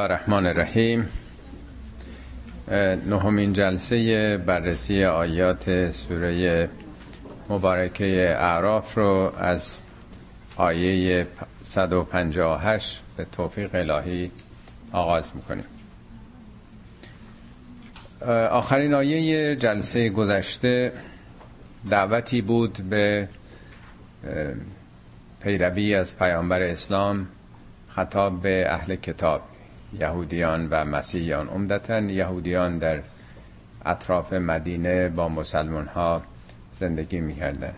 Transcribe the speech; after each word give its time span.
الرحمن 0.00 0.46
الرحیم. 0.46 1.08
نهمین 3.06 3.52
جلسه 3.52 4.36
بررسی 4.36 5.04
آیات 5.04 5.90
سوره 5.90 6.68
مبارکه 7.50 8.36
اعراف 8.38 8.94
رو 8.98 9.32
از 9.38 9.82
آیه 10.56 11.26
158 11.62 13.02
به 13.16 13.26
توفیق 13.32 13.74
الهی 13.74 14.30
آغاز 14.92 15.32
می‌کنیم. 15.36 15.64
آخرین 18.50 18.94
آیه 18.94 19.56
جلسه 19.56 20.08
گذشته 20.08 20.92
دعوتی 21.90 22.42
بود 22.42 22.72
به 22.90 23.28
پیروی 25.40 25.94
از 25.94 26.18
پیامبر 26.18 26.62
اسلام 26.62 27.28
خطاب 27.88 28.42
به 28.42 28.66
اهل 28.68 28.96
کتاب. 28.96 29.42
یهودیان 30.00 30.68
و 30.70 30.84
مسیحیان. 30.84 31.48
عمدتا 31.48 32.00
یهودیان 32.00 32.78
در 32.78 33.00
اطراف 33.86 34.32
مدینه 34.32 35.08
با 35.08 35.28
مسلمان 35.28 35.86
ها 35.86 36.22
زندگی 36.80 37.20
می‌کردن. 37.20 37.72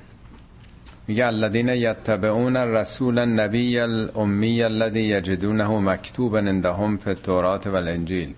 میگه 1.09 1.27
الذین 1.27 1.69
یتبعون 1.69 2.57
الرسول 2.57 3.19
النبی 3.19 3.79
الامی 3.79 4.63
الذی 4.63 5.01
یجدونه 5.01 5.69
مکتوبا 5.69 6.39
عندهم 6.39 6.97
فی 6.97 7.11
التوراة 7.11 7.61
والانجیل. 7.67 8.35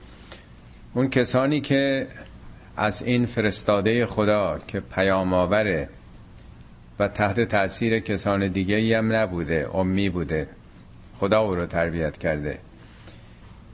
اون 0.95 1.11
کسانی 1.11 1.61
که 1.61 2.07
از 2.77 3.03
این 3.03 3.27
فرستاده 3.27 4.07
خدا 4.07 4.59
که 4.69 4.81
پیام 4.81 5.35
آوره 5.35 5.89
و 6.99 7.09
تحت 7.09 7.41
تاثیر 7.41 7.99
کسان 7.99 8.49
دیگه 8.49 8.99
هم 8.99 9.17
نبوده 9.17 9.69
امی 9.75 10.09
بوده 10.09 10.49
خدا 11.19 11.41
او 11.41 11.55
رو 11.55 11.67
تربیت 11.67 12.19
کرده. 12.19 12.59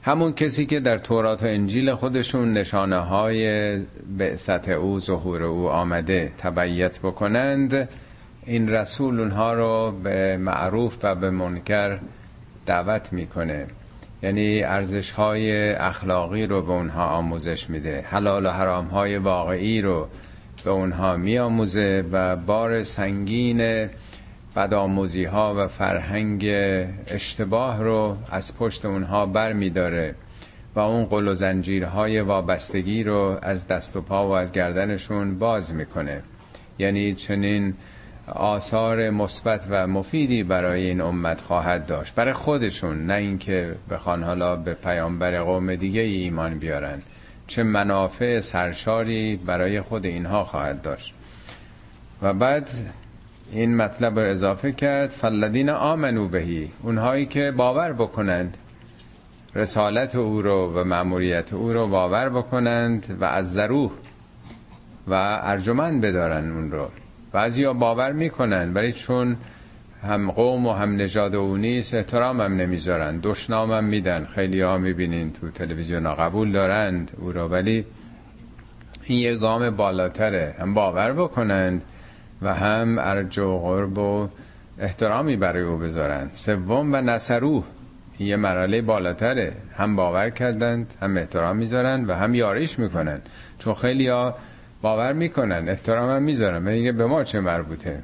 همون 0.01 0.33
کسی 0.33 0.65
که 0.65 0.79
در 0.79 0.97
تورات 0.97 1.43
و 1.43 1.45
انجیل 1.45 1.95
خودشون 1.95 2.53
نشانه 2.53 2.97
های 2.97 3.77
بعثت 4.17 4.69
او 4.69 4.99
ظهور 4.99 5.43
او 5.43 5.69
آمده 5.69 6.31
تبعیت 6.37 6.99
بکنند 6.99 7.89
این 8.45 8.69
رسول 8.69 9.19
اونها 9.19 9.53
رو 9.53 9.91
به 10.03 10.37
معروف 10.37 10.97
و 11.03 11.15
به 11.15 11.29
منکر 11.29 11.99
دعوت 12.65 13.13
می‌کنه. 13.13 13.67
یعنی 14.23 14.63
ارزش 14.63 15.11
های 15.11 15.71
اخلاقی 15.71 16.47
رو 16.47 16.61
به 16.61 16.71
اونها 16.71 17.05
آموزش 17.05 17.69
میده 17.69 18.05
حلال 18.09 18.45
و 18.45 18.49
حرام 18.49 18.85
های 18.85 19.17
واقعی 19.17 19.81
رو 19.81 20.07
به 20.63 20.71
اونها 20.71 21.17
میآموزه 21.17 22.05
و 22.11 22.35
بار 22.35 22.83
سنگین 22.83 23.89
بدآموزی 24.55 25.23
ها 25.23 25.55
و 25.57 25.67
فرهنگ 25.67 26.45
اشتباه 27.07 27.83
رو 27.83 28.17
از 28.31 28.57
پشت 28.57 28.85
اونها 28.85 29.25
بر 29.25 29.53
می 29.53 29.69
داره 29.69 30.15
و 30.75 30.79
اون 30.79 31.05
قل 31.05 31.27
و 31.27 31.33
زنجیرهای 31.33 32.21
وابستگی 32.21 33.03
رو 33.03 33.39
از 33.41 33.67
دست 33.67 33.97
و 33.97 34.01
پا 34.01 34.27
و 34.27 34.31
از 34.31 34.51
گردنشون 34.51 35.39
باز 35.39 35.73
می‌کنه. 35.73 36.23
یعنی 36.79 37.15
چنین 37.15 37.73
آثار 38.27 39.09
مثبت 39.09 39.67
و 39.69 39.87
مفیدی 39.87 40.43
برای 40.43 40.85
این 40.85 41.01
امت 41.01 41.41
خواهد 41.41 41.85
داشت. 41.85 42.15
برای 42.15 42.33
خودشون 42.33 43.05
نه 43.05 43.13
اینکه 43.13 43.75
بخوان 43.89 44.23
حالا 44.23 44.55
به 44.55 44.73
پیامبر 44.73 45.41
قوم 45.41 45.75
دیگه 45.75 46.01
ای 46.01 46.15
ایمان 46.15 46.59
بیارن. 46.59 47.01
چه 47.47 47.63
منافع 47.63 48.39
سرشاری 48.39 49.35
برای 49.35 49.81
خود 49.81 50.05
اینها 50.05 50.43
خواهد 50.43 50.81
داشت. 50.81 51.13
و 52.21 52.33
بعد 52.33 52.69
این 53.51 53.77
مطلب 53.77 54.19
رو 54.19 54.25
اضافه 54.25 54.71
کرد 54.71 55.09
فلدین 55.09 55.69
آمنو 55.69 56.27
بهی 56.27 56.71
اونهایی 56.83 57.25
که 57.25 57.51
باور 57.51 57.93
بکنند 57.93 58.57
رسالت 59.55 60.15
او 60.15 60.41
رو 60.41 60.73
و 60.73 60.83
مأموریت 60.83 61.53
او 61.53 61.73
رو 61.73 61.87
باور 61.87 62.29
بکنند 62.29 63.17
و 63.21 63.25
از 63.25 63.53
ذروح 63.53 63.91
و 65.07 65.39
ارجمند 65.43 66.01
بدارن 66.01 66.51
اون 66.51 66.71
رو. 66.71 66.89
بعضی 67.31 67.65
باور 67.65 68.11
می‌کنن 68.11 68.73
ولی 68.73 68.91
چون 68.91 69.37
هم 70.03 70.31
قوم 70.31 70.65
و 70.65 70.73
هم 70.73 70.95
نژاد 70.95 71.35
او 71.35 71.57
نیست 71.57 71.93
احترام 71.93 72.41
هم 72.41 72.53
نمی‌ذارن 72.53 73.19
دشنام 73.23 73.71
هم 73.71 73.83
میدن. 73.83 74.25
خیلی 74.25 74.61
ها 74.61 74.77
می‌بینین 74.77 75.33
تو 75.33 75.49
تلویزیون 75.51 76.05
ها 76.05 76.15
قبول 76.15 76.51
دارند 76.51 77.11
او 77.17 77.31
رو 77.31 77.47
ولی 77.47 77.85
این 79.03 79.19
یه 79.19 79.35
گام 79.35 79.69
بالاتره. 79.69 80.55
هم 80.59 80.73
باور 80.73 81.13
بکنند 81.13 81.83
و 82.41 82.53
هم 82.53 82.97
ارج 82.99 83.39
و 83.39 83.57
قرب 83.59 83.97
و 83.97 84.27
احترامی 84.79 85.35
برای 85.35 85.63
او 85.63 85.77
بذارن 85.77 86.29
سوم 86.33 86.93
و 86.93 87.01
نصروه 87.01 87.63
یه 88.19 88.35
مرحله 88.35 88.81
بالاتره. 88.81 89.53
هم 89.77 89.95
باور 89.95 90.29
کردند 90.29 90.93
هم 91.01 91.17
احترام 91.17 91.57
می‌ذارن 91.57 92.05
و 92.05 92.13
هم 92.13 92.35
یاریش 92.35 92.79
می‌کنن 92.79 93.21
چون 93.59 93.73
خیلی 93.73 94.07
ها 94.07 94.35
باور 94.81 95.13
می‌کنن 95.13 95.69
احترام 95.69 96.09
هم 96.09 96.23
می‌ذارن. 96.23 96.61
میگه 96.61 96.91
به 96.91 97.05
ما 97.05 97.23
چه 97.23 97.39
مربوطه؟ 97.39 97.99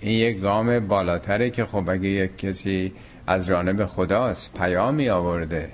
این 0.00 0.12
یک 0.12 0.40
گام 0.40 0.78
بالاتره 0.78 1.50
که 1.50 1.64
خب 1.64 1.90
اگه 1.90 2.08
یک 2.08 2.38
کسی 2.38 2.92
از 3.26 3.46
جانب 3.46 3.86
خداست 3.86 4.58
پیامی 4.58 5.08
آورده 5.08 5.68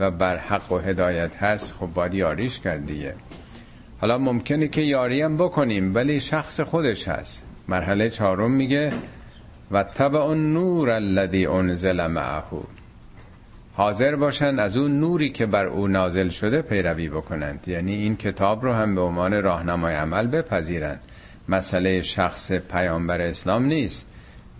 و 0.00 0.10
بر 0.10 0.36
حق 0.36 0.72
و 0.72 0.78
هدایت 0.78 1.36
هست 1.36 1.74
خب 1.74 1.86
باید 1.86 2.14
یاریش 2.14 2.60
کرد 2.60 2.86
دیگه. 2.86 3.14
حالا 4.00 4.18
ممکنه 4.18 4.68
که 4.68 4.80
یاری 4.80 5.22
هم 5.22 5.36
بکنیم 5.36 5.94
ولی 5.94 6.20
شخص 6.20 6.60
خودش 6.60 7.08
هست. 7.08 7.46
مرحله 7.68 8.10
چهارم 8.10 8.50
میگه 8.50 8.92
و 9.70 9.82
تبع 9.82 10.18
اون 10.18 10.52
نور 10.52 10.90
الذی 10.90 11.46
انزل 11.46 12.06
معه. 12.06 12.42
حاضر 13.74 14.16
باشن 14.16 14.58
از 14.58 14.76
اون 14.76 15.00
نوری 15.00 15.30
که 15.30 15.46
بر 15.46 15.66
او 15.66 15.88
نازل 15.88 16.28
شده 16.28 16.62
پیروی 16.62 17.08
بکنند. 17.08 17.64
یعنی 17.68 17.94
این 17.94 18.16
کتاب 18.16 18.64
رو 18.64 18.72
هم 18.72 18.94
به 18.94 19.00
عنوان 19.00 19.42
راهنمای 19.42 19.94
عمل 19.94 20.26
بپذیرند. 20.26 21.00
مسئله 21.48 22.00
شخص 22.02 22.52
پیامبر 22.52 23.20
اسلام 23.20 23.64
نیست. 23.64 24.06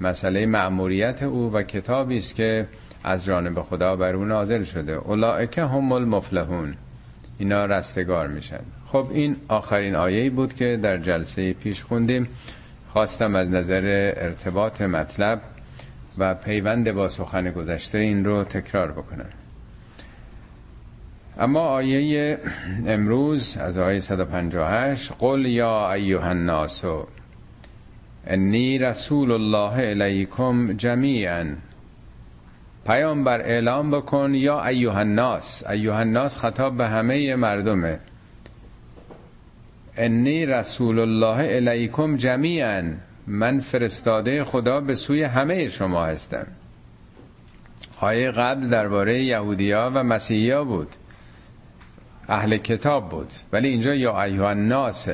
مسئله 0.00 0.46
مأموریت 0.46 1.22
او 1.22 1.52
و 1.52 1.62
کتابی 1.62 2.18
است 2.18 2.34
که 2.34 2.66
از 3.04 3.24
جانب 3.24 3.62
خدا 3.62 3.96
بر 3.96 4.14
او 4.14 4.24
نازل 4.24 4.64
شده. 4.64 4.92
اولئک 4.92 5.58
هم 5.58 5.92
المفلحون. 5.92 6.74
اینا 7.38 7.64
رستگار 7.64 8.26
میشن. 8.26 8.60
خب 8.92 9.06
این 9.12 9.36
آخرین 9.48 9.94
آیه 9.94 10.30
بود 10.30 10.54
که 10.54 10.78
در 10.82 10.98
جلسه 10.98 11.52
پیش 11.52 11.82
خوندیم. 11.82 12.28
خواستم 12.92 13.36
از 13.36 13.48
نظر 13.48 14.12
ارتباط 14.16 14.82
مطلب 14.82 15.40
و 16.18 16.34
پیوند 16.34 16.92
با 16.92 17.08
سخن 17.08 17.50
گذشته 17.50 17.98
این 17.98 18.24
رو 18.24 18.44
تکرار 18.44 18.92
بکنم. 18.92 19.28
اما 21.38 21.60
آیه 21.60 22.38
امروز 22.86 23.56
از 23.56 23.78
آیه 23.78 24.00
158 24.00 25.12
قل 25.18 25.46
یا 25.46 25.92
ایها 25.92 26.28
الناس 26.28 26.84
انی 28.26 28.78
رسول 28.78 29.32
الله 29.32 29.88
الیکم 29.88 30.72
جمیعا. 30.72 31.46
پیامبر 32.86 33.40
اعلام 33.40 33.90
بکن 33.90 34.34
یا 34.34 34.64
ایها 34.64 34.98
الناس. 34.98 35.66
ایها 35.66 35.98
الناس 35.98 36.36
خطاب 36.36 36.76
به 36.76 36.88
همه 36.88 37.34
مردمه. 37.34 37.98
انی 39.98 40.46
رسول 40.46 40.98
الله 40.98 41.56
الیکم 41.56 42.16
جمیعا 42.16 42.82
من 43.26 43.60
فرستاده 43.60 44.44
خدا 44.44 44.80
به 44.80 44.94
سوی 44.94 45.22
همه 45.22 45.68
شما 45.68 46.04
هستم 46.04 46.46
آیه 48.00 48.30
قبل 48.30 48.68
درباره 48.68 49.22
یهودیا 49.22 49.90
و 49.94 50.04
مسیحیا 50.04 50.64
بود 50.64 50.88
اهل 52.28 52.56
کتاب 52.56 53.08
بود 53.08 53.32
ولی 53.52 53.68
اینجا 53.68 53.94
یا 53.94 54.22
ایها 54.22 54.50
الناس 54.50 55.08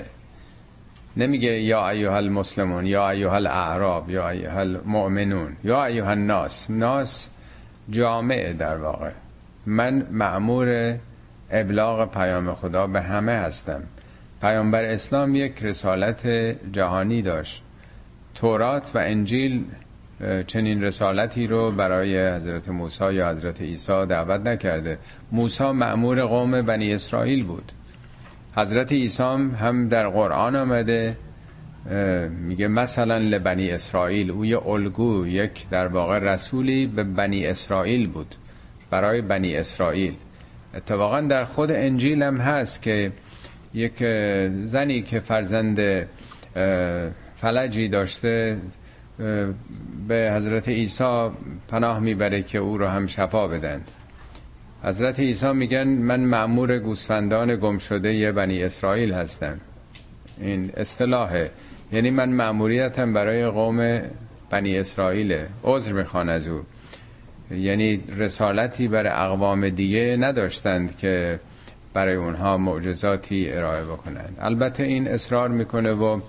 نمیگه 1.17 1.61
یا 1.61 1.89
ایها 1.89 2.17
المسلمون 2.17 2.87
یا 2.87 3.11
ایها 3.11 3.35
الاعراب 3.35 4.11
یا 4.11 4.29
ایها 4.29 4.61
المؤمنون 4.61 5.57
یا 5.65 5.85
ایها 5.85 6.11
الناس 6.11 6.71
ناس 6.71 7.29
جامعه 7.91 8.53
در 8.53 8.77
واقع 8.77 9.11
من 9.67 10.07
معمور 10.11 10.99
ابلاغ 11.51 12.11
پیام 12.11 12.55
خدا 12.55 12.87
به 12.87 13.01
همه 13.01 13.33
هستم 13.33 13.83
پیامبر 14.45 14.85
اسلام 14.85 15.35
یک 15.35 15.63
رسالت 15.63 16.27
جهانی 16.73 17.23
داشت. 17.23 17.63
تورات 18.35 18.91
و 18.95 18.99
انجیل 18.99 19.65
چنین 20.47 20.83
رسالتی 20.83 21.47
رو 21.47 21.71
برای 21.71 22.29
حضرت 22.29 22.69
موسی 22.69 23.15
یا 23.15 23.31
حضرت 23.31 23.63
عیسی 23.63 24.07
دعوت 24.07 24.41
نکرده. 24.41 24.99
موسی 25.33 25.65
معمور 25.65 26.23
قوم 26.25 26.63
بنی 26.63 26.95
اسرائیل 26.95 27.45
بود. 27.45 27.73
حضرت 28.57 28.93
عیسی 28.93 29.23
هم 29.23 29.89
در 29.89 30.09
قرآن 30.09 30.57
آمده. 30.57 31.17
میگه 32.31 32.69
مثلا 32.69 33.19
لبنی 33.19 33.71
اسرائیل 33.71 34.31
او 34.31 34.45
یه 34.45 34.67
الگو 34.67 35.27
یک 35.27 35.69
در 35.69 35.87
واقع 35.87 36.19
رسولی 36.19 36.87
به 36.87 37.05
بنی 37.05 37.47
اسرائیل 37.47 38.07
بود 38.07 38.35
برای 38.91 39.23
بنی 39.23 39.57
اسرائیل. 39.57 40.15
اتفاقا 40.75 41.21
در 41.21 41.45
خود 41.45 41.73
انجیل 41.73 42.23
هم 42.23 42.37
هست 42.37 42.83
که 42.83 43.13
یک 43.75 44.05
زنی 44.65 45.03
که 45.03 45.21
فرزند 45.21 46.07
فلجی 47.35 47.89
داشته 47.89 48.57
به 50.09 50.33
حضرت 50.37 50.69
عیسی 50.69 51.29
پناه 51.69 52.01
می‌بره 52.01 52.43
که 52.43 52.59
او 52.59 52.79
رو 52.79 52.87
هم 52.87 53.07
شفا 53.07 53.49
بدند. 53.49 53.91
حضرت 54.83 55.21
عیسی 55.21 55.53
میگن 55.53 55.85
من 55.85 56.21
معمور 56.21 56.79
گوسفندان 56.79 57.57
گم 57.57 57.79
شده 57.79 58.15
یه 58.15 58.33
بنی 58.33 58.63
اسرائیل 58.63 59.13
هستم. 59.13 59.61
این 60.41 60.71
اصطلاحه. 60.77 61.51
یعنی 61.93 62.11
من 62.11 62.29
معموریتم 62.29 63.13
برای 63.13 63.47
قوم 63.47 64.01
بنی 64.51 64.79
اسرائیل 64.79 65.37
عذر 65.65 65.93
می‌خوان 65.93 66.29
از 66.29 66.49
او. 66.49 66.63
یعنی 67.51 68.01
رسالتی 68.19 68.89
برای 68.89 69.13
اقوام 69.13 69.69
دیگه 69.69 70.17
نداشتند 70.21 70.97
که 70.97 71.41
برای 71.95 72.15
اونها 72.15 72.59
معجزاتی 72.59 73.51
ارائه 73.51 73.85
بکنند. 73.85 74.37
البته 74.41 74.83
این 74.83 75.09
اصرار 75.09 75.49
می‌کنه 75.49 75.93
و 75.93 76.21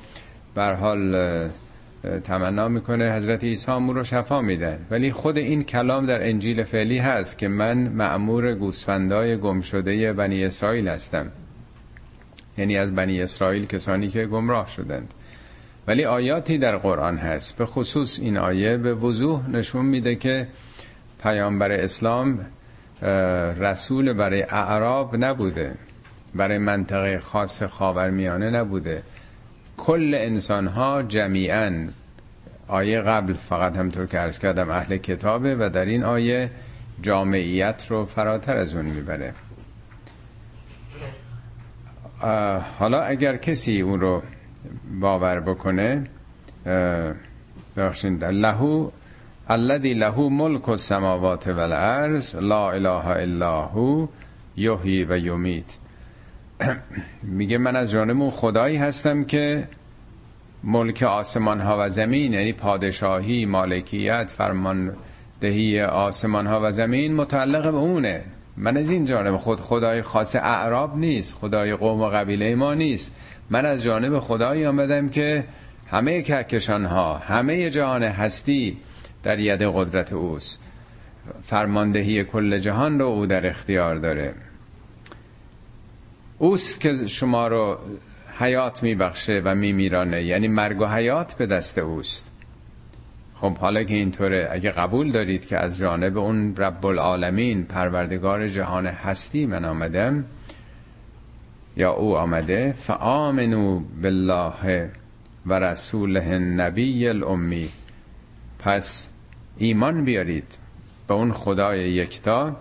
بر 0.56 0.74
حال 0.74 1.16
تمنا 2.24 2.68
می‌کنه 2.68 3.14
حضرت 3.14 3.44
عیسی 3.44 3.72
رو 3.72 4.04
شفا 4.04 4.42
میدن 4.42 4.86
ولی 4.92 5.12
خود 5.12 5.38
این 5.38 5.64
کلام 5.64 6.06
در 6.06 6.30
انجیل 6.30 6.64
فعلی 6.64 6.98
هست 6.98 7.38
که 7.38 7.48
من 7.48 7.78
معمور 7.78 8.54
گوسفندای 8.54 9.38
گم 9.38 9.62
شده 9.62 10.14
بنی 10.14 10.44
اسرائیل 10.44 10.88
هستم. 10.88 11.32
یعنی 12.58 12.78
از 12.78 12.96
بنی 12.96 13.22
اسرائیل 13.22 13.66
کسانی 13.66 14.08
که 14.08 14.26
گمراه 14.26 14.70
شدند. 14.70 15.14
ولی 15.88 16.06
آیاتی 16.06 16.58
در 16.58 16.78
قرآن 16.78 17.18
هست. 17.18 17.58
به 17.58 17.66
خصوص 17.66 18.20
این 18.20 18.38
آیه 18.38 18.78
به 18.78 18.94
وضوح 18.94 19.50
نشون 19.50 19.86
میده 19.86 20.16
که 20.16 20.48
پیامبر 21.24 21.72
اسلام 21.72 22.40
رسول 23.58 24.14
برای 24.14 24.44
اعراب 24.44 25.16
نبوده. 25.16 25.74
برای 26.36 26.58
منطقه 26.58 27.20
خاص 27.20 27.64
خاورمیانه 27.64 28.50
نبوده. 28.50 29.04
کل 29.78 30.12
انسان 30.18 30.68
ها 30.68 31.04
جمیعا 31.04 31.88
آیه 32.68 33.02
قبل 33.02 33.34
فقط 33.34 33.78
همطور 33.78 34.06
که 34.06 34.20
ارز 34.20 34.40
کردم 34.40 34.70
اهل 34.70 34.98
کتابه 34.98 35.56
و 35.56 35.70
در 35.70 35.86
این 35.86 36.04
آیه 36.04 36.50
جامعیت 37.02 37.86
رو 37.90 38.06
فراتر 38.06 38.58
از 38.58 38.76
اون 38.76 38.86
می‌بره. 38.86 39.34
حالا 42.80 43.02
اگر 43.02 43.36
کسی 43.38 43.82
اون 43.82 44.00
رو 44.00 44.22
باور 45.00 45.40
بکنه 45.40 46.04
بخشین 47.78 48.24
لهو 48.24 48.90
الذي 49.50 49.94
له 49.94 50.30
ملک 50.30 50.70
السماوات 50.70 51.48
والارض 51.48 52.36
لا 52.36 52.72
اله 52.72 53.08
الا 53.08 53.62
هو 53.62 54.08
یحیی 54.58 55.04
و 55.04 55.18
یمیت. 55.18 55.78
میگه 57.24 57.58
من 57.58 57.76
از 57.76 57.92
جانب 57.92 58.22
اون 58.22 58.32
خدایی 58.32 58.78
هستم 58.78 59.24
که 59.24 59.68
ملک 60.64 61.04
آسمان 61.04 61.60
ها 61.60 61.78
و 61.80 61.90
زمین 61.90 62.34
یعنی 62.34 62.54
پادشاهی 62.54 63.46
مالکیت 63.46 64.32
فرماندهی 64.38 65.82
آسمان 65.82 66.48
ها 66.48 66.60
و 66.64 66.72
زمین 66.72 67.16
متعلق 67.16 67.72
به 67.72 67.78
اونه. 67.78 68.24
من 68.58 68.78
از 68.78 68.90
این 68.90 69.06
جانب 69.06 69.38
خود 69.38 69.60
خدای 69.60 70.02
خاص 70.02 70.36
اعراب 70.36 70.98
نیست 70.98 71.34
خدای 71.34 71.76
قوم 71.76 72.02
و 72.02 72.10
قبیله 72.10 72.56
ما 72.56 72.74
نیست. 72.74 73.12
من 73.50 73.66
از 73.66 73.84
جانب 73.84 74.20
خدایی 74.20 74.66
آمدم 74.66 75.10
که 75.10 75.44
همه 75.92 76.22
کهکشان 76.22 76.86
ها 76.86 77.18
همه 77.18 77.70
جهان 77.70 78.04
هستی 78.04 78.78
در 79.26 79.40
ید 79.40 79.62
قدرت 79.62 80.14
اوست. 80.14 80.60
فرماندهی 81.44 82.24
کل 82.24 82.58
جهان 82.58 83.00
رو 83.00 83.06
او 83.06 83.26
در 83.26 83.48
اختیار 83.48 83.96
داره. 83.96 84.34
اوست 86.38 86.80
که 86.80 87.08
شما 87.08 87.48
رو 87.48 87.78
حیات 88.40 88.84
میبخشه 88.84 89.42
و 89.46 89.56
میمیرانه. 89.56 90.24
یعنی 90.24 90.48
مرگ 90.48 90.82
و 90.82 90.86
حیات 90.86 91.34
به 91.34 91.46
دست 91.46 91.78
اوست. 91.78 92.32
خب 93.36 93.58
حالا 93.58 93.84
که 93.84 93.94
اینطوره 93.94 94.48
اگه 94.52 94.72
قبول 94.72 95.12
دارید 95.12 95.46
که 95.46 95.58
از 95.58 95.78
جانب 95.78 96.18
اون 96.18 96.56
رب 96.56 96.86
العالمین 96.86 97.66
پروردگار 97.66 98.50
جهان 98.50 98.86
هستی 98.86 99.46
من 99.46 99.66
آمدم 99.66 100.26
یا 101.78 101.92
او 101.92 102.18
آمده 102.18 102.72
فآمنو 102.78 103.80
بالله 103.80 104.90
و 105.46 105.60
رسوله 105.60 106.38
نبی 106.40 107.08
الامی 107.08 107.70
پس 108.60 109.10
ایمان 109.58 110.06
بیارید 110.06 110.58
به 111.08 111.14
اون 111.14 111.32
خدای 111.32 111.92
یکتا 111.92 112.56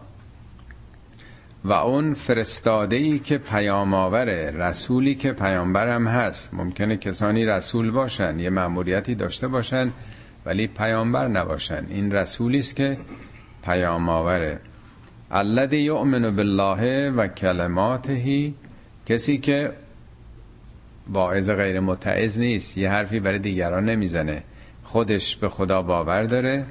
و 1.65 1.73
اون 1.73 2.15
فرستاده 2.15 2.97
ای 2.97 3.19
که 3.19 3.39
پیام 3.39 3.95
آوره 3.95 4.51
رسولی 4.51 5.15
که 5.15 5.33
پیامبرم 5.33 6.09
هست. 6.09 6.55
ممکنه 6.55 6.97
کسانی 6.97 7.47
رسول 7.47 7.91
باشن 7.91 8.39
یه 8.39 8.51
مأموریتی 8.51 9.15
داشته 9.15 9.49
باشن 9.49 9.91
ولی 10.47 10.67
پیامبر 10.67 11.29
نباشن. 11.29 11.87
این 11.91 12.13
رسولی 12.13 12.59
است 12.59 12.77
که 12.77 12.99
پیام 13.65 14.09
آوره. 14.09 14.61
الذی 15.31 15.77
یؤمن 15.77 16.37
بالله 16.37 17.11
و 17.11 17.27
کلماته 17.29 18.53
کسی 19.07 19.39
که 19.39 19.73
واعظ 21.09 21.51
غیر 21.51 21.81
متعظ 21.81 22.39
نیست 22.39 22.79
یه 22.79 22.91
حرفی 22.91 23.21
برای 23.21 23.39
دیگران 23.39 23.85
نمی‌زنه. 23.85 24.43
خودش 24.85 25.37
به 25.37 25.49
خدا 25.49 25.83
باور 25.83 26.25
داره. 26.25 26.67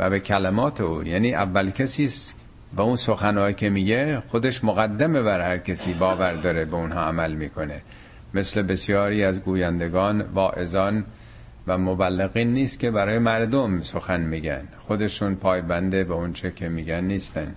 و 0.00 0.10
به 0.10 0.20
کلمات 0.20 0.80
او 0.80 1.04
یعنی 1.04 1.34
اول 1.34 1.70
کسی 1.70 2.04
است 2.04 2.36
و 2.76 2.82
اون 2.82 2.96
سخنهایی 2.96 3.54
که 3.54 3.70
میگه 3.70 4.22
خودش 4.28 4.64
مقدمه 4.64 5.22
بر 5.22 5.40
هر 5.40 5.58
کسی 5.58 5.94
باور 5.94 6.32
داره 6.32 6.64
به 6.64 6.76
اونها 6.76 7.00
عمل 7.00 7.32
می‌کنه. 7.32 7.82
مثل 8.34 8.62
بسیاری 8.62 9.24
از 9.24 9.42
گویندگان 9.42 10.20
واعظان 10.20 11.04
و 11.66 11.78
مبلغین 11.78 12.52
نیست 12.52 12.80
که 12.80 12.90
برای 12.90 13.18
مردم 13.18 13.82
سخن 13.82 14.20
میگن. 14.20 14.68
خودشون 14.78 15.34
پایبنده 15.34 16.04
به 16.04 16.14
اونچه 16.14 16.50
که 16.50 16.68
میگن 16.68 17.04
نیستن. 17.04 17.54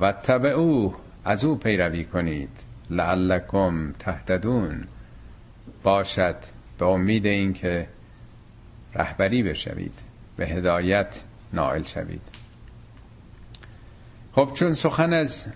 و 0.00 0.12
تبع 0.12 0.48
او 0.48 0.94
از 1.24 1.44
او 1.44 1.56
پیروی 1.56 2.04
کنید. 2.04 2.50
لعلکم 2.90 3.92
تهتدون. 3.98 4.84
باشد 5.82 6.36
به 6.78 6.86
امید 6.86 7.26
اینکه 7.26 7.86
رهبری 8.94 9.42
بشوید. 9.42 9.98
به 10.36 10.46
هدایت 10.46 11.20
نائل 11.52 11.82
شوید. 11.82 12.22
خب 14.32 14.50
چون 14.54 14.74
سخن 14.74 15.12
از 15.12 15.46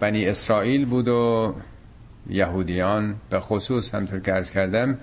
بنی 0.00 0.26
اسرائیل 0.26 0.84
بود 0.84 1.08
و 1.08 1.54
یهودیان 2.28 3.16
به 3.30 3.40
خصوص 3.40 3.94
همطور 3.94 4.20
که 4.20 4.34
ارز 4.34 4.50
کردم 4.50 4.98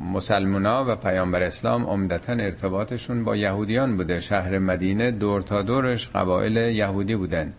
مسلمونا 0.00 0.84
و 0.88 0.96
پیامبر 0.96 1.42
اسلام 1.42 1.86
عمدتا 1.86 2.32
ارتباطشون 2.32 3.24
با 3.24 3.36
یهودیان 3.36 3.96
بوده. 3.96 4.20
شهر 4.20 4.58
مدینه 4.58 5.10
دور 5.10 5.42
تا 5.42 5.62
دورش 5.62 6.08
قبایل 6.08 6.56
یهودی 6.56 7.16
بودن. 7.16 7.52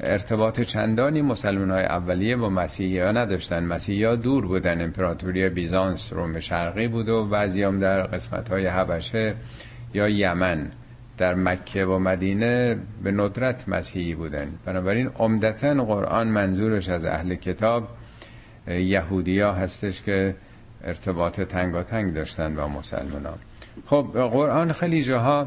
ارتباط 0.00 0.60
چندانی 0.60 1.22
مسلمان 1.22 1.70
های 1.70 1.84
اولیه 1.84 2.36
با 2.36 2.50
مسیحی 2.50 2.98
ها 2.98 3.12
نداشتن. 3.12 3.64
مسیحی 3.64 4.04
ها 4.04 4.16
دور 4.16 4.46
بودن. 4.46 4.82
امپراتوری 4.82 5.48
بیزانس 5.48 6.12
روم 6.12 6.38
شرقی 6.38 6.88
بود 6.88 7.08
و 7.08 7.24
بعضی 7.24 7.62
هم 7.62 7.78
در 7.78 8.02
قسمت 8.02 8.48
های 8.48 8.66
حبشه 8.66 9.34
یا 9.94 10.08
یمن. 10.08 10.70
در 11.18 11.34
مکه 11.34 11.84
و 11.84 11.98
مدینه 11.98 12.78
به 13.02 13.12
ندرت 13.12 13.68
مسیحی 13.68 14.14
بودن. 14.14 14.52
بنابراین 14.64 15.06
عمدتا 15.08 15.74
قرآن 15.74 16.28
منظورش 16.28 16.88
از 16.88 17.04
اهل 17.04 17.34
کتاب 17.34 17.88
یهودیا 18.68 19.52
هستش 19.52 20.02
که 20.02 20.34
ارتباط 20.84 21.40
تنگاتنگ 21.40 22.14
داشتن 22.14 22.54
با 22.54 22.68
مسلمان 22.68 23.26
ها. 23.26 23.34
خب 23.86 24.06
قرآن 24.12 24.72
خیلی 24.72 25.02
جاها 25.02 25.46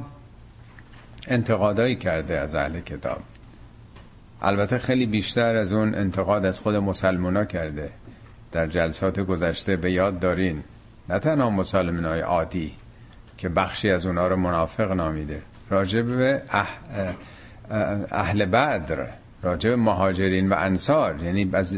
انتقادایی 1.27 1.95
کرده 1.95 2.39
از 2.39 2.55
اهل 2.55 2.79
کتاب. 2.79 3.21
البته 4.41 4.77
خیلی 4.77 5.05
بیشتر 5.05 5.55
از 5.55 5.73
اون 5.73 5.95
انتقاد 5.95 6.45
از 6.45 6.59
خود 6.59 6.75
مسلمان 6.75 7.45
کرده. 7.45 7.89
در 8.51 8.67
جلسات 8.67 9.19
گذشته 9.19 9.75
به 9.75 9.91
یاد 9.91 10.19
دارین. 10.19 10.63
نه 11.09 11.19
تنها 11.19 11.49
مسلمان 11.49 12.05
های 12.05 12.21
عادی 12.21 12.73
که 13.38 13.50
بخشی 13.50 13.89
از 13.89 14.06
اونا 14.06 14.27
رو 14.27 14.36
منافق 14.36 14.92
نامیده. 14.92 15.42
راجب 15.70 16.18
به 16.18 16.42
اهل 18.12 18.46
بدر 18.46 19.08
راجب 19.44 19.70
مهاجرین 19.70 20.50
و 20.50 20.56
انصار. 20.58 21.24
یعنی 21.24 21.50
از 21.54 21.77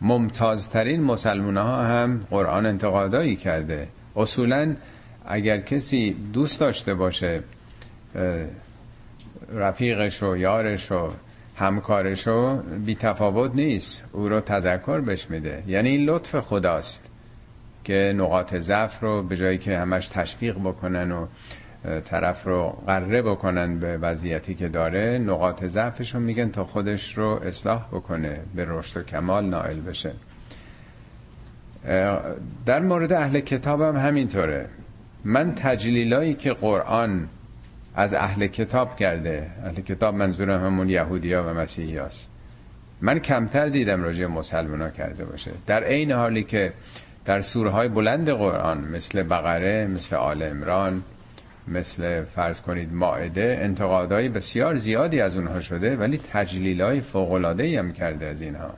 ممتازترین 0.00 1.02
مسلمان 1.02 1.56
ها 1.56 1.82
هم 1.82 2.26
قرآن 2.30 2.66
انتقادایی 2.66 3.36
کرده. 3.36 3.88
اصولا 4.16 4.74
اگر 5.26 5.58
کسی 5.58 6.16
دوست 6.32 6.60
داشته 6.60 6.94
باشه 6.94 7.42
رفیقش 9.54 10.22
و 10.22 10.36
یارش 10.36 10.92
و 10.92 11.10
همکارش 11.56 12.26
رو 12.26 12.56
بی 12.56 12.94
تفاوت 12.94 13.54
نیست. 13.54 14.04
او 14.12 14.28
رو 14.28 14.40
تذکر 14.40 15.00
بش 15.00 15.30
میده. 15.30 15.62
یعنی 15.66 15.88
این 15.88 16.04
لطف 16.04 16.40
خداست. 16.40 17.07
که 17.84 18.14
نقاط 18.16 18.54
ضعف 18.54 19.00
رو 19.00 19.22
به 19.22 19.36
جایی 19.36 19.58
که 19.58 19.78
همش 19.78 20.08
تشویق 20.08 20.58
بکنن 20.58 21.12
و 21.12 21.26
طرف 22.04 22.44
رو 22.44 22.78
قره 22.86 23.22
بکنن 23.22 23.78
به 23.78 23.96
وضعیتی 23.96 24.54
که 24.54 24.68
داره 24.68 25.18
نقاط 25.18 25.64
ضعفش 25.64 26.14
رو 26.14 26.20
میگن 26.20 26.48
تا 26.50 26.64
خودش 26.64 27.18
رو 27.18 27.40
اصلاح 27.44 27.86
بکنه 27.92 28.40
به 28.54 28.66
رشد 28.68 29.00
و 29.00 29.02
کمال 29.02 29.44
نائل 29.44 29.80
بشه. 29.80 30.12
در 32.66 32.80
مورد 32.80 33.12
اهل 33.12 33.40
کتاب 33.40 33.82
هم 33.82 33.96
همینطوره. 33.96 34.68
من 35.24 35.54
تجلیلایی 35.54 36.34
که 36.34 36.52
قرآن 36.52 37.28
از 37.94 38.14
اهل 38.14 38.46
کتاب 38.46 38.96
کرده 38.96 39.50
اهل 39.64 39.74
کتاب 39.74 40.14
منظورم 40.14 40.64
همون 40.64 40.88
یهودی 40.88 41.32
ها 41.32 41.44
و 41.44 41.54
مسیحی 41.54 41.96
هاست 41.96 42.28
من 43.00 43.18
کمتر 43.18 43.66
دیدم 43.66 44.02
راجع 44.02 44.26
مسلمان 44.26 44.80
ها 44.80 44.90
کرده 44.90 45.24
باشه. 45.24 45.50
در 45.66 45.84
عین 45.84 46.12
حالی 46.12 46.44
که 46.44 46.72
در 47.28 47.40
سوره 47.40 47.70
های 47.70 47.88
بلند 47.88 48.30
قرآن 48.30 48.78
مثل 48.78 49.22
بقره 49.22 49.86
مثل 49.86 50.16
آل 50.16 50.42
امران 50.42 51.02
مثل 51.68 52.24
فرض 52.24 52.60
کنید 52.60 52.92
ماعده 52.92 53.58
انتقادهای 53.62 54.28
بسیار 54.28 54.76
زیادی 54.76 55.20
از 55.20 55.36
اونها 55.36 55.60
شده 55.60 55.96
ولی 55.96 56.20
تجلیل 56.32 56.82
های 56.82 57.00
فوقلاده 57.00 57.78
هم 57.78 57.92
کرده 57.92 58.26
از 58.26 58.42
اینها. 58.42 58.74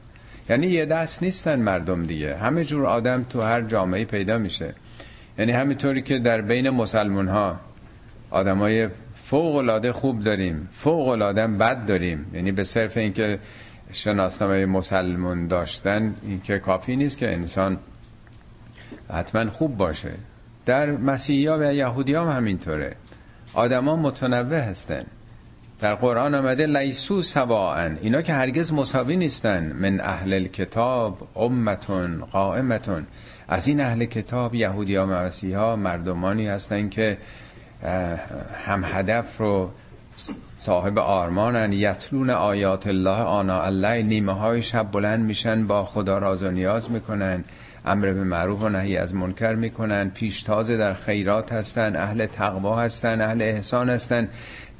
یعنی 0.48 0.66
یه 0.66 0.84
دست 0.86 1.22
نیستن 1.22 1.60
مردم 1.60 2.06
دیگه. 2.06 2.36
همه 2.36 2.64
جور 2.64 2.86
آدم 2.86 3.26
تو 3.30 3.40
هر 3.40 3.62
جامعه 3.62 4.04
پیدا 4.04 4.38
میشه. 4.38 4.74
یعنی 5.38 5.52
همینطوری 5.52 6.02
که 6.02 6.18
در 6.18 6.40
بین 6.40 6.70
مسلمون 6.70 7.28
ها 7.28 7.60
آدمای 8.30 8.88
فوق 9.24 9.56
العاده 9.56 9.92
خوب 9.92 10.24
داریم 10.24 10.68
فوق 10.72 11.08
العاده 11.08 11.46
بد 11.46 11.86
داریم. 11.86 12.26
یعنی 12.34 12.52
به 12.52 12.64
صرف 12.64 12.96
اینکه 12.96 13.38
شناسنامه 13.92 14.66
مسلمون 14.66 15.46
داشتن 15.46 16.14
این 16.22 16.40
که 16.40 16.58
کافی 16.58 16.96
نیست 16.96 17.18
که 17.18 17.32
انسان 17.32 17.78
حتما 19.12 19.50
خوب 19.50 19.76
باشه. 19.76 20.12
در 20.66 20.90
مسیحی 20.90 21.46
ها 21.46 21.58
و 21.60 21.74
یهودی 21.74 22.14
هم 22.14 22.28
همینطوره. 22.28 22.96
آدما 23.54 23.96
متنوع 23.96 24.58
هستن. 24.58 25.04
در 25.80 25.94
قرآن 25.94 26.34
آمده 26.34 26.66
لیسو 26.66 27.22
سواعن 27.22 27.98
اینا 28.02 28.22
که 28.22 28.32
هرگز 28.32 28.72
مساوی 28.72 29.16
نیستن. 29.16 29.72
من 29.72 30.00
اهل 30.00 30.46
کتاب 30.46 31.28
امتون 31.36 32.24
قائمتون. 32.24 33.06
از 33.48 33.68
این 33.68 33.80
اهل 33.80 34.04
کتاب 34.04 34.54
یهودی 34.54 34.96
ها 34.96 35.06
و 35.06 35.30
ها 35.56 35.76
مردمانی 35.76 36.46
هستن 36.46 36.88
که 36.88 37.18
هم 38.66 38.84
هدف 38.84 39.38
رو 39.38 39.70
صاحب 40.56 40.98
آرمانن. 40.98 41.72
یتلون 41.72 42.30
آیات 42.30 42.86
الله 42.86 43.22
آنا 43.22 43.62
الله 43.62 44.02
نیمه 44.02 44.32
های 44.32 44.62
شب 44.62 44.90
بلند 44.92 45.24
میشن 45.24 45.66
با 45.66 45.84
خدا 45.84 46.18
راز 46.18 46.42
و 46.42 46.50
نیاز 46.50 46.90
می‌کنن. 46.90 47.44
امر 47.86 48.12
به 48.12 48.24
معروف 48.24 48.62
و 48.62 48.68
نهی 48.68 48.96
از 48.96 49.14
منکر 49.14 49.54
می‌کنن. 49.54 50.10
پیشتاز 50.10 50.70
در 50.70 50.94
خیرات 50.94 51.52
هستن 51.52 51.96
اهل 51.96 52.26
تقوا 52.26 52.80
هستن 52.80 53.20
اهل 53.20 53.42
احسان 53.42 53.90
هستن. 53.90 54.28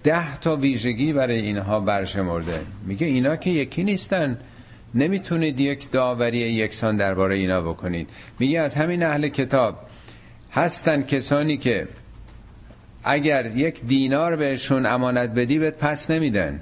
ده 0.03 0.37
تا 0.39 0.57
ویژگی 0.57 1.13
برای 1.13 1.39
اینها 1.39 1.81
برشمرده. 1.81 2.61
میگه 2.87 3.07
اینا 3.07 3.37
که 3.37 3.51
یکی 3.51 3.85
نیستن. 3.85 4.39
نمی‌تونید 4.95 5.61
یک 5.61 5.91
داوری 5.91 6.39
یکسان 6.39 6.97
درباره 6.97 7.37
اینا 7.37 7.61
بکنید. 7.61 8.11
میگه 8.39 8.61
از 8.61 8.75
همین 8.75 9.03
اهل 9.03 9.29
کتاب 9.29 9.79
هستن 10.53 11.03
کسانی 11.03 11.57
که 11.57 11.89
اگر 13.05 13.57
یک 13.57 13.85
دینار 13.85 14.37
بهشون 14.37 14.87
امانت 14.87 15.31
بدی 15.31 15.59
بهت 15.59 15.79
پس 15.79 16.11
نمیدن. 16.11 16.61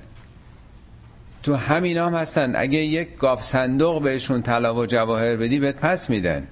تو 1.42 1.54
همین 1.54 1.96
هم 1.96 2.14
هستن. 2.14 2.56
اگه 2.56 2.78
یک 2.78 3.16
گاف 3.16 3.42
صندوق 3.42 4.02
بهشون 4.02 4.42
طلا 4.42 4.74
و 4.74 4.86
جواهر 4.86 5.36
بدی 5.36 5.58
بهت 5.58 5.76
پس 5.76 6.10
میدن. 6.10 6.46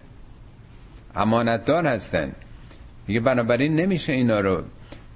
امانتدار 1.14 1.86
هستن. 1.86 2.32
میگه 3.06 3.20
بنابراین 3.20 3.76
نمیشه 3.76 4.12
اینا 4.12 4.40
رو 4.40 4.62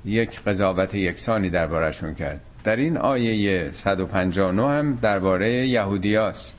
یک 0.04 0.40
قضاوت 0.40 0.94
یکسانی 0.94 1.50
دربارهشون 1.50 2.14
کرد. 2.14 2.40
در 2.64 2.76
این 2.76 2.96
آیه 2.96 3.70
159 3.70 4.62
هم 4.62 4.98
درباره 5.02 5.66
یهودیاست 5.66 6.56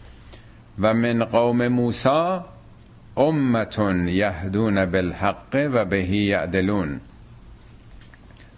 و 0.80 0.94
من 0.94 1.24
قوم 1.24 1.68
موسا 1.68 2.46
امتون 3.18 4.08
یهدون 4.08 4.86
بالحق 4.86 5.70
و 5.74 5.86
بهی 5.86 6.18
یعدلون. 6.18 7.00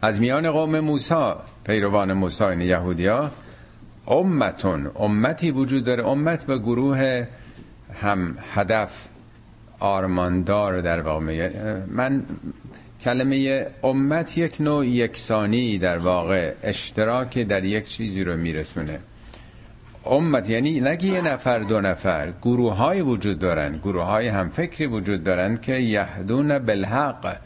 از 0.01 0.19
میان 0.19 0.51
قوم 0.51 0.79
موسا 0.79 1.41
پیروان 1.65 2.13
موسی 2.13 2.43
این 2.43 2.61
یهودیا 2.61 3.31
امتون 4.07 4.91
امتی 4.95 5.51
وجود 5.51 5.83
داره. 5.83 6.07
امت 6.07 6.45
به 6.45 6.59
گروه 6.59 7.27
هم 8.01 8.37
هدف 8.53 9.07
آرماندار 9.79 10.81
در 10.81 11.01
واقع. 11.01 11.49
من 11.87 12.23
کلمه 13.01 13.67
امت 13.83 14.37
یک 14.37 14.61
نوع 14.61 14.87
یکسانی 14.87 15.77
در 15.77 15.97
واقع 15.97 16.53
اشتراک 16.63 17.39
در 17.39 17.63
یک 17.63 17.85
چیزی 17.85 18.23
رو 18.23 18.37
میرسونه. 18.37 18.99
امت 20.05 20.49
یعنی 20.49 20.79
نگی 20.79 21.07
یه 21.07 21.21
نفر 21.21 21.59
دو 21.59 21.81
نفر. 21.81 22.33
گروه 22.41 22.73
های 22.75 23.01
وجود 23.01 23.39
دارن. 23.39 23.77
گروه 23.77 24.03
های 24.03 24.27
هم 24.27 24.49
فکری 24.49 24.87
وجود 24.87 25.23
دارن 25.23 25.57
که 25.57 25.75
یهدون 25.75 26.59
بالحق. 26.59 27.37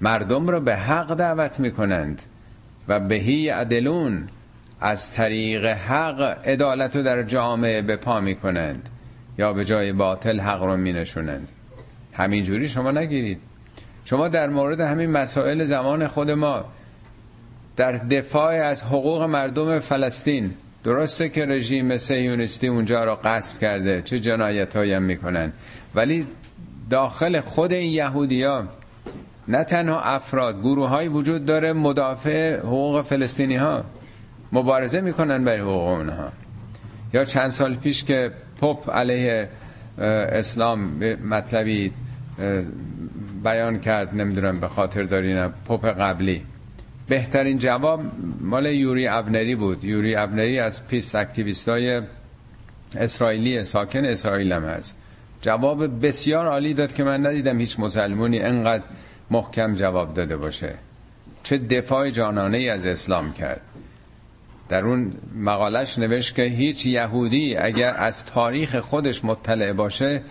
مردم 0.00 0.48
رو 0.48 0.60
به 0.60 0.76
حق 0.76 1.14
دعوت 1.14 1.60
می‌کنند 1.60 2.22
و 2.88 3.00
بهی 3.00 3.48
عدلون. 3.48 4.28
از 4.80 5.12
طریق 5.12 5.64
حق 5.66 6.38
عدالت 6.44 6.96
رو 6.96 7.02
در 7.02 7.22
جامعه 7.22 7.82
به 7.82 7.96
پا 7.96 8.20
می‌کنند 8.20 8.88
یا 9.38 9.52
به 9.52 9.64
جای 9.64 9.92
باطل 9.92 10.40
حق 10.40 10.62
رو 10.62 10.76
مینشونند. 10.76 11.48
همینجوری 12.12 12.68
شما 12.68 12.90
نگیرید. 12.90 13.40
شما 14.04 14.28
در 14.28 14.48
مورد 14.48 14.80
همین 14.80 15.10
مسائل 15.10 15.64
زمان 15.64 16.06
خود 16.06 16.30
ما 16.30 16.64
در 17.76 17.92
دفاع 17.92 18.54
از 18.54 18.82
حقوق 18.82 19.22
مردم 19.22 19.78
فلسطین 19.78 20.54
درسته 20.84 21.28
که 21.28 21.46
رژیم 21.46 21.96
سیونیستی 21.96 22.66
اونجا 22.66 23.04
را 23.04 23.16
غصب 23.16 23.58
کرده 23.58 24.02
چه 24.02 24.20
جنایت 24.20 24.76
هم 24.76 25.02
می‌کنن. 25.02 25.52
ولی 25.94 26.26
داخل 26.90 27.40
خود 27.40 27.72
این 27.72 27.92
یهودی 27.92 28.42
ها 28.42 28.64
نه 29.48 29.64
تنها 29.64 30.00
افراد 30.00 30.60
گروه 30.60 30.88
های 30.88 31.08
وجود 31.08 31.46
داره 31.46 31.72
مدافع 31.72 32.58
حقوق 32.58 33.02
فلسطینی 33.02 33.56
ها 33.56 33.84
مبارزه 34.52 35.00
می‌کنن 35.00 35.44
برای 35.44 35.60
حقوق 35.60 35.88
اونها. 35.88 36.32
یا 37.14 37.24
چند 37.24 37.50
سال 37.50 37.74
پیش 37.74 38.04
که 38.04 38.32
پاپ 38.60 38.90
علیه 38.90 39.48
اسلام 39.98 41.04
مطلبی 41.24 41.92
بیان 43.44 43.80
کرد 43.80 44.14
نمی‌دونم 44.14 44.60
به 44.60 44.68
خاطر 44.68 45.02
دارین 45.02 45.48
پاپ 45.48 45.86
قبلی. 45.86 46.42
بهترین 47.08 47.58
جواب 47.58 48.02
مال 48.40 48.66
یوری 48.66 49.08
اونری 49.08 49.54
بود. 49.54 49.84
یوری 49.84 50.16
اونری 50.16 50.58
از 50.58 50.88
peace 50.88 51.14
activist 51.14 51.68
های 51.68 52.02
اسرائیلی 52.96 53.64
ساکن 53.64 54.04
اسرائیل 54.04 54.52
هم 54.52 54.64
هست. 54.64 54.96
جواب 55.42 56.06
بسیار 56.06 56.46
عالی 56.46 56.74
داد 56.74 56.94
که 56.94 57.04
من 57.04 57.26
ندیدم 57.26 57.58
هیچ 57.58 57.80
مسلمونی 57.80 58.40
انقدر 58.40 58.84
محکم 59.30 59.74
جواب 59.74 60.14
داده 60.14 60.36
باشه. 60.36 60.74
چه 61.42 61.58
دفاع 61.58 62.10
جانانه 62.10 62.58
ای 62.58 62.68
از 62.68 62.86
اسلام 62.86 63.32
کرد. 63.32 63.60
در 64.68 64.84
اون 64.84 65.12
مقالش 65.36 65.98
نوشت 65.98 66.34
که 66.34 66.42
هیچ 66.42 66.86
یهودی 66.86 67.56
اگر 67.56 67.94
از 67.94 68.24
تاریخ 68.24 68.76
خودش 68.76 69.24
مطلع 69.24 69.72
باشه 69.72 70.22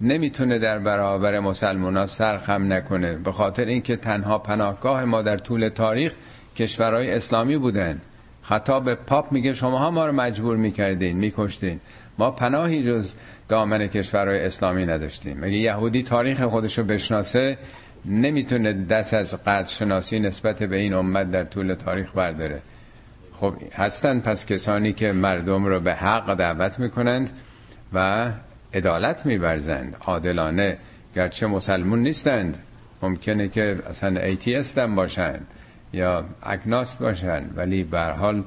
نمی‌تونه 0.00 0.58
در 0.58 0.78
برابر 0.78 1.40
مسلمان 1.40 1.96
ها 1.96 2.06
سرخم 2.06 2.72
نکنه 2.72 3.14
به 3.14 3.32
خاطر 3.32 3.64
اینکه 3.64 3.96
تنها 3.96 4.38
پناهگاه 4.38 5.04
ما 5.04 5.22
در 5.22 5.36
طول 5.36 5.68
تاریخ 5.68 6.14
کشورهای 6.56 7.10
اسلامی 7.10 7.56
بودن. 7.58 8.00
خطاب 8.42 8.94
پاپ 8.94 9.32
میگه 9.32 9.52
شما 9.52 9.78
ها 9.78 9.90
ما 9.90 10.06
رو 10.06 10.12
مجبور 10.12 10.56
می‌کردین 10.56 11.16
میکشتین. 11.16 11.80
ما 12.18 12.30
پناهی 12.30 12.82
جز 12.82 13.14
دامن 13.48 13.86
کشورهای 13.86 14.44
اسلامی 14.44 14.86
نداشتیم. 14.86 15.44
اگه 15.44 15.56
یهودی 15.56 16.02
تاریخ 16.02 16.42
خودش 16.42 16.78
رو 16.78 16.84
بشناسه 16.84 17.58
نمی‌تونه 18.04 18.72
دست 18.72 19.14
از 19.14 19.44
قدر 19.44 19.68
شناسی 19.68 20.20
نسبت 20.20 20.62
به 20.62 20.76
این 20.76 20.94
امت 20.94 21.30
در 21.30 21.44
طول 21.44 21.74
تاریخ 21.74 22.12
برداره. 22.12 22.62
خب 23.40 23.54
هستن 23.74 24.20
پس 24.20 24.46
کسانی 24.46 24.92
که 24.92 25.12
مردم 25.12 25.64
رو 25.64 25.80
به 25.80 25.94
حق 25.94 26.34
دعوت 26.34 26.78
می‌کنند 26.78 27.30
و 27.92 28.30
عدالت 28.74 29.26
میورزند. 29.26 29.96
عادلانه 30.00 30.78
گرچه 31.16 31.46
مسلمون 31.46 32.02
نیستند. 32.02 32.58
ممکنه 33.02 33.48
که 33.48 33.78
اصلا 33.88 34.20
ایتیست 34.20 34.78
هم 34.78 34.94
باشن 34.94 35.40
یا 35.92 36.24
اگناست 36.42 36.98
باشن 36.98 37.50
ولی 37.54 37.84
به 37.84 38.00
حال 38.00 38.44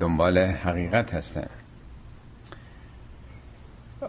دنبال 0.00 0.38
حقیقت 0.38 1.14
هستن. 1.14 1.46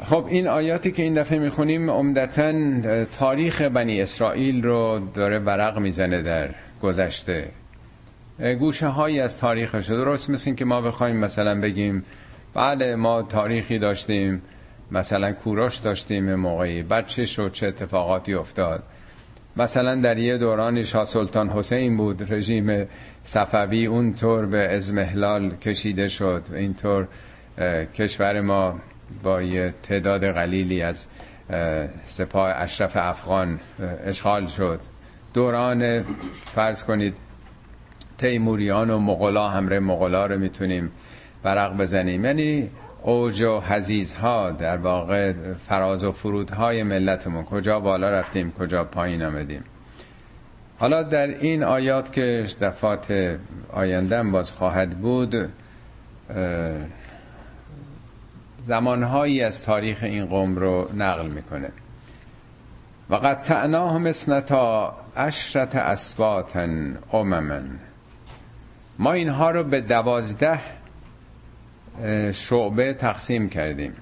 خب 0.03 0.25
این 0.29 0.48
آیاتی 0.48 0.91
که 0.91 1.03
این 1.03 1.13
دفعه 1.13 1.39
می‌خونیم 1.39 1.89
عمدتا 1.89 2.81
تاریخ 3.05 3.62
بنی 3.62 4.01
اسرائیل 4.01 4.63
رو 4.63 5.10
داره 5.13 5.39
ورق 5.39 5.77
می‌زنه 5.79 6.22
در 6.22 6.50
گذشته. 6.81 7.50
گوشه 8.39 8.88
هایی 8.88 9.19
از 9.19 9.39
تاریخش. 9.39 9.89
درست 9.89 10.29
مثل 10.29 10.53
که 10.53 10.65
ما 10.65 10.81
بخوایم 10.81 11.15
مثلا 11.15 11.62
بگیم 11.62 12.03
بله 12.53 12.96
ما 12.96 13.22
تاریخی 13.22 13.79
داشتیم 13.79 14.41
مثلا 14.91 15.34
کوروش 15.34 15.77
داشتیم 15.77 16.36
موقعی 16.36 16.84
بعد 16.84 17.08
چه 17.08 17.25
شد 17.25 17.51
چه 17.51 17.67
اتفاقاتی 17.67 18.34
افتاد. 18.34 18.84
مثلا 19.58 19.96
در 19.96 20.17
یه 20.17 20.38
دورانی 20.38 20.84
شاه 20.84 21.05
سلطان 21.05 21.50
حسین 21.50 21.98
بود 21.98 22.34
رژیم 22.34 22.88
صفوی 23.24 23.86
اونطور 23.86 24.46
به 24.46 24.75
ازمهلال 24.75 25.50
کشیده 25.50 26.08
شد. 26.08 26.43
اینطور 26.53 27.08
کشور 27.96 28.41
ما 28.41 28.79
با 29.24 29.41
یه 29.41 29.74
تعداد 29.84 30.25
قلیلی 30.25 30.81
از 30.81 31.05
سپاه 32.03 32.51
اشرف 32.55 32.98
افغان 32.98 33.60
اشغال 34.05 34.48
شد. 34.48 34.79
دوران 35.34 36.05
فرض 36.55 36.84
کنید 36.84 37.15
تیموریان 38.19 38.89
و 38.89 38.99
مغلا 38.99 39.49
همره 39.49 39.79
مغلا 39.79 40.25
رو 40.25 40.38
می‌تونیم 40.38 40.91
برق 41.43 41.77
بزنیم. 41.77 42.25
یعنی 42.25 42.69
اوج 43.03 43.41
و 43.41 43.59
حزیز 43.59 44.13
ها 44.13 44.51
در 44.51 44.77
واقع 44.77 45.33
فراز 45.53 46.03
و 46.03 46.11
فرودهای 46.11 46.83
ملتمون. 46.83 47.43
کجا 47.43 47.79
بالا 47.79 48.09
رفتیم 48.09 48.51
کجا 48.51 48.83
پایین 48.83 49.23
آمدیم. 49.23 49.63
حالا 50.77 51.03
در 51.03 51.27
این 51.27 51.63
آیات 51.63 52.13
که 52.13 52.45
دفات 52.61 53.38
آینده 53.73 54.23
باز 54.23 54.51
خواهد 54.51 54.89
بود 54.89 55.49
زمانهایی 58.61 59.43
از 59.43 59.65
تاریخ 59.65 60.03
این 60.03 60.25
قوم 60.25 60.55
رو 60.55 60.89
نقل 60.97 61.27
می‌کنه. 61.27 61.69
و 63.09 63.15
قد 63.15 63.41
تعناهم 63.41 64.05
اسنتا 64.05 64.97
عشرت 65.17 65.75
اسباتا 65.75 66.67
امما. 67.13 67.59
ما 69.00 69.13
اینها 69.13 69.51
رو 69.51 69.63
به 69.63 69.82
دوازده 69.82 70.60
شعبه 72.34 72.94
تقسیم 72.94 73.50
کردیم. 73.50 73.94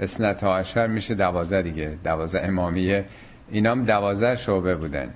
اسنتا 0.00 0.58
عشر 0.58 0.86
میشه 0.86 1.14
دوازده 1.14 1.62
دیگه 1.62 1.98
دوازده 2.04 2.46
امامیه. 2.46 3.04
اینام 3.50 3.84
دوازده 3.84 4.36
شعبه 4.36 4.76
بودن. 4.76 5.10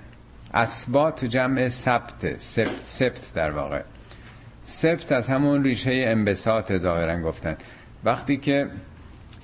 اسبات 0.53 1.25
جمع 1.25 1.67
سبت 1.67 2.37
سبت 2.37 2.69
سبت 2.85 3.33
در 3.33 3.51
واقع. 3.51 3.81
سبت 4.63 5.11
از 5.11 5.29
همون 5.29 5.63
ریشه 5.63 5.91
انبساط 5.91 6.77
ظاهرا 6.77 7.21
گفتن. 7.21 7.57
وقتی 8.03 8.37
که 8.37 8.67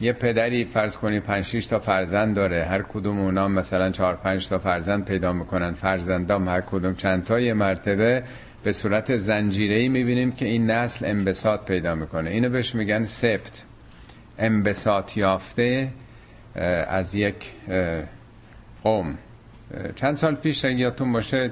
یه 0.01 0.13
پدری 0.13 0.65
فرض 0.65 0.97
کنی 0.97 1.19
5 1.19 1.67
تا 1.67 1.79
فرزند 1.79 2.35
داره 2.35 2.65
هر 2.65 2.81
کدوم 2.81 3.19
اونا 3.19 3.47
مثلا 3.47 3.91
4 3.91 4.15
5 4.15 4.49
تا 4.49 4.57
فرزند 4.57 5.05
پیدا 5.05 5.33
می‌کنن 5.33 5.73
فرزندام 5.73 6.49
هر 6.49 6.61
کدوم 6.61 6.95
چند 6.95 7.23
تا 7.23 7.39
یه 7.39 7.53
مرتبه 7.53 8.23
به 8.67 8.73
صورت 8.73 9.17
زنجیره‌ای 9.17 9.89
می‌بینیم 9.89 10.31
که 10.31 10.45
این 10.45 10.71
نسل 10.71 11.05
انبساط 11.05 11.65
پیدا 11.65 11.95
می‌کنه. 11.95 12.29
اینو 12.29 12.49
بهش 12.49 12.75
میگن 12.75 13.03
سبت 13.03 13.65
انبساط 14.37 15.17
یافته 15.17 15.89
از 16.87 17.15
یک 17.15 17.51
قوم. 18.83 19.17
چند 19.95 20.15
سال 20.15 20.35
پیش 20.35 20.63
یادتون 20.63 21.13
باشه 21.13 21.51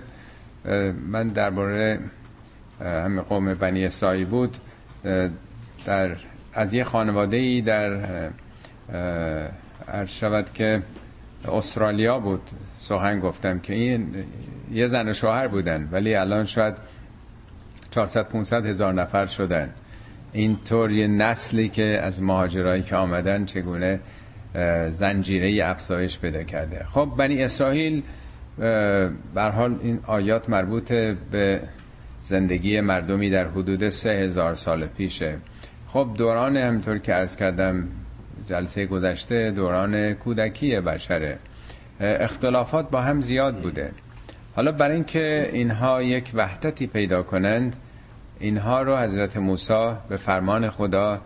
من 1.07 1.27
درباره 1.27 1.99
همین 2.79 3.21
قوم 3.21 3.53
بنی 3.53 3.85
اسرائیل 3.85 4.25
بود. 4.25 4.57
در 5.85 6.15
از 6.53 6.73
یه 6.73 6.83
خانواده 6.83 7.37
ای 7.37 7.61
در 7.61 7.93
عرض 9.87 10.09
شود 10.09 10.53
که 10.53 10.81
استرالیا 11.47 12.19
بود. 12.19 12.41
سخن 12.77 13.19
گفتم 13.19 13.59
که 13.59 13.73
این 13.73 14.15
یه 14.71 14.87
زن 14.87 15.09
و 15.09 15.13
شوهر 15.13 15.47
بودن 15.47 15.89
ولی 15.91 16.15
الان 16.15 16.45
شاید 16.45 16.94
400 17.95 18.29
500 18.29 18.65
هزار 18.65 18.93
نفر 18.93 19.25
شدن. 19.25 19.69
اینطور 20.33 20.91
یه 20.91 21.07
نسلی 21.07 21.69
که 21.69 21.83
از 21.83 22.23
مهاجرایی 22.23 22.83
که 22.83 22.95
آمدن 22.95 23.45
چگونه 23.45 23.99
زنجیره 24.89 25.65
افزایش 25.65 26.19
پیدا 26.19 26.43
کرده. 26.43 26.85
خب 26.93 27.09
بنی 27.17 27.43
اسرائیل 27.43 28.03
بر 29.33 29.51
حال 29.51 29.79
این 29.81 29.99
آیات 30.07 30.49
مربوط 30.49 30.91
به 31.31 31.61
زندگی 32.21 32.81
مردمی 32.81 33.29
در 33.29 33.47
حدود 33.47 33.89
سه 33.89 34.09
هزار 34.09 34.55
سال 34.55 34.85
پیشه. 34.85 35.37
خب 35.87 36.09
دوران 36.17 36.57
همطور 36.57 36.97
که 36.97 37.15
ارز 37.15 37.35
کردم 37.35 37.87
جلسه 38.45 38.85
گذشته 38.85 39.51
دوران 39.51 40.13
کودکی 40.13 40.79
بشره. 40.79 41.37
اختلافات 41.99 42.89
با 42.89 43.01
هم 43.01 43.21
زیاد 43.21 43.55
بوده. 43.55 43.91
حالا 44.55 44.71
برای 44.71 44.95
اینکه 44.95 45.49
اینها 45.53 46.03
یک 46.03 46.31
وحدتی 46.33 46.87
پیدا 46.87 47.23
کنند 47.23 47.75
اینها 48.39 48.81
رو 48.81 48.97
حضرت 48.97 49.37
موسی 49.37 49.93
به 50.09 50.17
فرمان 50.17 50.69
خدا 50.69 51.21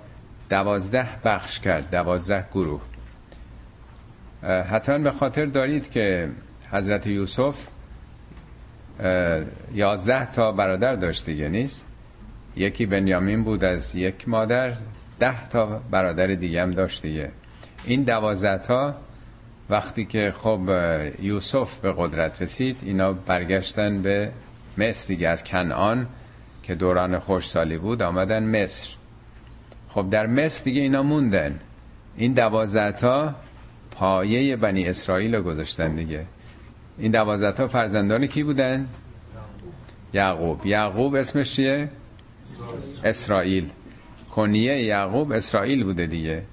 دوازده 0.50 1.08
بخش 1.25 1.60
کرد 1.60 1.89
دوازده 1.92 2.46
گروه. 2.54 2.82
حتما 4.43 4.98
به 4.98 5.12
خاطر 5.12 5.45
دارید 5.45 5.91
که 5.91 6.30
حضرت 6.72 7.08
یوسف 7.08 7.67
یازده 9.74 10.32
تا 10.32 10.52
برادر 10.52 10.95
داشت 10.95 11.26
دیگه 11.26 11.50
نیست؟ 11.50 11.86
یکی 12.56 12.86
بنیامین 12.86 13.43
بود 13.43 13.63
از 13.63 13.95
یک 13.95 14.30
مادر 14.30 14.74
ده 15.19 15.48
تا 15.48 15.82
برادر 15.91 16.28
دیگه 16.28 16.62
هم 16.62 16.72
داشت 16.72 17.02
دیگه. 17.02 17.32
این 17.86 18.04
دوازده 18.04 18.58
تا 18.58 18.95
وقتی 19.69 20.06
که 20.06 20.34
خب 20.38 20.60
یوسف 21.22 21.78
به 21.78 21.93
قدرت 21.98 22.41
رسید 22.41 22.78
اینا 22.82 23.13
برگشتن 23.13 24.02
به 24.02 24.32
مصر 24.78 25.08
دیگه 25.08 25.28
از 25.28 25.43
کنعان. 25.43 26.08
که 26.69 26.75
دوران 26.75 27.19
خوشسالی 27.19 27.77
بود 27.77 28.01
آمدن 28.01 28.43
مصر. 28.43 28.88
خب 29.89 30.10
در 30.10 30.27
مصر 30.27 30.63
دیگه 30.63 30.82
اینا 30.82 31.03
موندن. 31.03 31.60
این 32.17 32.34
دوازده 32.34 32.91
تا 32.91 33.36
پایه 33.91 34.55
بنی 34.55 34.86
اسرائیل 34.86 35.36
رو 35.36 35.41
گذاشتن 35.41 35.95
دیگه. 35.95 36.25
این 36.97 37.12
دوازده 37.12 37.51
تا 37.51 37.67
فرزندان 37.67 38.27
کی 38.27 38.43
بودن؟ 38.43 38.88
یعقوب. 40.13 40.65
یعقوب 40.65 41.15
اسمش 41.15 41.53
چیه؟ 41.53 41.89
اسرائیل. 43.03 43.69
کنیه 44.36 44.84
یعقوب 44.84 45.32
اسرائیل 45.32 45.84
بوده 45.84 46.08
دیگه. 46.08 46.43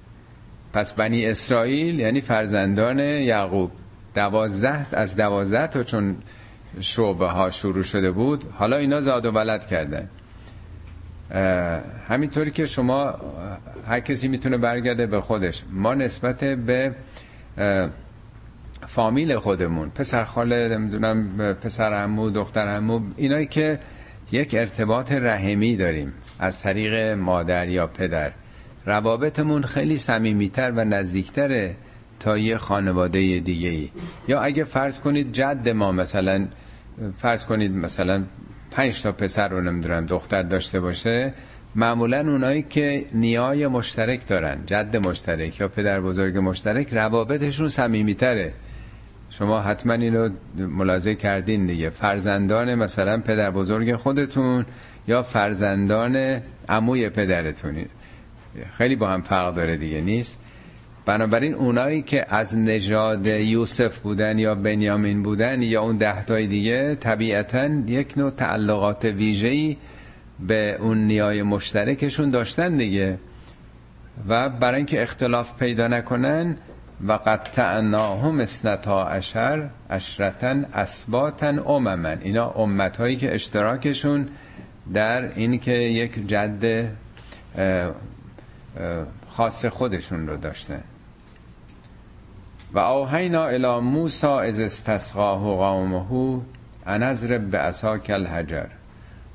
پس 0.73 0.93
بنی 0.93 1.25
اسرائیل 1.25 1.99
یعنی 1.99 2.21
فرزندان 2.21 2.99
یعقوب. 2.99 3.71
دوازده 4.15 4.85
از 4.91 5.15
دوازده 5.15 5.67
تا 5.67 5.83
چون 5.83 6.15
شعبه 6.81 7.27
ها 7.27 7.51
شروع 7.51 7.83
شده 7.83 8.11
بود. 8.11 8.43
حالا 8.53 8.77
اینا 8.77 9.01
زاد 9.01 9.25
و 9.25 9.31
ولد 9.31 9.67
کردن. 9.67 10.09
همینطوری 12.07 12.51
که 12.51 12.65
شما 12.65 13.15
هر 13.87 13.99
کسی 13.99 14.27
می‌تونه 14.27 14.57
برگرده 14.57 15.05
به 15.05 15.21
خودش. 15.21 15.63
ما 15.71 15.93
نسبت 15.93 16.43
به 16.43 16.95
فامیل 18.87 19.37
خودمون 19.37 19.89
پسر 19.89 20.23
خاله 20.23 20.67
نمی‌دونم 20.67 21.37
پسر 21.53 21.93
عمو 21.93 22.29
دختر 22.29 22.67
عمو 22.67 23.01
اینایی 23.17 23.45
که 23.45 23.79
یک 24.31 24.55
ارتباط 24.55 25.11
رحمی 25.11 25.75
داریم. 25.75 26.13
از 26.39 26.61
طریق 26.61 26.93
مادر 27.17 27.67
یا 27.67 27.87
پدر. 27.87 28.31
روابطمون 28.85 29.63
خیلی 29.63 29.97
صمیمیتر 29.97 30.71
و 30.71 30.85
نزدیکتره 30.85 31.75
تا 32.19 32.37
یه 32.37 32.57
خانواده 32.57 33.39
دیگه 33.39 33.69
ای 33.69 33.89
یا 34.27 34.41
اگه 34.41 34.63
فرض 34.63 34.99
کنید 34.99 35.33
جد 35.33 35.69
ما 35.69 35.91
مثلا 35.91 36.47
فرض 37.17 37.45
کنید 37.45 37.71
مثلا 37.71 38.23
پنج 38.71 39.01
تا 39.01 39.11
پسر 39.11 39.47
رو 39.47 39.61
نمی‌دونم 39.61 40.05
دختر 40.05 40.43
داشته 40.43 40.79
باشه 40.79 41.33
معمولا 41.75 42.19
اونایی 42.19 42.65
که 42.69 43.05
نیای 43.13 43.67
مشترک 43.67 44.27
دارن 44.27 44.57
جد 44.65 45.07
مشترک 45.07 45.59
یا 45.59 45.67
پدر 45.67 46.01
بزرگ 46.01 46.37
مشترک 46.37 46.93
روابطشون 46.93 47.69
صمیمیتره. 47.69 48.53
شما 49.29 49.61
حتما 49.61 49.93
اینو 49.93 50.29
ملاحظه 50.57 51.15
کردین 51.15 51.65
دیگه. 51.65 51.89
فرزندان 51.89 52.75
مثلا 52.75 53.17
پدر 53.17 53.51
بزرگ 53.51 53.95
خودتون 53.95 54.65
یا 55.07 55.23
فرزندان 55.23 56.41
عموی 56.69 57.09
پدرتون. 57.09 57.85
خیلی 58.77 58.95
با 58.95 59.07
هم 59.07 59.21
فرق 59.21 59.53
داره 59.53 59.77
دیگه 59.77 60.01
نیست؟ 60.01 60.39
بنابراین 61.07 61.53
اونایی 61.53 62.01
که 62.01 62.25
از 62.35 62.57
نژاد 62.57 63.25
یوسف 63.25 63.99
بودن 63.99 64.39
یا 64.39 64.55
بنیامین 64.55 65.23
بودن 65.23 65.61
یا 65.61 65.81
اون 65.81 65.97
دهتای 65.97 66.47
دیگه 66.47 66.95
طبیعتا 66.95 67.65
یک 67.87 68.17
نوع 68.17 68.31
تعلقات 68.31 69.05
ویژه‌ای 69.05 69.77
به 70.39 70.77
اون 70.79 70.97
نیای 70.97 71.43
مشترکشون 71.43 72.29
داشتن 72.29 72.77
دیگه. 72.77 73.17
و 74.27 74.49
برای 74.49 74.77
اینکه 74.77 75.01
اختلاف 75.01 75.53
پیدا 75.59 75.87
نکنن 75.87 76.55
و 77.07 77.11
قد 77.11 77.43
تعناهم 77.43 78.39
اسنتا 78.39 79.07
عشر 79.07 79.69
اشرتن 79.89 80.65
اسباتن 80.73 81.59
اممن 81.59 82.19
اینا 82.21 82.49
امت 82.49 82.97
هایی 82.97 83.15
که 83.15 83.33
اشتراکشون 83.35 84.27
در 84.93 85.33
این 85.35 85.59
که 85.59 85.71
یک 85.71 86.27
جد 86.27 86.89
خاص 89.29 89.65
خودشون 89.65 90.27
رو 90.27 90.37
داشتن. 90.37 90.83
و 92.73 92.79
آهینا 92.79 93.45
الى 93.45 93.79
موسا 93.79 94.39
از 94.39 94.59
استسقاه 94.59 95.47
و 95.47 95.55
قومهو 95.55 96.41
انظر 96.85 97.37
به 97.37 97.57
اساک 97.57 98.09
الحجر. 98.09 98.65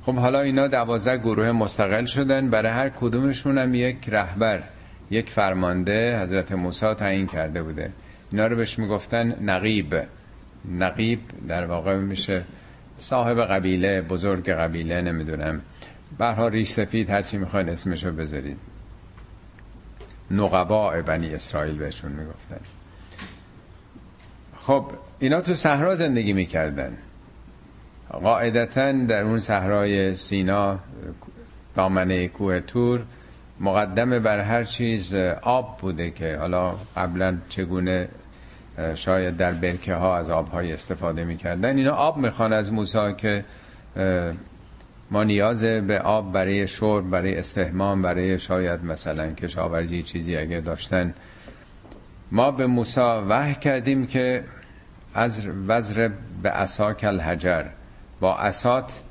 خب 0.05 0.15
حالا 0.15 0.39
اینا 0.39 0.67
دوازده 0.67 1.17
گروه 1.17 1.51
مستقل 1.51 2.05
شدن 2.05 2.49
برای 2.49 2.71
هر 2.71 2.89
کدومشون 2.89 3.57
هم 3.57 3.75
یک 3.75 4.09
رهبر 4.09 4.63
یک 5.11 5.29
فرمانده 5.29 6.21
حضرت 6.21 6.51
موسی 6.51 6.93
تعیین 6.93 7.27
کرده 7.27 7.63
بوده. 7.63 7.91
اینا 8.31 8.47
رو 8.47 8.55
بهش 8.55 8.79
می‌گفتن 8.79 9.35
نقیب. 9.41 9.95
نقیب 10.71 11.19
در 11.47 11.65
واقع 11.65 11.95
میشه 11.95 12.43
صاحب 12.97 13.41
قبیله 13.41 14.01
بزرگ 14.01 14.49
قبیله 14.49 15.01
نمی‌دونم. 15.01 15.61
برها 16.17 16.47
ریش 16.47 16.71
سفید 16.71 17.09
هرچی 17.09 17.37
می‌خواید 17.37 17.69
اسمشو 17.69 18.11
بذارید. 18.11 18.57
نقباء 20.31 21.01
بنی 21.01 21.33
اسرائیل 21.33 21.77
بهشون 21.77 22.11
می‌گفتن. 22.11 22.59
خب 24.67 24.85
اینا 25.19 25.41
تو 25.41 25.53
صحرا 25.53 25.95
زندگی 25.95 26.33
می‌کردن. 26.33 26.97
قاعدتا 28.09 28.91
در 28.91 29.23
اون 29.23 29.39
صحرای 29.39 30.15
سینا 30.15 30.79
دامنه 31.75 32.27
کوه 32.27 32.59
تور 32.59 33.03
مقدم 33.59 34.19
بر 34.19 34.39
هر 34.39 34.63
چیز 34.63 35.13
آب 35.41 35.77
بوده 35.77 36.11
که 36.11 36.37
حالا 36.37 36.75
قبلا 36.97 37.37
چگونه 37.49 38.07
شاید 38.95 39.37
در 39.37 39.51
برکه 39.51 39.93
ها 39.93 40.17
از 40.17 40.29
آبهای 40.29 40.73
استفاده 40.73 41.25
می‌کردن. 41.25 41.77
اینا 41.77 41.91
آب 41.91 42.17
می‌خوان 42.17 42.53
از 42.53 42.73
موسی 42.73 43.13
که 43.17 43.45
ما 45.11 45.23
نیاز 45.23 45.63
به 45.63 45.99
آب 45.99 46.31
برای 46.31 46.67
شرب 46.67 47.09
برای 47.09 47.35
استهمام 47.35 48.01
برای 48.01 48.39
شاید 48.39 48.85
مثلا 48.85 49.31
کشاورزی 49.31 50.03
چیزی 50.03 50.37
اگه 50.37 50.61
داشتن 50.61 51.13
ما 52.33 52.51
به 52.51 52.67
موسی 52.67 53.01
وحی 53.01 53.55
کردیم 53.55 54.07
که 54.07 54.43
از 55.13 55.47
وزر 55.67 56.09
به 56.43 56.51
کل 56.99 57.19
حجر. 57.19 57.63
با 58.19 58.37
اسات 58.37 59.01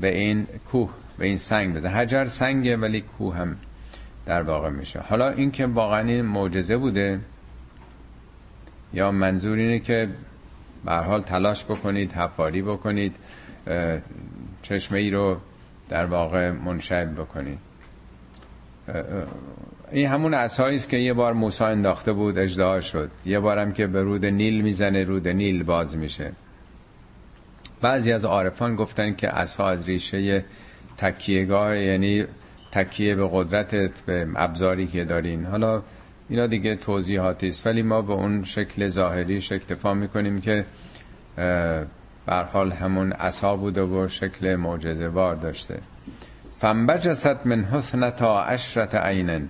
به 0.00 0.18
این 0.18 0.46
کوه 0.70 0.90
به 1.18 1.26
این 1.26 1.36
سنگ 1.36 1.74
بزن. 1.74 1.88
حجر 1.88 2.26
سنگه 2.26 2.76
ولی 2.76 3.00
کوه 3.00 3.36
هم 3.36 3.56
در 4.26 4.42
واقع 4.42 4.68
میشه. 4.68 5.00
حالا 5.00 5.28
این 5.30 5.50
که 5.50 5.66
واقعا 5.66 6.08
این 6.08 6.22
معجزه 6.22 6.76
بوده 6.76 7.20
یا 8.92 9.10
منظور 9.10 9.58
اینه 9.58 9.78
که 9.78 10.08
به 10.84 10.92
حال 10.92 11.22
تلاش 11.22 11.64
بکنید 11.64 12.12
حفاری 12.12 12.62
بکنید 12.62 13.16
چشمه 14.62 14.98
ای 14.98 15.10
رو 15.10 15.36
در 15.88 16.06
واقع 16.06 16.50
منشعب 16.50 17.14
بکنید. 17.14 17.58
این 19.92 20.06
همون 20.06 20.34
عصایی 20.34 20.76
است 20.76 20.88
که 20.88 20.96
یه 20.96 21.12
بار 21.12 21.32
موسی 21.32 21.64
انداخته 21.64 22.12
بود 22.12 22.38
اجدها 22.38 22.80
شد. 22.80 23.10
یه 23.24 23.40
بارم 23.40 23.72
که 23.72 23.86
به 23.86 24.02
رود 24.02 24.26
نیل 24.26 24.60
می‌زنه 24.60 25.04
رود 25.04 25.28
نیل 25.28 25.62
باز 25.62 25.96
میشه. 25.96 26.32
بعضی 27.80 28.12
از 28.12 28.24
عارفان 28.24 28.76
گفتن 28.76 29.14
که 29.14 29.28
عصا 29.28 29.66
از 29.66 29.88
ریشه 29.88 30.44
تکیهگاه 30.96 31.78
یعنی 31.78 32.24
تکیه 32.72 33.14
به 33.14 33.28
قدرتت 33.32 34.00
به 34.00 34.26
ابزاری 34.36 34.86
که 34.86 35.04
دارین. 35.04 35.44
حالا 35.44 35.82
اینا 36.28 36.46
دیگه 36.46 36.76
توضیحاتی 36.76 37.48
است. 37.48 37.66
ولی 37.66 37.82
ما 37.82 38.02
به 38.02 38.12
اون 38.12 38.44
شکل 38.44 38.88
ظاهریش 38.88 39.52
اکتفا 39.52 39.94
می‌کنیم 39.94 40.40
که 40.40 40.64
بر 42.26 42.44
حال 42.52 42.72
همون 42.72 43.12
عصا 43.12 43.56
بوده 43.56 43.82
و 43.82 44.08
شکل 44.08 44.56
معجزه 44.56 45.08
بار 45.08 45.34
داشته. 45.34 45.78
فنبجست 46.58 47.46
من 47.46 47.64
حسنتا 47.64 48.42
عشرت 48.42 48.94
عینن. 48.94 49.48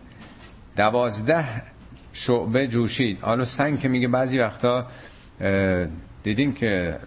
دوازده 0.76 1.44
شعبه 2.12 2.66
جوشید. 2.66 3.20
حالا 3.20 3.44
سنگ 3.44 3.80
که 3.80 3.88
میگه 3.88 4.08
بعضی 4.08 4.38
وقتا 4.38 4.86
دیدین 6.22 6.54
که 6.54 6.98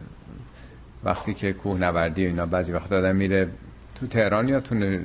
وقتی 1.04 1.34
که 1.34 1.54
کوه 1.54 1.80
نوردی 1.80 2.26
اینا 2.26 2.46
بعضی 2.46 2.74
وقتا 2.74 2.98
آدم 2.98 3.16
میره 3.16 3.48
تو 3.96 4.08
تهران 4.08 4.50
یا 4.50 4.60
تو 4.60 5.00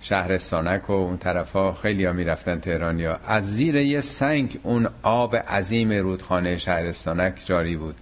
شهرستانک 0.00 0.90
و 0.90 0.92
اون 0.92 1.16
طرفا 1.16 1.72
خیلی 1.72 2.04
ها 2.04 2.12
می‌رفتن 2.12 2.60
تهران 2.60 3.00
ها 3.00 3.18
از 3.26 3.56
زیر 3.56 3.74
یه 3.74 4.00
سنگ 4.00 4.58
اون 4.62 4.88
آب 5.02 5.36
عظیم 5.36 5.92
رودخانه 5.92 6.56
شهرستانک 6.56 7.42
جاری 7.44 7.76
بود. 7.76 7.94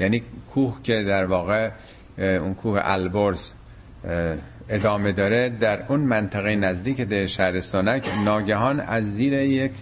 یعنی 0.00 0.22
کوه 0.54 0.82
که 0.82 1.02
در 1.02 1.24
واقع 1.26 1.70
اون 2.18 2.54
کوه 2.54 2.80
البرز 2.84 3.52
ادامه 4.68 5.12
داره 5.12 5.48
در 5.48 5.82
اون 5.88 6.00
منطقه 6.00 6.56
نزدیک 6.56 7.00
ده 7.00 7.26
شهرستانک 7.26 8.08
ناگهان 8.24 8.80
از 8.80 9.14
زیر 9.14 9.32
یک 9.32 9.72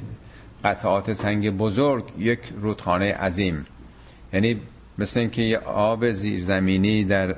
قطعات 0.64 1.12
سنگ 1.12 1.50
بزرگ 1.50 2.04
یک 2.18 2.40
رودخانه 2.60 3.12
عظیم. 3.12 3.66
یعنی 4.32 4.60
مثل 4.98 5.20
اینکه 5.20 5.42
یه 5.42 5.58
آب 5.58 6.10
زیرزمینی 6.10 7.04
در 7.04 7.36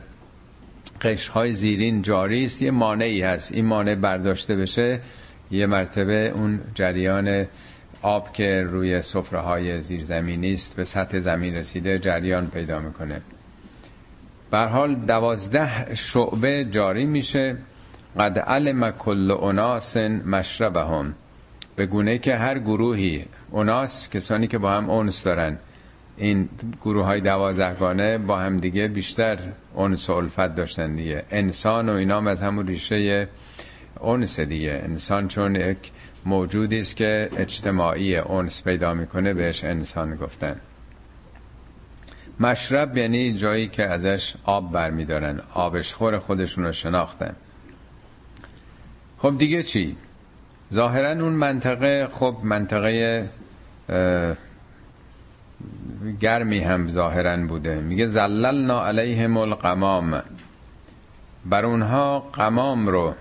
قشرهای 1.03 1.53
زیرین 1.53 2.03
جاری 2.03 2.45
است 2.45 2.63
یه 2.63 2.71
مانعی 2.71 3.23
هست. 3.23 3.53
این 3.53 3.65
مانع 3.65 3.95
برداشته 3.95 4.57
بشه 4.57 5.01
یه 5.51 5.67
مرتبه 5.67 6.33
اون 6.35 6.61
جریان 6.75 7.47
آب 8.03 8.33
که 8.33 8.63
روی 8.63 9.03
سفره 9.03 9.41
های 9.41 9.81
زیرزمینی 9.81 10.53
است 10.53 10.77
به 10.77 10.85
سطح 10.85 11.19
زمین 11.19 11.55
رسیده 11.55 11.99
جریان 11.99 12.47
پیدا 12.47 12.79
می‌کنه. 12.79 13.21
بر 14.53 14.69
حال 14.69 14.95
دوازده 14.95 15.95
شعبه 15.95 16.65
جاری 16.65 17.07
میشه. 17.07 17.57
قد 18.19 18.39
علم 18.39 18.91
کل 18.91 19.31
اناس 19.31 19.97
مشربهم. 19.97 21.15
به 21.77 21.87
گونه 21.87 22.19
که 22.19 22.37
هر 22.37 22.59
گروهی 22.59 23.25
اوناس 23.51 24.11
کسانی 24.11 24.47
که 24.47 24.59
با 24.59 24.71
هم 24.73 24.91
اونس 24.91 25.25
دارن 25.25 25.59
این 26.17 26.49
گروه 26.83 27.05
های 27.05 27.21
دوازدهگانه 27.21 28.19
با 28.19 28.39
هم 28.39 28.59
دیگه 28.59 28.89
بیشتر 28.89 29.39
اونس 29.75 30.11
و 30.11 30.13
الفت 30.13 30.55
داشتن 30.55 30.97
دیگه. 30.97 31.25
انسان 31.31 31.89
و 31.89 31.93
اینام 31.93 32.27
از 32.27 32.43
همون 32.43 32.67
ریشه 32.67 33.29
اونس 34.01 34.41
دیگه. 34.41 34.81
انسان 34.85 35.29
چون 35.29 35.57
یک 35.57 35.91
موجودی 36.25 36.79
است 36.79 36.97
که 36.97 37.29
اجتماعی 37.37 38.17
اونس 38.17 38.65
پیدا 38.65 38.95
می‌کنه 38.95 39.35
بهش 39.35 39.65
انسان 39.65 40.17
گفتن. 40.17 40.57
مشرب 42.43 42.99
یعنی 42.99 43.33
جایی 43.33 43.69
که 43.69 43.85
ازش 43.85 44.35
آب 44.45 44.73
برمیدارن. 44.73 45.41
آبش 45.55 45.95
خور 45.95 46.19
خودشون 46.19 46.65
رو 46.65 46.73
شناختن. 46.73 47.37
خب 49.19 49.39
دیگه 49.39 49.63
چی؟ 49.63 49.97
ظاهرا 50.73 51.11
اون 51.11 51.33
منطقه 51.33 52.09
خب 52.13 52.37
منطقه 52.43 53.29
گرمی 56.21 56.61
هم 56.61 56.91
ظاهرا 56.91 57.37
بوده. 57.47 57.75
میگه 57.75 58.07
زللنا 58.07 58.87
علیهم 58.87 59.37
القمام. 59.37 60.23
بر 61.45 61.65
اونها 61.65 62.21
قمام 62.21 62.87
رو 62.87 63.15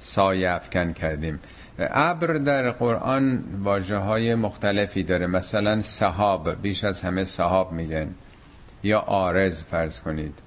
سایه 0.00 0.50
افکن 0.50 0.92
کردیم. 0.92 1.40
ابر 1.78 2.26
در 2.26 2.70
قرآن 2.70 3.44
واجه 3.62 3.96
های 3.96 4.34
مختلفی 4.34 5.02
داره. 5.02 5.26
مثلا 5.26 5.82
صحاب 5.82 6.62
بیش 6.62 6.84
از 6.84 7.02
همه 7.02 7.24
صحاب 7.24 7.72
میگن. 7.72 8.14
یا 8.84 8.98
آرز 9.00 9.62
فرض 9.62 10.00
کنید. 10.00 10.38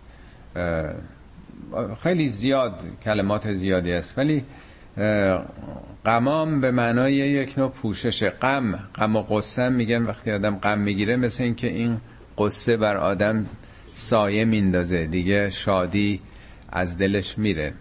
خیلی 2.03 2.27
زیاد 2.27 2.81
کلمات 3.03 3.53
زیادی 3.53 3.93
است 3.93 4.17
ولی 4.17 4.43
قمام 6.05 6.61
به 6.61 6.71
معنای 6.71 7.13
یک 7.13 7.57
نوع 7.57 7.69
پوشش 7.69 8.23
غم 8.23 8.79
غم 8.95 9.15
و 9.15 9.21
قصه 9.21 9.69
میگن 9.69 10.03
وقتی 10.03 10.31
آدم 10.31 10.55
غم 10.55 10.79
می‌گیره 10.79 11.15
مثل 11.15 11.43
اینکه 11.43 11.67
این 11.67 11.97
قصه 12.37 12.77
بر 12.77 12.97
آدم 12.97 13.45
سایه 13.93 14.45
میندازه 14.45 15.05
دیگه 15.05 15.49
شادی 15.49 16.21
از 16.71 16.97
دلش 16.97 17.37
میره. 17.37 17.73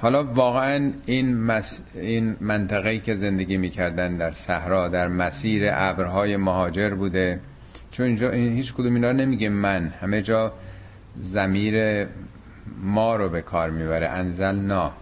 حالا 0.00 0.24
واقعا 0.24 0.92
این, 1.06 1.36
مس... 1.36 1.80
این 1.94 2.36
منطقه‌ای 2.40 3.00
که 3.00 3.14
زندگی 3.14 3.56
می‌کردن 3.56 4.16
در 4.16 4.30
صحرا 4.30 4.88
در 4.88 5.08
مسیر 5.08 5.68
ابرهای 5.72 6.36
مهاجر 6.36 6.94
بوده. 6.94 7.40
چون 7.96 8.06
اینجا 8.06 8.30
این 8.30 8.52
هیچ 8.52 8.74
کدوم 8.74 8.94
اینا 8.94 9.12
نمیگه 9.12 9.48
من. 9.48 9.88
همه 10.00 10.22
جا 10.22 10.52
زمیر 11.22 12.06
ما 12.82 13.16
رو 13.16 13.28
به 13.28 13.40
کار 13.42 13.70
می‌بره. 13.70 14.08
انزلنا. 14.08 14.92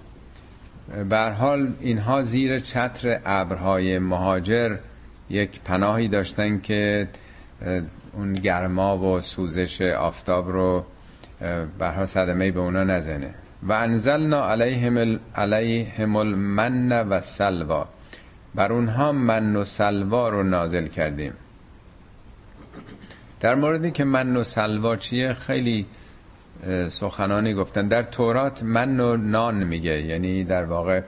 بر 1.09 1.31
حال 1.31 1.73
اینها 1.81 2.23
زیر 2.23 2.59
چتر 2.59 3.21
ابرهای 3.25 3.99
مهاجر 3.99 4.77
یک 5.31 5.61
پناهی 5.61 6.09
داشتن 6.09 6.61
که 6.61 7.09
اون 8.13 8.35
گرما 8.35 8.99
و 8.99 9.21
سوزش 9.21 9.81
آفتاب 9.81 10.53
رو 10.53 10.85
برها 11.79 12.07
صدمه 12.07 12.51
به 12.51 12.61
اونا 12.61 12.85
نزنه. 12.85 13.35
و 13.63 13.73
انزلنا 13.73 14.51
علیهم, 14.51 15.21
علیهم 15.35 16.17
المن 16.17 16.93
و 16.93 17.21
سلوا. 17.21 17.89
بر 18.55 18.73
اونها 18.73 19.13
من 19.13 19.57
و 19.57 19.65
سلوا 19.65 20.29
رو 20.29 20.43
نازل 20.43 20.87
کردیم. 20.87 21.33
در 23.45 23.55
موردی 23.55 23.91
که 23.91 24.05
من 24.05 24.37
و 24.37 24.43
سلوا 24.43 24.97
چیه 24.97 25.33
خیلی 25.33 25.87
سخنانی 26.89 27.55
گفتن. 27.55 27.89
در 27.89 28.03
تورات 28.03 28.63
من 28.63 29.01
و 29.01 29.17
نان 29.17 29.65
میگه 29.65 30.03
یعنی 30.03 30.45
در 30.45 30.65
واقع 30.65 31.03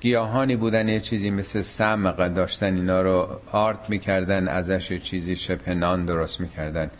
گیاهانی 0.00 0.56
بودن 0.56 0.88
یه 0.88 1.00
چیزی 1.00 1.30
مثل 1.30 1.62
سمق 1.62 2.28
داشتن 2.28 2.74
اینا 2.74 3.02
رو 3.02 3.28
آرت 3.52 3.90
می‌کردن 3.90 4.48
ازش 4.48 4.92
چیزی 4.92 5.36
شبه 5.36 5.74
نان 5.74 6.04
درست 6.04 6.40
می‌کردن. 6.40 6.90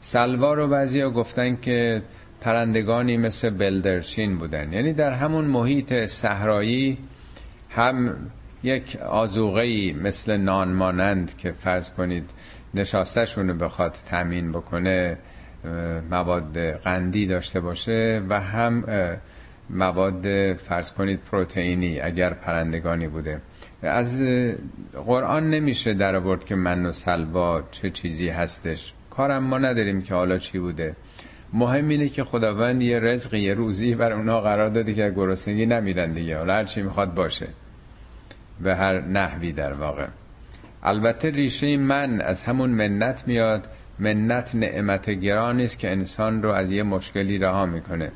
سلوا 0.00 0.54
رو 0.54 0.68
بعضی 0.68 1.02
گفتن 1.02 1.56
که 1.56 2.02
پرندگانی 2.40 3.16
مثل 3.16 3.50
بلدرچین 3.50 4.38
بودن. 4.38 4.72
یعنی 4.72 4.92
در 4.92 5.12
همون 5.12 5.44
محیط 5.44 6.06
صحرایی 6.06 6.98
هم 7.70 8.16
یک 8.62 8.96
آزوغهی 8.96 9.92
مثل 9.92 10.36
نان 10.36 10.72
مانند 10.72 11.36
که 11.36 11.52
فرض 11.52 11.90
کنید 11.90 12.30
نشاستشون 12.74 13.48
رو 13.48 13.54
بخواد 13.54 13.96
تامین 14.10 14.52
بکنه 14.52 15.18
مواد 16.10 16.58
قندی 16.58 17.26
داشته 17.26 17.60
باشه 17.60 18.22
و 18.28 18.40
هم 18.40 18.84
مواد 19.70 20.52
فرض 20.52 20.92
کنید 20.92 21.20
پروتئینی 21.30 22.00
اگر 22.00 22.34
پرندگانی 22.34 23.08
بوده. 23.08 23.40
از 23.82 24.22
قرآن 25.06 25.50
نمیشه 25.50 25.94
در 25.94 26.16
آورد 26.16 26.44
که 26.44 26.54
من 26.54 26.86
و 26.86 26.92
سلوا 26.92 27.62
چه 27.70 27.90
چیزی 27.90 28.28
هستش. 28.28 28.92
کارم 29.10 29.42
ما 29.42 29.58
نداریم 29.58 30.02
که 30.02 30.14
حالا 30.14 30.38
چی 30.38 30.58
بوده. 30.58 30.96
مهم 31.52 31.88
اینه 31.88 32.08
که 32.08 32.24
خداوند 32.24 32.82
یه 32.82 33.00
رزق 33.00 33.34
یه 33.34 33.54
روزی 33.54 33.94
بر 33.94 34.12
اونا 34.12 34.40
قرار 34.40 34.68
داده 34.68 34.94
که 34.94 35.12
گرسنگی 35.16 35.66
نمیرن 35.66 36.12
دیگه. 36.12 36.38
حالا 36.38 36.54
هر 36.54 36.64
چی 36.64 36.82
می‌خواد 36.82 37.14
باشه. 37.14 37.48
به 38.60 38.76
هر 38.76 39.00
نحوی 39.00 39.52
در 39.52 39.72
واقع. 39.72 40.06
البته 40.82 41.30
ریشه 41.30 41.76
من 41.76 42.20
از 42.20 42.42
همون 42.42 42.70
منت 42.70 43.24
میاد. 43.26 43.68
منت 43.98 44.54
نعمت 44.54 45.10
گرانی 45.10 45.64
است 45.64 45.78
که 45.78 45.90
انسان 45.90 46.42
رو 46.42 46.50
از 46.50 46.70
یه 46.70 46.82
مشکلی 46.82 47.38
رها 47.38 47.66
می‌کنه. 47.66 48.12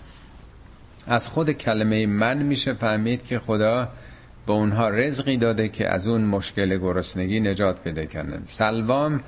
از 1.06 1.28
خود 1.28 1.50
کلمه 1.50 2.06
من 2.06 2.42
میشه 2.42 2.72
فهمید 2.72 3.24
که 3.24 3.38
خدا 3.38 3.88
به 4.46 4.52
اونها 4.52 4.88
رزقی 4.88 5.36
داده 5.36 5.68
که 5.68 5.88
از 5.88 6.08
اون 6.08 6.24
مشکل 6.24 6.78
گرسنگی 6.78 7.40
نجات 7.40 7.82
پیدا 7.82 8.04
کنن. 8.04 8.42
سلوام 8.44 9.20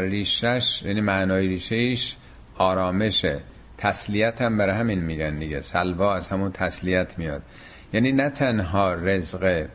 ریشش 0.00 0.82
یعنی 0.82 1.00
معنای 1.00 1.46
ریشهش 1.46 2.16
آرامشه. 2.58 3.40
تسلیت 3.78 4.42
هم 4.42 4.58
برای 4.58 4.76
همین 4.76 5.00
میگن 5.00 5.38
دیگه. 5.38 5.60
سلوا 5.60 6.14
از 6.14 6.28
همون 6.28 6.52
تسلیت 6.52 7.18
میاد. 7.18 7.42
یعنی 7.92 8.12
نه 8.12 8.30
تنها 8.30 8.94
رزق 8.94 9.66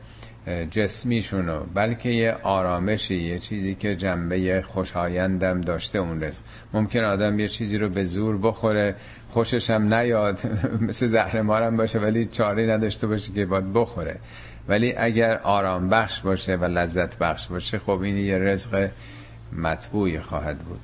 جسمیشونو 0.46 1.60
بلکه 1.74 2.08
یه 2.08 2.36
آرامشی 2.42 3.16
یه 3.16 3.38
چیزی 3.38 3.74
که 3.74 3.96
جنبه 3.96 4.62
خوشایندم 4.62 5.60
داشته 5.60 5.98
اون 5.98 6.22
رزق 6.22 6.42
ممکن 6.72 7.04
آدم 7.04 7.38
یه 7.38 7.48
چیزی 7.48 7.78
رو 7.78 7.88
به 7.88 8.04
زور 8.04 8.38
بخوره 8.38 8.94
خوشش 9.30 9.70
هم 9.70 9.94
نیاد 9.94 10.40
مثل 10.88 11.06
زهر 11.06 11.42
مارم 11.42 11.76
باشه 11.76 11.98
ولی 11.98 12.26
چاره 12.26 12.66
نداشته 12.66 13.06
باشه 13.06 13.32
که 13.32 13.46
باید 13.46 13.72
بخوره. 13.72 14.18
ولی 14.68 14.94
اگر 14.96 15.38
آرام 15.38 15.88
بخش 15.88 16.20
باشه 16.20 16.56
و 16.56 16.64
لذت 16.64 17.18
بخش 17.18 17.48
باشه 17.48 17.78
خب 17.78 18.00
این 18.00 18.16
یه 18.16 18.38
رزق 18.38 18.90
مطبوعی 19.52 20.20
خواهد 20.20 20.58
بود. 20.58 20.80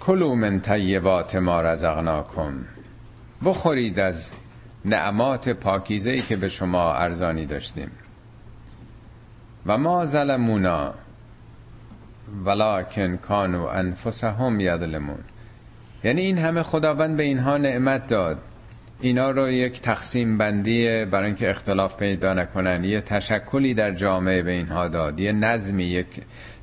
کلو 0.00 0.34
من 0.34 0.60
طیبات 0.60 1.36
ما 1.36 1.60
رزقناکم. 1.60 2.54
بخورید 3.44 4.00
از 4.00 4.32
نعمات 4.84 5.48
پاکیزه 5.48 6.10
ای 6.10 6.20
که 6.20 6.36
به 6.36 6.48
شما 6.48 6.94
ارزانی 6.94 7.46
داشتیم. 7.46 7.90
و 9.66 9.78
ما 9.78 10.06
ظلمونا 10.06 10.94
ولکن 12.44 13.16
کانو 13.16 13.62
انفسهم 13.64 14.60
یظلمون. 14.60 15.18
یعنی 16.04 16.20
این 16.20 16.38
همه 16.38 16.62
خداوند 16.62 17.16
به 17.16 17.22
اینها 17.22 17.56
نعمت 17.56 18.06
داد. 18.06 18.38
اینا 19.00 19.30
رو 19.30 19.50
یک 19.50 19.80
تقسیم 19.80 20.38
بندی 20.38 21.04
برای 21.04 21.26
اینکه 21.26 21.50
اختلاف 21.50 21.96
پیدا 21.96 22.34
نکنن. 22.34 22.84
یه 22.84 23.00
تشکلی 23.00 23.74
در 23.74 23.90
جامعه 23.90 24.42
به 24.42 24.50
اینها 24.50 24.88
داد. 24.88 25.20
یه 25.20 25.32
نظمی 25.32 25.84
یک 25.84 26.06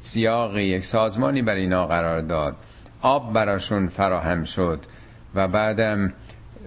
سیاقی 0.01 0.63
یک 0.63 0.85
سازمانی 0.85 1.41
بر 1.41 1.55
اینا 1.55 1.87
قرار 1.87 2.21
داد. 2.21 2.55
آب 3.01 3.33
براشون 3.33 3.87
فراهم 3.87 4.43
شد. 4.43 4.79
و 5.35 5.47
بعدم 5.47 6.13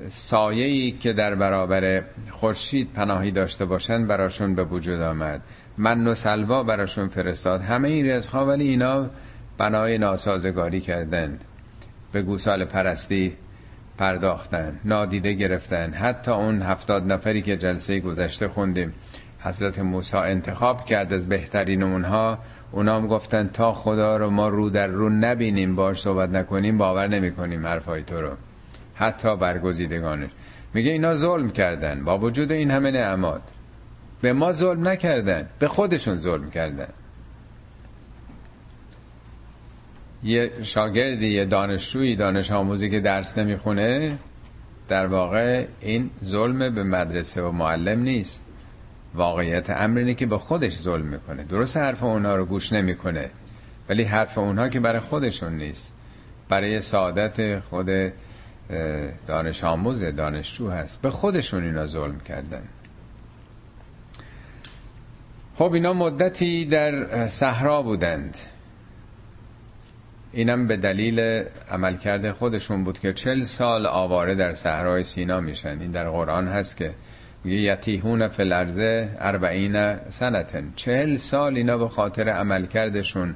سایه‌ای 0.08 0.90
که 0.90 1.12
در 1.12 1.34
برابر 1.34 2.04
خورشید 2.30 2.92
پناهی 2.92 3.30
داشته 3.30 3.64
باشن 3.64 4.06
براشون 4.06 4.54
به 4.54 4.64
وجود 4.64 5.00
آمد. 5.00 5.40
من 5.78 6.06
و 6.06 6.14
سلوا 6.14 6.62
براشون 6.62 7.08
فرستاد. 7.08 7.60
همه 7.60 7.88
این 7.88 8.10
رزقها 8.10 8.46
ولی 8.46 8.68
اینا 8.68 9.10
بنای 9.58 9.98
ناسازگاری 9.98 10.80
کردند. 10.80 11.44
به 12.12 12.22
گوسال 12.22 12.64
پرستی 12.64 13.36
پرداختن 13.98 14.80
نادیده 14.84 15.32
گرفتن. 15.32 15.92
حتی 15.92 16.30
اون 16.30 16.62
هفتاد 16.62 17.12
نفری 17.12 17.42
که 17.42 17.56
جلسه 17.56 18.00
گذشته 18.00 18.48
خوندیم 18.48 18.92
حضرت 19.40 19.78
موسی 19.78 20.16
انتخاب 20.16 20.84
کرد 20.84 21.12
از 21.12 21.28
بهترین 21.28 21.82
اونها. 21.82 22.38
اونام 22.72 23.06
گفتن 23.06 23.50
تا 23.52 23.72
خدا 23.72 24.16
رو 24.16 24.30
ما 24.30 24.48
رو 24.48 24.70
در 24.70 24.86
رو 24.86 25.08
نبینیم 25.08 25.76
باش 25.76 26.00
صحبت 26.00 26.30
نکنیم 26.30 26.78
باور 26.78 27.08
نمی 27.08 27.32
کنیم 27.32 27.66
حرفای 27.66 28.02
تو 28.02 28.20
رو. 28.20 28.30
حتی 28.94 29.36
برگزیدگانش. 29.36 30.30
میگه 30.74 30.90
اینا 30.90 31.14
ظلم 31.14 31.50
کردن. 31.50 32.04
با 32.04 32.18
وجود 32.18 32.52
این 32.52 32.70
همه 32.70 32.90
نعمات. 32.90 33.42
به 34.20 34.32
ما 34.32 34.52
ظلم 34.52 34.88
نکردن. 34.88 35.48
به 35.58 35.68
خودشون 35.68 36.16
ظلم 36.16 36.50
کردن. 36.50 36.88
یه 40.22 40.50
شاگردی 40.62 41.28
یه 41.28 41.44
دانشجویی 41.44 42.16
دانش 42.16 42.52
آموزی 42.52 42.90
که 42.90 43.00
درس 43.00 43.38
نمی‌خونه 43.38 44.18
در 44.88 45.06
واقع 45.06 45.66
این 45.80 46.10
ظلم 46.24 46.74
به 46.74 46.82
مدرسه 46.82 47.42
و 47.42 47.50
معلم 47.50 48.02
نیست. 48.02 48.44
واقعیت 49.14 49.70
امر 49.70 49.98
اینه 49.98 50.14
که 50.14 50.26
به 50.26 50.38
خودش 50.38 50.76
ظلم 50.76 51.06
می‌کنه. 51.06 51.44
درست 51.44 51.76
حرف 51.76 52.02
اونها 52.02 52.36
رو 52.36 52.44
گوش 52.44 52.72
نمی‌کنه. 52.72 53.30
ولی 53.88 54.02
حرف 54.02 54.38
اونها 54.38 54.68
که 54.68 54.80
برای 54.80 55.00
خودشون 55.00 55.52
نیست. 55.52 55.94
برای 56.48 56.80
سعادت 56.80 57.60
خود 57.60 58.12
دانش 59.26 59.64
آموز 59.64 60.04
دانشجو 60.04 60.70
هست. 60.70 61.02
به 61.02 61.10
خودشون 61.10 61.64
اینا 61.64 61.86
ظلم 61.86 62.20
کردن. 62.20 62.62
خب 65.56 65.72
اینا 65.72 65.92
مدتی 65.92 66.64
در 66.64 67.28
صحرا 67.28 67.82
بودند. 67.82 68.38
اینم 70.32 70.66
به 70.66 70.76
دلیل 70.76 71.44
عملکرد 71.70 72.32
خودشون 72.32 72.84
بود 72.84 72.98
که 72.98 73.12
چل 73.12 73.42
سال 73.42 73.86
آواره 73.86 74.34
در 74.34 74.54
صحرای 74.54 75.04
سینا 75.04 75.40
میشن. 75.40 75.80
این 75.80 75.90
در 75.90 76.10
قرآن 76.10 76.48
هست 76.48 76.76
که 76.76 76.94
میگه 77.44 77.56
یتیهون 77.56 78.30
الارض 78.38 79.06
اربعین 79.18 79.96
سنتن. 80.08 80.72
چهل 80.76 81.16
سال 81.16 81.56
اینا 81.56 81.78
به 81.78 81.88
خاطر 81.88 82.28
عملکردشون 82.28 83.34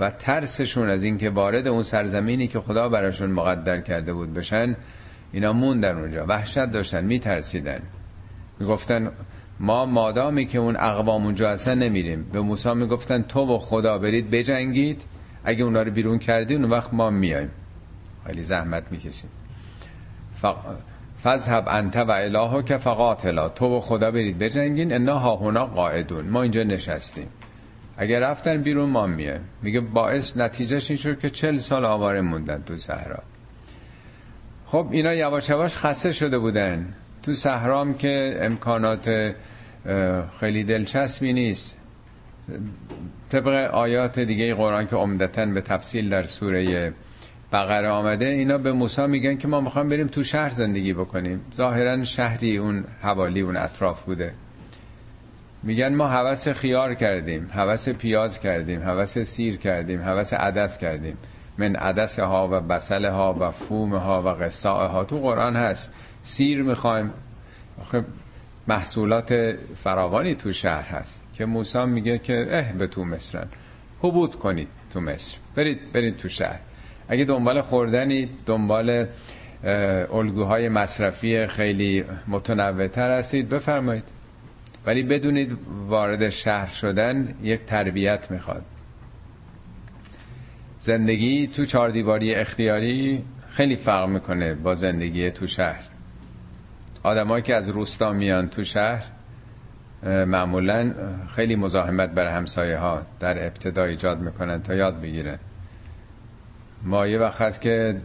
و 0.00 0.10
ترسشون 0.10 0.90
از 0.90 1.02
اینکه 1.02 1.30
وارد 1.30 1.68
اون 1.68 1.82
سرزمینی 1.82 2.48
که 2.48 2.60
خدا 2.60 2.88
براشون 2.88 3.30
مقدر 3.30 3.80
کرده 3.80 4.12
بود 4.12 4.34
بشن 4.34 4.76
اینا 5.32 5.52
موندن 5.52 5.98
اونجا 5.98 6.26
وحشت 6.28 6.66
داشتن 6.66 7.04
میترسیدن. 7.04 7.80
می‌گفتن 8.58 9.10
ما 9.60 9.86
مادامی 9.86 10.46
که 10.46 10.58
اون 10.58 10.76
اقوام 10.76 11.24
اونجا 11.24 11.50
هستن 11.50 11.78
نمیریم. 11.78 12.26
به 12.32 12.40
موسی 12.40 12.74
می‌گفتن 12.74 13.22
تو 13.22 13.40
و 13.40 13.58
خدا 13.58 13.98
برید 13.98 14.30
بجنگید. 14.30 15.02
اگه 15.44 15.64
اونا 15.64 15.82
رو 15.82 15.90
بیرون 15.90 16.18
کردی 16.18 16.54
اون 16.54 16.64
وقت 16.64 16.94
ما 16.94 17.10
میایم. 17.10 17.50
خیلی 18.26 18.42
زحمت 18.42 18.92
می‌کشیم. 18.92 19.30
فذهب 21.24 21.64
انت 21.68 21.96
و 21.96 22.10
الهو 22.10 22.62
که 22.62 22.76
فقاتلا. 22.76 23.48
تو 23.48 23.76
و 23.76 23.80
خدا 23.80 24.10
برید 24.10 24.38
بجنگین 24.38 24.92
انا 24.92 25.18
ها 25.18 25.36
هنا 25.36 25.66
قاعدون. 25.66 26.28
ما 26.28 26.42
اینجا 26.42 26.62
نشستیم. 26.62 27.28
اگر 28.02 28.20
رفتن 28.20 28.62
بیرون 28.62 28.88
ما 28.88 29.06
میایم. 29.06 29.40
میگه 29.62 29.80
باعث 29.80 30.36
نتیجهش 30.36 30.90
این 30.90 30.98
شد 30.98 31.20
که 31.20 31.30
چل 31.30 31.58
سال 31.58 31.84
آواره 31.84 32.20
موندن 32.20 32.62
تو 32.66 32.76
صحرا. 32.76 33.22
خب 34.66 34.88
اینا 34.90 35.14
یواش 35.14 35.48
یواش 35.48 35.76
خسته 35.76 36.12
شده 36.12 36.38
بودن. 36.38 36.94
تو 37.22 37.32
صحرام 37.32 37.94
که 37.94 38.38
امکانات 38.40 39.34
خیلی 40.40 40.64
دلچسبی 40.64 41.32
نیست. 41.32 41.76
طبق 43.30 43.74
آیات 43.74 44.18
دیگه 44.18 44.54
قرآن 44.54 44.86
که 44.86 44.96
عمدتا 44.96 45.46
به 45.46 45.60
تفصیل 45.60 46.08
در 46.08 46.22
سوره 46.22 46.92
بقره 47.52 47.88
آمده 47.88 48.26
اینا 48.26 48.58
به 48.58 48.72
موسی 48.72 49.06
میگن 49.06 49.36
که 49.36 49.48
ما 49.48 49.60
می‌خوام 49.60 49.88
بریم 49.88 50.06
تو 50.06 50.22
شهر 50.24 50.50
زندگی 50.50 50.92
بکنیم. 50.92 51.40
ظاهرا 51.56 52.04
شهری 52.04 52.56
اون 52.56 52.84
حوالی 53.02 53.40
اون 53.40 53.56
اطراف 53.56 54.02
بوده. 54.02 54.34
میگن 55.62 55.94
ما 55.94 56.08
حوث 56.08 56.48
خیار 56.48 56.94
کردیم 56.94 57.50
حوث 57.54 57.88
پیاز 57.88 58.40
کردیم 58.40 58.82
حوث 58.82 59.18
سیر 59.18 59.56
کردیم 59.56 60.02
حوث 60.02 60.32
عدس 60.32 60.78
کردیم. 60.78 61.16
من 61.58 61.76
عدس 61.76 62.18
ها 62.18 62.48
و 62.52 62.60
بسل 62.60 63.04
ها 63.04 63.36
و 63.40 63.50
فوم 63.50 63.94
ها 63.94 64.22
و 64.22 64.28
قصاء 64.28 64.88
ها 64.88 65.04
تو 65.04 65.16
قرآن 65.18 65.56
هست. 65.56 65.92
سیر 66.22 66.62
می‌خوایم. 66.62 67.12
محصولات 68.68 69.52
فراوانی 69.76 70.34
تو 70.34 70.52
شهر 70.52 70.84
هست. 70.84 71.24
که 71.34 71.44
موسی 71.44 71.84
میگه 71.84 72.18
که 72.18 72.46
اه 72.50 72.72
به 72.72 72.86
تو 72.86 73.04
مصرن. 73.04 73.48
حبود 73.98 74.36
کنید 74.36 74.68
تو 74.92 75.00
مصر. 75.00 75.36
برید 75.54 75.92
برید 75.92 76.16
تو 76.16 76.28
شهر. 76.28 76.58
اگه 77.08 77.24
دنبال 77.24 77.62
خوردنی 77.62 78.28
دنبال 78.46 79.06
الگوهای 80.12 80.68
مصرفی 80.68 81.46
خیلی 81.46 82.04
متنوعتر 82.28 83.18
هستید 83.18 83.48
بفرمایید. 83.48 84.19
ولی 84.86 85.02
بدونید 85.02 85.56
وارد 85.88 86.30
شهر 86.30 86.68
شدن 86.68 87.34
یک 87.42 87.64
تربیت 87.64 88.30
می‌خواد. 88.30 88.64
زندگی 90.78 91.46
تو 91.46 91.64
چهار 91.64 91.90
دیواری 91.90 92.34
اختیاری 92.34 93.24
خیلی 93.50 93.76
فرق 93.76 94.08
می‌کنه 94.08 94.54
با 94.54 94.74
زندگی 94.74 95.30
تو 95.30 95.46
شهر. 95.46 95.82
آدمایی 97.02 97.42
که 97.42 97.54
از 97.54 97.68
روستا 97.68 98.12
میان 98.12 98.48
تو 98.48 98.64
شهر 98.64 99.04
معمولا 100.02 100.92
خیلی 101.34 101.56
مزاحمت 101.56 102.10
بر 102.10 102.26
همسایه 102.26 102.76
ها 102.76 103.02
در 103.20 103.46
ابتدا 103.46 103.84
ایجاد 103.84 104.20
می‌کنن 104.20 104.62
تا 104.62 104.74
یاد 104.74 105.00
بگیرن. 105.00 105.38
ما 106.82 107.06
یه 107.06 107.18
وقت 107.18 107.40
هست 107.42 107.60
که 107.60 107.96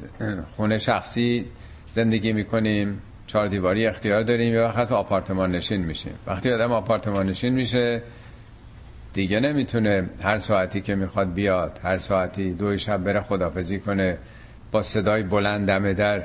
خونه 0.56 0.78
شخصی 0.78 1.46
زندگی 1.92 2.34
می‌کنیم. 2.34 3.02
چهار 3.28 3.48
دیواری 3.48 3.86
اختیار 3.86 4.24
داریم 4.24 4.54
یه 4.54 4.62
وقت 4.62 4.92
آپارتمان 4.92 5.52
نشین 5.52 5.86
میشیم. 5.86 6.14
وقتی 6.28 6.52
آدم 6.52 6.72
آپارتمان 6.72 7.26
نشین 7.30 7.54
میشه 7.54 8.02
دیگه 9.14 9.40
نمی‌تونه 9.40 10.10
هر 10.22 10.38
ساعتی 10.38 10.82
که 10.82 10.96
می‌خواد 10.96 11.34
بیاد 11.34 11.80
هر 11.84 11.98
ساعتی 11.98 12.54
دو 12.54 12.78
شب 12.78 12.98
بره 12.98 13.22
خدافزی 13.22 13.80
کنه 13.80 14.18
با 14.72 14.82
صدای 14.82 15.24
بلند 15.24 15.68
دمه 15.68 15.94
در 15.94 16.24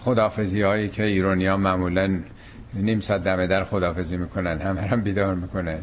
خدافزی 0.00 0.62
هایی 0.62 0.88
که 0.88 1.04
ایرانی 1.04 1.46
ها 1.46 1.56
معمولا 1.56 2.20
نیم 2.74 3.00
ساعت 3.00 3.24
دمه 3.24 3.46
در 3.46 3.64
خدافزی 3.64 4.16
می‌کنن 4.16 4.58
همه 4.60 4.80
هم 4.80 5.02
بیدار 5.02 5.34
می‌کنن. 5.34 5.78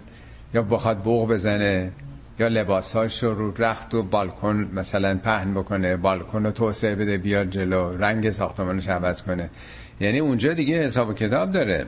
یا 0.53 0.61
بخواد 0.61 0.97
بوغ 0.97 1.29
بزنه 1.29 1.91
یا 2.39 2.47
لباسهاش 2.47 3.23
رو 3.23 3.33
رو 3.33 3.63
رخت 3.63 3.93
و 3.93 4.03
بالکن 4.03 4.69
مثلا 4.73 5.19
پهن 5.23 5.53
بکنه 5.53 5.95
بالکن 5.95 6.45
رو 6.45 6.51
توسعه 6.51 6.95
بده 6.95 7.17
بیاد 7.17 7.49
جلو 7.49 7.97
رنگ 7.97 8.29
ساختمانش 8.29 8.87
عوض 8.87 9.21
کنه. 9.21 9.49
یعنی 9.99 10.19
اونجا 10.19 10.53
دیگه 10.53 10.83
حساب 10.83 11.09
و 11.09 11.13
کتاب 11.13 11.51
داره. 11.51 11.85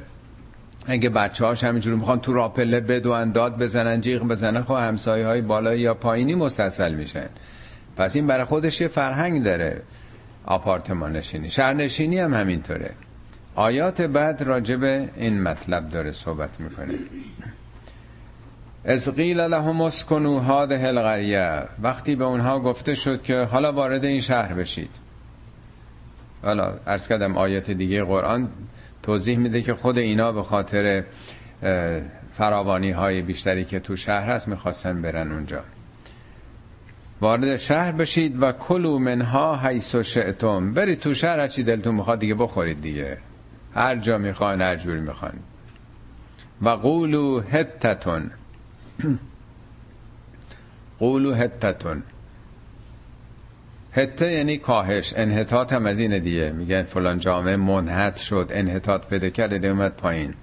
اگه 0.86 1.10
بچه 1.10 1.46
هاش 1.46 1.64
همینجور 1.64 1.96
می‌خوان 1.96 2.20
تو 2.20 2.34
راپله 2.34 2.80
بدوان 2.80 3.32
داد 3.32 3.58
بزنن 3.58 4.02
جیغ 4.02 4.24
بزنن 4.24 4.64
خب 4.64 4.76
همسایه 4.76 5.28
های 5.28 5.42
بالایی 5.42 5.82
یا 5.82 5.94
پایینی 5.94 6.36
مستصل 6.36 6.94
میشن. 6.94 7.30
پس 7.98 8.16
این 8.16 8.28
برای 8.28 8.46
خودش 8.46 8.82
یه 8.82 8.88
فرهنگ 8.88 9.44
داره. 9.44 9.82
آپارتمان 10.46 11.16
نشینی. 11.16 11.50
شهرنشینی 11.50 12.20
هم 12.20 12.34
همینطوره. 12.34 12.92
آیات 13.56 14.02
بعد 14.02 14.42
راجب 14.42 14.84
این 15.18 15.42
مطلب 15.42 15.90
داره 15.90 16.12
صحبت 16.12 16.60
می‌کنه. 16.60 16.94
از 18.88 19.15
قیل 19.15 19.39
لهم 19.39 19.82
اسکنوا 19.82 20.39
هذه 20.39 20.88
القریه. 20.88 21.63
وقتی 21.82 22.15
به 22.15 22.23
اونها 22.23 22.60
گفته 22.60 22.95
شد 22.95 23.21
که 23.21 23.41
حالا 23.41 23.71
وارد 23.71 24.06
این 24.06 24.21
شهر 24.21 24.54
بشید. 24.54 24.89
حالا 26.43 26.73
ارز 26.88 27.08
کردم 27.08 27.38
آیات 27.38 27.71
دیگه 27.71 28.04
قرآن 28.04 28.50
توضیح 29.04 29.38
میده 29.38 29.62
که 29.62 29.73
خود 29.73 29.97
اینا 29.97 30.32
به 30.32 30.43
خاطر 30.43 31.04
فراوانی 32.34 32.91
های 32.91 33.21
بیشتری 33.21 33.65
که 33.65 33.80
تو 33.80 33.95
شهر 33.95 34.30
هست 34.30 34.47
می‌خواستن 34.47 35.02
برن 35.02 35.32
اونجا. 35.32 35.63
وارد 37.21 37.58
شهر 37.58 37.91
بشید 37.91 38.41
و 38.41 38.52
کلو 38.52 39.00
منها 39.00 39.58
حیث 39.58 39.95
و 39.95 40.04
شعتم 40.04 40.73
برید 40.73 41.00
تو 41.00 41.13
شهر 41.13 41.39
هرچی 41.39 41.63
دلتون 41.63 41.95
می‌خواد 41.95 42.19
دیگه 42.19 42.36
بخورید 42.36 42.82
دیگه. 42.82 43.17
هر 43.76 43.95
جا 43.95 44.17
می‌خوان 44.17 44.62
هر 44.62 44.76
جوری 44.76 45.00
می‌خوان. 45.00 45.34
و 46.62 46.69
قولو 46.69 47.39
هتتون 47.39 48.32
قولو 51.00 51.34
هتتون 51.34 52.04
هته 53.94 54.32
یعنی 54.32 54.58
کاهش. 54.58 55.14
انحطاط 55.18 55.74
هم 55.74 55.86
از 55.86 56.00
این 56.00 56.20
دیگه. 56.20 56.52
میگن 56.52 56.84
فلان 56.84 57.20
جامعه 57.20 57.56
منحط 57.56 58.18
شد 58.18 58.48
انحطاط 58.52 59.06
پیدا 59.06 59.30
کرده 59.30 59.68
اومد 59.68 59.92
پایین. 59.92 60.34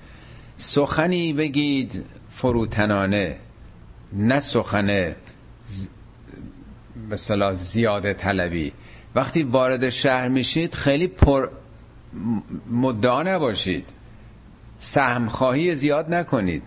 سخنی 0.56 1.32
بگید 1.32 2.04
فروتنانه. 2.30 3.36
نه 4.12 4.40
سخنه 4.40 5.16
مثلا 7.10 7.54
زیاده 7.54 8.14
طلبی. 8.14 8.72
وقتی 9.14 9.42
وارد 9.42 9.90
شهر 9.90 10.28
میشید 10.28 10.74
خیلی 10.74 11.06
پر 11.06 11.48
مدعا 12.70 13.22
نباشید. 13.22 13.88
سهم 14.78 15.28
خواهی 15.28 15.74
زیاد 15.74 16.14
نکنید. 16.14 16.62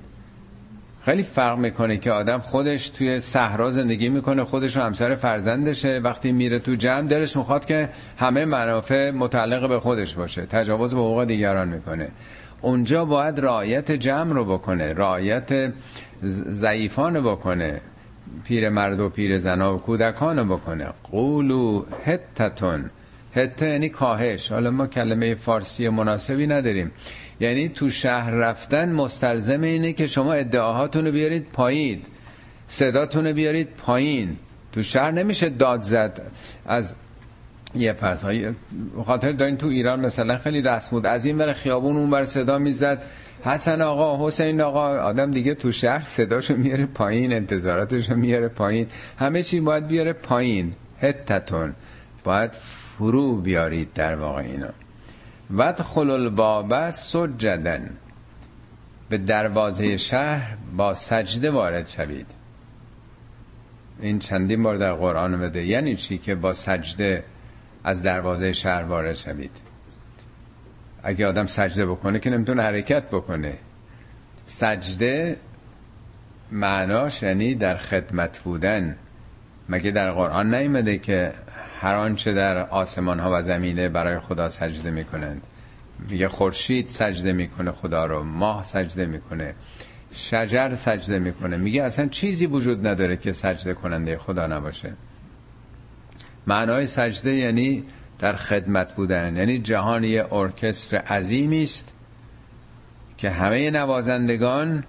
خیلی 1.08 1.24
فرق 1.24 1.58
می‌کنه 1.58 1.98
که 1.98 2.12
آدم 2.12 2.40
خودش 2.40 2.90
توی 2.90 3.20
صحرا 3.20 3.72
زندگی 3.72 4.10
می‌کنه 4.10 4.44
خودش 4.44 4.78
و 4.78 4.82
همسر 4.82 5.16
فرزندشه. 5.16 6.00
وقتی 6.04 6.32
میره 6.32 6.60
تو 6.60 6.76
جمع 6.76 7.08
دلش 7.08 7.38
می‌خواد 7.38 7.66
که 7.66 7.90
همه 8.18 8.46
منافع 8.46 9.12
متعلق 9.12 9.70
به 9.70 9.80
خودش 9.80 10.16
باشه. 10.16 10.46
تجاوز 10.46 10.94
به 10.94 11.00
حقوق 11.00 11.24
دیگران 11.26 11.68
می‌کنه. 11.68 12.08
اونجا 12.62 13.06
باید 13.06 13.40
رعایت 13.40 13.92
جمع 13.92 14.34
رو 14.34 14.46
بکنه 14.46 14.94
رعایت 14.94 15.74
ضعیفان 16.50 17.24
بکنه. 17.24 17.82
پیر 18.44 18.70
مرد 18.70 19.00
و 19.00 19.10
پیر 19.10 19.38
زنا 19.38 19.76
و 19.76 19.78
کودکان 19.78 20.40
رو 20.40 20.58
بکنه. 20.58 20.88
قولو 21.12 21.86
هتتون 22.06 22.90
هته 23.36 23.68
یعنی 23.68 23.90
کاهش. 23.90 24.52
حالا 24.52 24.72
ما 24.72 24.88
کلمه 24.88 25.36
فارسی 25.36 25.90
مناسبی 25.90 26.48
نداریم. 26.48 26.92
یعنی 27.40 27.70
تو 27.70 27.90
شهر 27.90 28.32
رفتن 28.32 28.92
مستلزم 28.92 29.62
اینه 29.62 29.94
که 29.94 30.08
شما 30.08 30.34
ادعاهاتون 30.34 31.06
رو 31.06 31.12
بیارید 31.12 31.48
پایین. 31.54 32.02
صداتون 32.68 33.34
بیارید 33.34 33.68
پایین. 33.86 34.38
تو 34.72 34.84
شهر 34.84 35.12
نمیشه 35.12 35.50
داد 35.50 35.82
زد 35.82 36.22
از 36.66 36.94
یه 37.76 37.94
فرض 37.94 38.26
خاطر 39.06 39.32
دارین 39.32 39.58
تو 39.58 39.68
ایران 39.68 40.06
مثلا 40.06 40.38
خیلی 40.38 40.62
رسم 40.62 40.90
بود. 40.92 41.06
از 41.06 41.26
این 41.26 41.38
بر 41.38 41.54
خیابون 41.54 41.96
اون 41.96 42.10
بر 42.10 42.26
صدا 42.26 42.58
می‌زد. 42.58 43.04
حسن 43.44 43.82
آقا 43.82 44.28
حسین 44.28 44.62
آقا 44.62 44.98
آدم 44.98 45.32
دیگه 45.32 45.56
تو 45.56 45.72
شهر 45.72 46.04
صداشو 46.04 46.56
میاره 46.56 46.86
پایین 46.86 47.34
انتظاراتشو 47.34 48.16
میاره 48.16 48.48
پایین. 48.48 48.88
همه 49.20 49.44
چی 49.44 49.60
باید 49.60 49.88
بیاره 49.88 50.14
پایین. 50.14 50.74
هتتون 51.02 51.74
باید 52.24 52.52
فرو 52.98 53.36
بیارید 53.36 53.94
در 53.94 54.16
واقع 54.16 54.42
اینا 54.42 54.70
ودخل 55.52 56.10
الباب 56.10 56.90
سجدن 56.90 57.90
به 59.10 59.18
دروازه 59.18 59.98
شهر 59.98 60.58
با 60.78 60.94
سجده 60.94 61.52
وارد 61.52 61.88
شوید. 61.88 62.32
این 64.02 64.20
چندین 64.20 64.64
بار 64.64 64.78
در 64.78 64.94
قرآن 64.94 65.34
اومده. 65.34 65.66
یعنی 65.66 65.96
چی 65.96 66.18
که 66.18 66.36
با 66.36 66.54
سجده 66.54 67.24
از 67.84 68.04
دروازه 68.04 68.54
شهر 68.54 68.84
وارد 68.84 69.14
شوید؟ 69.14 69.62
اگه 71.04 71.28
آدم 71.28 71.46
سجده 71.46 71.86
بکنه 71.86 72.20
که 72.20 72.30
نمی‌تونه 72.30 72.64
حرکت 72.64 73.04
بکنه. 73.04 73.58
سجده 74.46 75.38
معناش 76.52 77.24
یعنی 77.24 77.56
در 77.56 77.78
خدمت 77.78 78.40
بودن. 78.40 78.96
مگه 79.70 79.92
در 79.92 80.12
قرآن 80.12 80.56
نیمده 80.56 80.98
که 80.98 81.34
هر 81.82 81.96
آنچه 81.96 82.34
در 82.34 82.58
آسمان 82.58 83.20
ها 83.20 83.32
و 83.34 83.42
زمینه 83.42 83.90
برای 83.90 84.20
خدا 84.20 84.50
سجده 84.50 84.92
می‌کنند. 84.92 85.42
میگه 86.10 86.28
خورشید 86.28 86.88
سجده 86.90 87.34
می‌کنه 87.34 87.72
خدا 87.72 88.06
رو 88.06 88.24
ماه 88.24 88.64
سجده 88.64 89.06
می‌کنه 89.06 89.54
شجر 90.14 90.76
سجده 90.76 91.20
می‌کنه. 91.20 91.58
میگه 91.58 91.84
اصلا 91.84 92.08
چیزی 92.08 92.46
وجود 92.46 92.88
نداره 92.88 93.18
که 93.18 93.32
سجده 93.32 93.74
کننده 93.74 94.18
خدا 94.18 94.48
نباشه. 94.48 94.94
معنای 96.48 96.86
سجده 96.86 97.34
یعنی 97.34 97.84
در 98.20 98.36
خدمت 98.36 98.96
بودن 98.96 99.38
یعنی 99.38 99.60
جهان 99.60 100.04
یه 100.04 100.34
ارکستر 100.34 100.98
عظیمی 100.98 101.64
است 101.64 101.94
که 103.18 103.30
همه 103.30 103.72
نوازندگان 103.72 104.84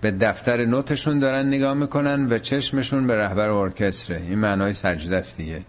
به 0.00 0.10
دفتر 0.10 0.64
نوتشون 0.64 1.18
دارن 1.18 1.46
نگاه 1.46 1.74
می‌کنن 1.74 2.32
و 2.32 2.38
چشمشون 2.38 3.06
به 3.06 3.16
رهبر 3.16 3.48
ارکستره. 3.48 4.16
این 4.16 4.38
معنای 4.38 4.72
سجده 4.72 5.16
است 5.16 5.36
دیگه. 5.36 5.62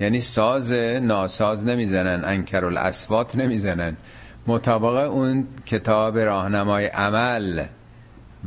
یعنی 0.00 0.20
ساز 0.20 0.72
ناساز 1.02 1.66
نمی‌زنن 1.66 2.24
انکر 2.24 2.64
الاسوات 2.64 3.36
نمی‌زنن. 3.36 3.96
مطابق 4.46 5.10
اون 5.10 5.48
کتاب 5.66 6.18
راهنمای 6.18 6.86
عمل 6.86 7.64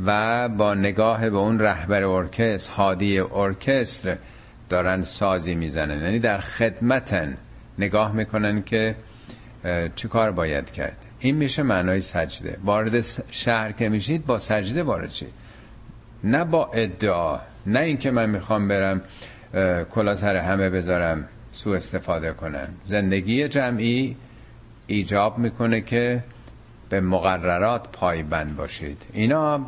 و 0.06 0.48
با 0.48 0.74
نگاه 0.74 1.30
به 1.30 1.36
اون 1.36 1.58
رهبر 1.58 2.04
ارکستر 2.04 2.72
هادی 2.72 3.18
ارکستر 3.18 4.16
دارن 4.68 5.02
سازی 5.02 5.54
می‌زنن. 5.54 6.02
یعنی 6.02 6.18
در 6.18 6.38
خدمتن. 6.38 7.36
نگاه 7.78 8.12
می‌کنن 8.12 8.62
که 8.62 8.96
چه 9.96 10.08
کار 10.08 10.30
باید 10.30 10.70
کرد. 10.70 10.98
این 11.18 11.36
میشه 11.36 11.62
معنای 11.62 12.00
سجده. 12.00 12.58
وارد 12.64 13.04
شهر 13.30 13.72
که 13.72 13.88
میشید 13.88 14.26
با 14.26 14.38
سجده 14.38 14.82
وارد 14.82 15.10
شید. 15.10 15.32
نه 16.24 16.44
با 16.44 16.70
ادعا. 16.74 17.38
نه 17.66 17.80
اینکه 17.80 18.10
من 18.10 18.30
می‌خوام 18.30 18.68
برم 18.68 19.02
کلا 19.90 20.16
سر 20.16 20.36
همه 20.36 20.70
بذارم. 20.70 21.28
سو 21.54 21.70
استفاده 21.70 22.32
کنن. 22.32 22.68
زندگی 22.84 23.48
جمعی 23.48 24.16
ایجاب 24.86 25.38
می‌کنه 25.38 25.80
که 25.80 26.22
به 26.88 27.00
مقررات 27.00 27.88
پایبند 27.88 28.56
باشید. 28.56 29.02
اینا 29.12 29.66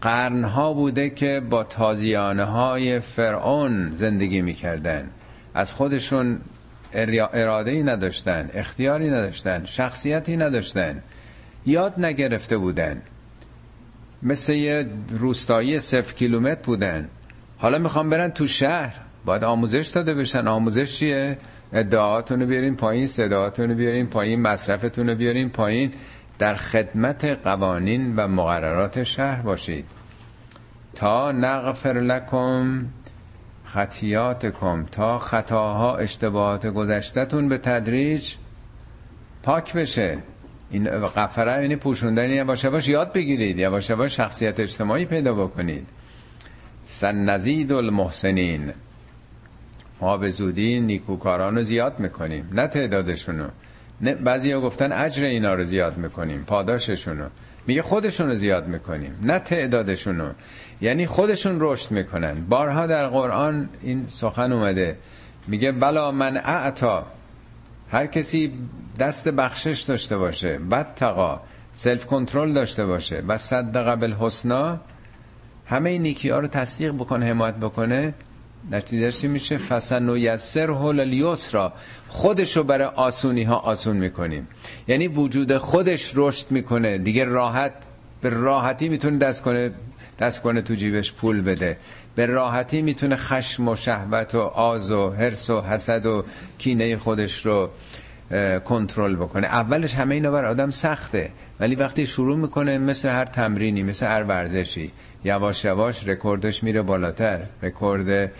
قرنها 0.00 0.72
بوده 0.72 1.10
که 1.10 1.42
با 1.50 1.64
تازیانه 1.64 2.44
های 2.44 3.00
فرعون 3.00 3.94
زندگی 3.94 4.42
می‌کردن. 4.42 5.10
از 5.54 5.72
خودشون 5.72 6.40
اراده 6.94 7.70
ای 7.70 7.82
نداشتن 7.82 8.50
اختیاری 8.54 9.10
نداشتن 9.10 9.64
شخصیتی 9.64 10.36
نداشتن. 10.36 11.02
یاد 11.66 12.04
نگرفته 12.04 12.58
بودن. 12.58 13.02
مثل 14.22 14.52
یه 14.52 14.86
روستایی 15.08 15.80
صفر 15.80 16.14
کیلومتر 16.14 16.62
بودن. 16.62 17.08
حالا 17.58 17.78
می‌خوام 17.78 18.10
برن 18.10 18.30
تو 18.30 18.46
شهر. 18.46 18.94
باید 19.24 19.44
آموزش 19.44 19.88
داده 19.88 20.14
بشن. 20.14 20.48
آموزش 20.48 20.98
چیه؟ 20.98 21.38
ادعاهاتون 21.72 22.40
رو 22.40 22.46
بیارین 22.46 22.76
پایین 22.76 23.06
صداهاتون 23.06 23.68
رو 23.70 23.74
بیارین 23.74 24.06
پایین 24.06 24.42
مصرفتون 24.42 25.08
رو 25.08 25.14
بیارین 25.14 25.50
پایین. 25.50 25.92
در 26.38 26.54
خدمت 26.54 27.24
قوانین 27.24 28.16
و 28.16 28.28
مقررات 28.28 29.02
شهر 29.02 29.42
باشید. 29.42 29.84
تا 30.94 31.32
نغفر 31.32 31.92
لکم 31.92 32.86
خطیاتکم 33.64 34.84
تا 34.84 35.18
خطاها 35.18 35.96
اشتباهات 35.96 36.66
گذشتتون 36.66 37.48
به 37.48 37.58
تدریج 37.58 38.34
پاک 39.42 39.72
بشه. 39.72 40.18
این 40.70 40.90
قفره 41.06 41.62
یعنی 41.62 41.76
پوشوندن 41.76 42.30
یواش 42.30 42.64
یواش 42.64 42.88
یاد 42.88 43.12
بگیرید 43.12 43.58
یواش 43.58 43.90
یواش 43.90 44.16
شخصیت 44.16 44.60
اجتماعی 44.60 45.04
پیدا 45.04 45.34
بکنید. 45.34 45.86
سنزید 46.84 47.72
المحسنین. 47.72 48.72
ما 50.02 50.16
به 50.16 50.30
زودی 50.30 50.80
نیکوکاران 50.80 51.56
رو 51.56 51.62
زیاد 51.62 51.98
می‌کنیم 51.98 52.48
نه 52.52 52.66
تعدادشونو 52.66 53.48
نه 54.00 54.14
بعضی 54.14 54.52
ها 54.52 54.60
گفتن 54.60 54.92
اجر 54.92 55.24
اینا 55.24 55.54
رو 55.54 55.64
زیاد 55.64 55.96
می‌کنیم 55.96 56.44
پاداششونو 56.46 57.26
میگه 57.66 57.82
خودشون 57.82 58.28
رو 58.28 58.34
زیاد 58.34 58.66
می‌کنیم 58.66 59.18
نه 59.22 59.38
تعدادشونو 59.38 60.30
یعنی 60.80 61.06
خودشون 61.06 61.56
رشد 61.60 61.90
می‌کنن. 61.90 62.44
بارها 62.48 62.86
در 62.86 63.08
قرآن 63.08 63.68
این 63.82 64.06
سخن 64.06 64.52
اومده 64.52 64.96
میگه 65.46 65.72
بلا 65.72 66.12
من 66.12 66.36
اعتا 66.36 67.06
هر 67.92 68.06
کسی 68.06 68.52
دست 68.98 69.28
بخشش 69.28 69.80
داشته 69.80 70.16
باشه 70.16 70.58
بد 70.58 70.94
تقا 70.94 71.40
سلف 71.74 72.06
کنترل 72.06 72.52
داشته 72.52 72.86
باشه 72.86 73.22
و 73.28 73.38
صدق 73.38 73.94
بالحسنا 73.94 74.80
همه 75.66 75.90
این 75.90 76.02
نیکی 76.02 76.28
ها 76.28 76.38
رو 76.38 76.46
تصدیق 76.46 76.92
بکنه 76.92 77.26
حمایت 77.26 77.54
بکنه. 77.54 78.14
نتیجه 78.70 79.12
چی 79.12 79.28
میشه؟ 79.28 79.58
فسن 79.58 80.08
و 80.08 80.16
یسر 80.16 80.70
هول 80.70 81.36
را 81.52 81.72
خودش 82.08 82.56
رو 82.56 82.62
برای 82.62 82.86
آسونی 82.86 83.42
ها 83.42 83.56
آسون 83.56 83.96
می‌کنیم. 83.96 84.48
یعنی 84.88 85.08
وجود 85.08 85.56
خودش 85.56 86.12
رشد 86.14 86.46
می‌کنه. 86.50 86.98
دیگه 86.98 87.24
راحت 87.24 87.72
به 88.20 88.28
راحتی 88.28 88.88
می‌تونه 88.88 89.18
دست 89.18 89.42
کنه 89.42 89.70
دست 90.18 90.42
کنه 90.42 90.62
تو 90.62 90.74
جیبش 90.74 91.12
پول 91.12 91.40
بده. 91.40 91.76
به 92.14 92.26
راحتی 92.26 92.82
می‌تونه 92.82 93.16
خشم 93.16 93.68
و 93.68 93.76
شهوت 93.76 94.34
و 94.34 94.40
آز 94.40 94.90
و 94.90 95.10
حرس 95.10 95.50
و 95.50 95.60
حسد 95.60 96.06
و 96.06 96.24
کینه 96.58 96.96
خودش 96.96 97.46
رو 97.46 97.70
کنترل 98.64 99.16
بکنه. 99.16 99.46
اولش 99.46 99.94
همه 99.94 100.14
اینا 100.14 100.30
بر 100.30 100.44
آدم 100.44 100.70
سخته. 100.70 101.30
ولی 101.60 101.74
وقتی 101.74 102.06
شروع 102.06 102.36
می‌کنه 102.36 102.78
مثل 102.78 103.08
هر 103.08 103.24
تمرینی 103.24 103.82
مثل 103.82 104.06
هر 104.06 104.22
ورزشی 104.22 104.92
یواش 105.24 105.64
یواش 105.64 106.08
رکوردش 106.08 106.62
میره 106.62 106.82
بالاتر. 106.82 107.40
رکورد 107.62 108.30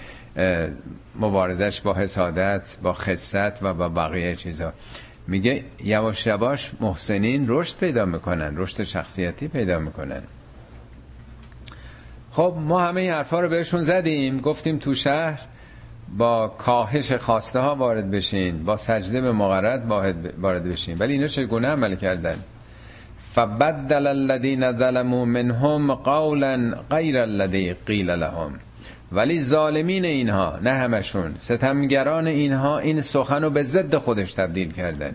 مبارزش 1.21 1.81
با 1.81 1.95
حسادت 1.95 2.77
با 2.83 2.93
خست 2.93 3.63
و 3.63 3.75
با 3.75 3.89
بقیه 3.89 4.37
چیزا. 4.37 4.73
میگه 5.27 5.65
یواش 5.85 6.27
یواش 6.27 6.71
محسنین 6.81 7.45
رشد 7.49 7.77
پیدا 7.79 8.05
می‌کنن 8.05 8.57
رشد 8.57 8.83
شخصیتی 8.83 9.49
پیدا 9.49 9.79
می‌کنن. 9.79 10.23
خب 12.33 12.55
ما 12.61 12.81
همه 12.81 13.01
این 13.01 13.11
حرفا 13.11 13.41
رو 13.41 13.49
بهشون 13.49 13.85
زدیم 13.85 14.41
گفتیم 14.41 14.79
تو 14.79 14.95
شهر 14.95 15.41
با 16.19 16.49
کاهش 16.49 17.13
خواسته 17.13 17.59
ها 17.59 17.75
وارد 17.75 18.11
بشین 18.11 18.65
با 18.65 18.77
سجده 18.77 19.21
به 19.21 19.33
مقرد 19.33 19.87
وارد 20.39 20.65
بشین. 20.65 20.99
ولی 20.99 21.13
اینا 21.13 21.27
چگونه 21.27 21.69
عمل 21.69 21.95
کردن؟ 21.95 22.37
فبدل 23.35 24.07
الذين 24.07 24.73
ظلموا 24.73 25.25
منهم 25.25 25.95
قولا 25.95 26.75
غیر 26.91 27.19
الذي 27.19 27.75
قیل 27.87 28.11
لهم. 28.11 28.59
ولی 29.13 29.41
ظالمین 29.41 30.05
اینها 30.05 30.59
نه 30.63 30.71
همشون. 30.71 31.35
ستمگران 31.39 32.27
اینها 32.27 32.79
این 32.79 33.01
سخن 33.01 33.43
رو 33.43 33.51
به 33.51 33.63
ضد 33.63 33.97
خودش 33.97 34.35
تبدیل 34.35 34.73
کردن. 34.73 35.15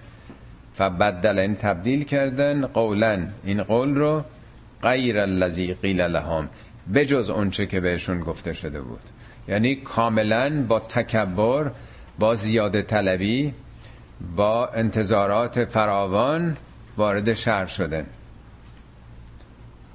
فبدل 0.76 1.40
این 1.40 1.56
تبدیل 1.56 2.04
کردن 2.04 2.66
قولا. 2.66 3.28
این 3.46 3.64
قول 3.64 3.96
رو 3.96 4.24
غیر 4.84 5.20
الذی 5.20 5.74
قیل 5.74 6.02
لهم. 6.02 6.50
بجز 6.94 7.30
اونچه 7.30 7.66
که 7.66 7.80
بهشون 7.80 8.20
گفته 8.20 8.54
شده 8.54 8.82
بود. 8.82 9.02
یعنی 9.48 9.76
کاملا 9.76 10.66
با 10.68 10.80
تکبر 10.80 11.72
با 12.20 12.36
زیاده 12.36 12.82
طلبی 12.82 13.54
با 14.36 14.68
انتظارات 14.68 15.66
فراوان 15.66 16.58
وارد 16.98 17.34
شهر 17.34 17.66
شدن. 17.66 18.06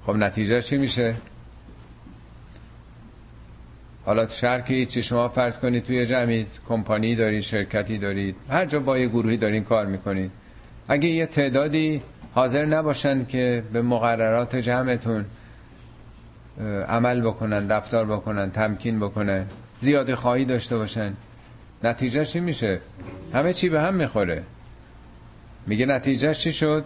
خب 0.07 0.17
نتیجه 0.17 0.63
چی 0.63 0.77
میشه؟ 0.77 1.15
حالا 4.05 4.27
شهر 4.27 4.61
که 4.61 4.87
چی 4.87 5.03
شما 5.03 5.29
فرض 5.29 5.59
کنید 5.59 5.85
توی 5.85 6.07
جمعی 6.07 6.47
کمپانی 6.69 7.15
دارید 7.15 7.43
شرکتی 7.43 7.99
دارید 7.99 8.37
هر 8.51 8.67
جا 8.67 8.81
با 8.81 8.99
یه 8.99 9.09
گروهی 9.09 9.37
دارین 9.37 9.65
کار 9.65 9.87
می‌کنید. 9.87 10.31
اگه 10.89 11.09
یه 11.09 11.27
تعدادی 11.27 12.03
حاضر 12.35 12.65
نباشن 12.65 13.25
که 13.25 13.63
به 13.73 13.83
مقررات 13.83 14.57
جمعتون 14.57 15.25
عمل 16.89 17.21
بکنن 17.21 17.69
رفتار 17.69 18.07
بکنن 18.07 18.51
تمکین 18.51 19.01
بکنن 19.01 19.47
زیاده 19.81 20.17
خواهی 20.17 20.45
داشته 20.45 20.77
باشن 20.77 21.15
نتیجه 21.85 22.25
چی 22.25 22.41
میشه؟ 22.41 22.81
همه 23.35 23.53
چی 23.53 23.69
به 23.69 23.81
هم 23.81 23.95
می‌خوره. 23.95 24.43
میگه 25.67 25.87
نتیجه 25.87 26.35
چی 26.35 26.53
شد؟ 26.53 26.85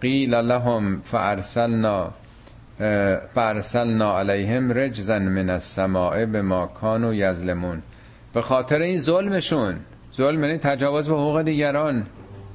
قیل 0.00 0.34
لهم 0.34 1.02
فارسلنا 1.04 2.10
فارسلنا 3.34 4.18
علیهم 4.18 4.72
رجزا 4.72 5.18
من 5.18 5.50
السماء 5.50 6.26
به 6.26 6.42
ما 6.42 6.66
کانوا 6.66 7.14
یظلمون. 7.14 7.82
به 8.34 8.42
خاطر 8.42 8.80
این 8.80 8.98
ظلمشون 8.98 9.80
ظلم 10.16 10.44
یعنی 10.44 10.58
تجاوز 10.58 11.08
به 11.08 11.14
حقوق 11.14 11.42
دیگران 11.42 12.06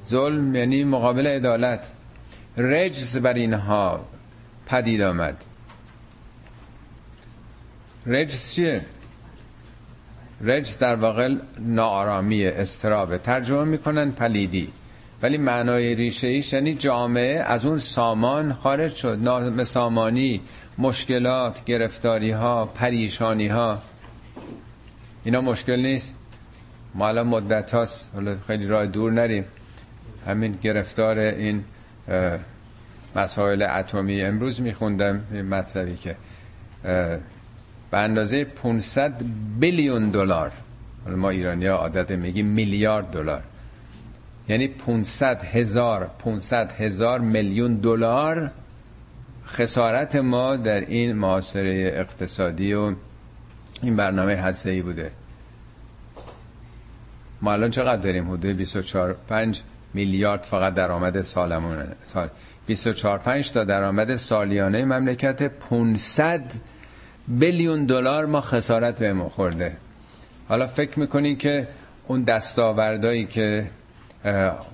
ظلم 0.08 0.54
یعنی 0.56 0.84
مقابل 0.84 1.26
عدالت. 1.26 1.86
رجز 2.56 3.18
بر 3.18 3.34
اینها 3.34 4.00
پدید 4.66 5.02
آمد. 5.02 5.44
رجز 8.06 8.52
چیه؟ 8.52 8.80
رجز 10.44 10.78
در 10.78 10.94
واقع 10.94 11.34
ناآرامی 11.58 12.46
استرابه 12.46 13.18
ترجمه 13.18 13.64
می‌کنن 13.64 14.10
پلیدی. 14.10 14.72
ولی 15.22 15.38
معنای 15.38 15.94
ریشه 15.94 16.26
ایش 16.26 16.52
یعنی 16.52 16.74
جامعه 16.74 17.38
از 17.38 17.64
اون 17.64 17.78
سامان 17.78 18.52
خارج 18.52 18.94
شد. 18.94 19.18
نام 19.22 19.64
سامانی 19.64 20.40
مشکلات 20.78 21.64
گرفتاری 21.64 22.30
ها 22.30 22.66
پریشانی 22.66 23.48
ها 23.48 23.82
اینا 25.24 25.40
مشکل 25.40 25.80
نیست. 25.80 26.14
ما 26.94 27.08
الان 27.08 27.26
مدت 27.26 27.74
هاست. 27.74 28.10
خیلی 28.46 28.66
راه 28.66 28.86
دور 28.86 29.12
نریم. 29.12 29.44
همین 30.26 30.58
گرفتار 30.62 31.18
این 31.18 31.64
مسائل 33.16 33.62
اتمی 33.62 34.22
امروز 34.22 34.60
میخوندم. 34.60 35.20
این 35.32 35.48
مطلبی 35.48 35.96
که 35.96 36.16
به 37.90 37.98
اندازه 37.98 38.44
500 38.44 39.22
بیلیون 39.58 40.10
دلار. 40.10 40.52
ما 41.06 41.30
ایرانی 41.30 41.66
ها 41.66 41.76
عادت 41.76 42.10
میگیم 42.10 42.46
میلیارد 42.46 43.10
دلار. 43.10 43.42
یعنی 44.48 44.68
500 44.68 45.42
هزار 45.42 46.10
500 46.18 46.72
هزار 46.72 47.20
میلیون 47.20 47.74
دلار 47.74 48.50
خسارت 49.46 50.16
ما 50.16 50.56
در 50.56 50.80
این 50.80 51.12
معاصره 51.12 51.90
اقتصادی 51.94 52.74
و 52.74 52.94
این 53.82 53.96
برنامه 53.96 54.36
حدسه 54.36 54.82
بوده. 54.82 55.10
ما 57.42 57.52
الان 57.52 57.70
چقدر 57.70 58.02
داریم؟ 58.02 58.30
حدود 58.30 58.56
24 58.56 59.16
5 59.28 59.62
میلیارد 59.94 60.42
فقط 60.42 60.74
درآمد 60.74 61.22
سالمون 61.22 61.86
سال 62.06 62.28
24 62.66 63.18
5 63.18 63.52
تا 63.52 63.64
درآمد 63.64 64.16
سالیانه 64.16 64.84
مملکت. 64.84 65.42
500 65.42 66.52
بیلیون 67.28 67.84
دلار 67.84 68.26
ما 68.26 68.40
خسارت 68.40 68.98
به 68.98 69.12
ما 69.12 69.28
خورده. 69.28 69.76
حالا 70.48 70.66
فکر 70.66 71.00
می‌کنین 71.00 71.38
که 71.38 71.68
اون 72.06 72.22
دستاوردهایی 72.22 73.26
که 73.26 73.70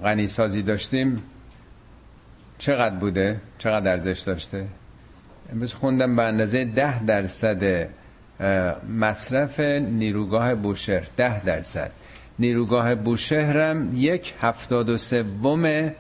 غنی 0.05 0.29
سازی 0.29 0.63
داشتیم. 0.63 1.23
چقدر 2.59 2.95
بوده؟ 2.95 3.41
چقدر 3.59 3.91
ارزش 3.91 4.21
داشته؟ 4.21 4.67
امروز 5.53 5.75
خوندم 5.75 6.17
به 6.17 6.23
اندازه 6.23 6.65
ده 6.65 7.05
درصد 7.05 7.89
مصرف 8.99 9.61
نیروگاه 9.61 10.55
بوشهر. 10.55 11.07
ده 11.17 11.45
درصد. 11.45 11.91
نیروگاه 12.39 12.95
بوشهرم 12.95 13.93
یک 13.97 14.35
هفتاد 14.41 14.91
و 14.91 14.99
سوم 14.99 15.93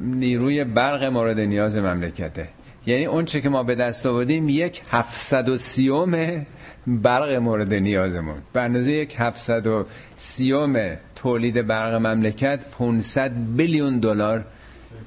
نیروی 0.00 0.64
برق 0.64 1.04
مورد 1.04 1.40
نیاز 1.40 1.76
مملکته. 1.76 2.48
یعنی 2.86 3.04
اون 3.04 3.24
چه 3.24 3.40
که 3.40 3.48
ما 3.48 3.62
به 3.62 3.74
دست 3.74 4.06
آوردیم 4.06 4.48
یک 4.48 4.82
هفتصد 4.90 5.48
و 5.48 5.58
سیوم 5.58 6.46
برق 6.86 7.32
مورد 7.32 7.74
نیازمون. 7.74 8.38
به 8.52 8.60
اندازه 8.60 8.92
یک 8.92 9.14
هفتصد 9.18 9.66
و 9.66 9.86
سیوم 10.16 10.96
تولید 11.24 11.66
برق 11.66 11.94
مملکت 11.94 12.64
500 12.78 13.32
بیلیون 13.56 13.98
دلار. 13.98 14.44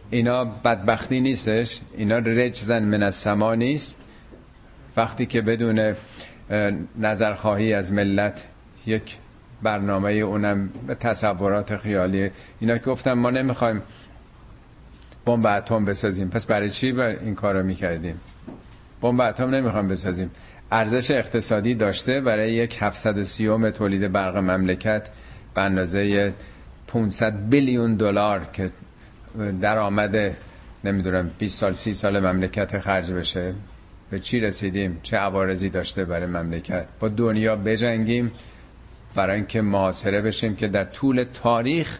اینا 0.09 0.45
بدبختی 0.45 1.21
نیستش. 1.21 1.79
اینا 1.97 2.17
رجزن 2.17 2.83
من 2.83 3.03
از 3.03 3.15
سما 3.15 3.55
نیست. 3.55 4.01
وقتی 4.97 5.25
که 5.25 5.41
بدون 5.41 5.95
نظرخواهی 6.99 7.73
از 7.73 7.93
ملت 7.93 8.43
یک 8.85 9.17
برنامه 9.63 10.11
اونم 10.11 10.69
به 10.87 10.95
تصورات 10.95 11.77
خیالی. 11.77 12.29
اینا 12.59 12.77
که 12.77 12.85
گفتم 12.85 13.13
ما 13.13 13.29
نمی‌خوایم 13.29 13.81
بمب 15.25 15.45
اتم 15.47 15.85
بسازیم. 15.85 16.29
پس 16.29 16.45
برای 16.45 16.69
چی 16.69 16.91
بر 16.91 17.07
این 17.07 17.35
کارو 17.35 17.63
می‌کردیم؟ 17.63 18.19
بمب 19.01 19.21
اتم 19.21 19.49
نمی‌خوایم 19.49 19.87
بسازیم. 19.87 20.31
ارزش 20.71 21.11
اقتصادی 21.11 21.75
داشته 21.75 22.21
برای 22.21 22.53
یک 22.53 22.83
730 22.83 23.71
تولید 23.71 24.11
برق 24.11 24.37
مملکت 24.37 25.09
به 25.57 25.63
اندازه 25.63 26.33
500 26.87 27.49
بیلیون 27.49 27.95
دلار 27.95 28.47
که 28.53 28.71
درآمد 29.61 30.35
نمی‌دونم 30.83 31.31
20 31.39 31.59
سال 31.59 31.73
30 31.73 31.93
سال 31.93 32.19
مملکت 32.19 32.79
خرج 32.79 33.11
بشه. 33.11 33.53
به 34.09 34.19
چی 34.19 34.39
رسیدیم؟ 34.39 34.99
چه 35.03 35.17
عوارضی 35.17 35.69
داشته 35.69 36.05
برای 36.05 36.25
مملکت؟ 36.25 36.85
با 36.99 37.07
دنیا 37.09 37.55
بجنگیم 37.55 38.31
برای 39.15 39.35
اینکه 39.35 39.61
محاصره 39.61 40.21
بشیم 40.21 40.55
که 40.55 40.67
در 40.67 40.83
طول 40.83 41.25
تاریخ 41.33 41.99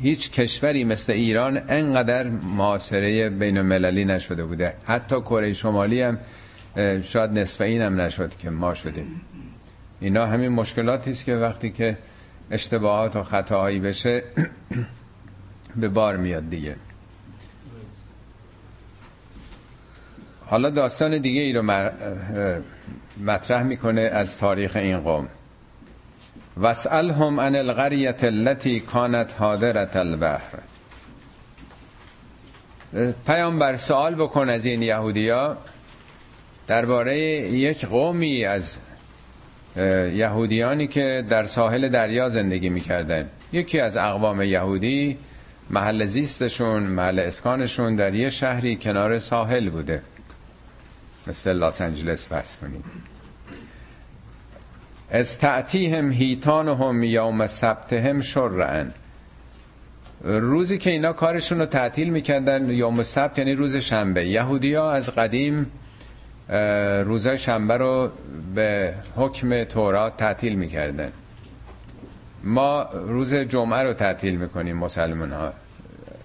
هیچ 0.00 0.30
کشوری 0.30 0.84
مثل 0.84 1.12
ایران 1.12 1.62
انقدر 1.68 2.28
محاصره 2.28 3.28
بین 3.28 3.58
المللی 3.58 4.04
نشده 4.04 4.44
بوده. 4.44 4.72
حتی 4.84 5.20
کره 5.20 5.52
شمالی 5.52 6.00
هم 6.00 6.18
شاید 7.02 7.30
نصف 7.30 7.60
این 7.60 7.82
هم 7.82 8.00
نشد 8.00 8.36
که 8.36 8.50
ما 8.50 8.74
شدیم. 8.74 9.20
اینا 10.00 10.26
همین 10.26 10.48
مشکلاتی 10.48 11.10
است 11.10 11.24
که 11.24 11.34
وقتی 11.36 11.70
که 11.70 11.96
اشتباهات 12.50 13.16
و 13.16 13.22
خطاهایی 13.22 13.80
بشه 13.80 14.22
به 15.76 15.88
بار 15.88 16.16
میاد 16.16 16.50
دیگه. 16.50 16.76
حالا 20.46 20.70
داستان 20.70 21.18
دیگه 21.18 21.40
ای 21.40 21.52
رو 21.52 21.62
مطرح 23.24 23.62
می‌کنه 23.62 24.00
از 24.00 24.38
تاریخ 24.38 24.76
این 24.76 25.00
قوم. 25.00 25.28
واسألهم 26.56 27.40
عن 27.40 27.56
القرية 27.56 28.16
التي 28.22 28.80
كانت 28.80 29.34
حاضرة 29.38 29.90
البحر. 29.94 30.58
پیامبر 33.26 33.76
سوال 33.76 34.14
بکن 34.14 34.50
از 34.50 34.64
این 34.64 34.82
یهودیا 34.82 35.56
درباره 36.66 37.18
یک 37.18 37.84
قومی 37.84 38.44
از 38.44 38.80
یهودیانی 39.76 40.86
که 40.86 41.24
در 41.28 41.44
ساحل 41.44 41.88
دریا 41.88 42.28
زندگی 42.28 42.68
می‌کردن. 42.68 43.28
یکی 43.52 43.80
از 43.80 43.96
اقوام 43.96 44.42
یهودی 44.42 45.18
محل 45.70 46.06
زیستشون 46.06 46.82
محل 46.82 47.18
اسکانشون 47.18 47.96
در 47.96 48.14
یه 48.14 48.30
شهری 48.30 48.76
کنار 48.76 49.18
ساحل 49.18 49.70
بوده. 49.70 50.02
مثل 51.26 51.52
لاس 51.52 51.80
انجلس 51.80 52.28
فرض 52.28 52.56
کنید. 52.56 52.84
از 55.10 55.38
تعتیهم 55.38 56.12
هیتانهم 56.12 57.02
یوم 57.02 57.46
سبتهم 57.46 58.20
شرعن. 58.20 58.90
روزی 60.24 60.78
که 60.78 60.90
اینا 60.90 61.12
کارشون 61.12 61.58
رو 61.58 61.66
تعطیل 61.66 62.10
می‌کردن 62.10 62.70
یوم 62.70 63.02
سبت 63.02 63.38
یعنی 63.38 63.54
روز 63.54 63.76
شنبه. 63.76 64.26
یهودی 64.26 64.74
ها 64.74 64.92
از 64.92 65.10
قدیم 65.10 65.66
روزای 67.04 67.38
شنبه 67.38 67.76
رو 67.76 68.10
به 68.54 68.94
حکم 69.16 69.64
تورات 69.64 70.16
تعطیل 70.16 70.54
می‌کردن. 70.54 71.12
ما 72.44 72.82
روز 72.92 73.34
جمعه 73.34 73.82
رو 73.82 73.92
تعطیل 73.92 74.36
می‌کنیم 74.36 74.76
مسلمان 74.76 75.32
ها 75.32 75.52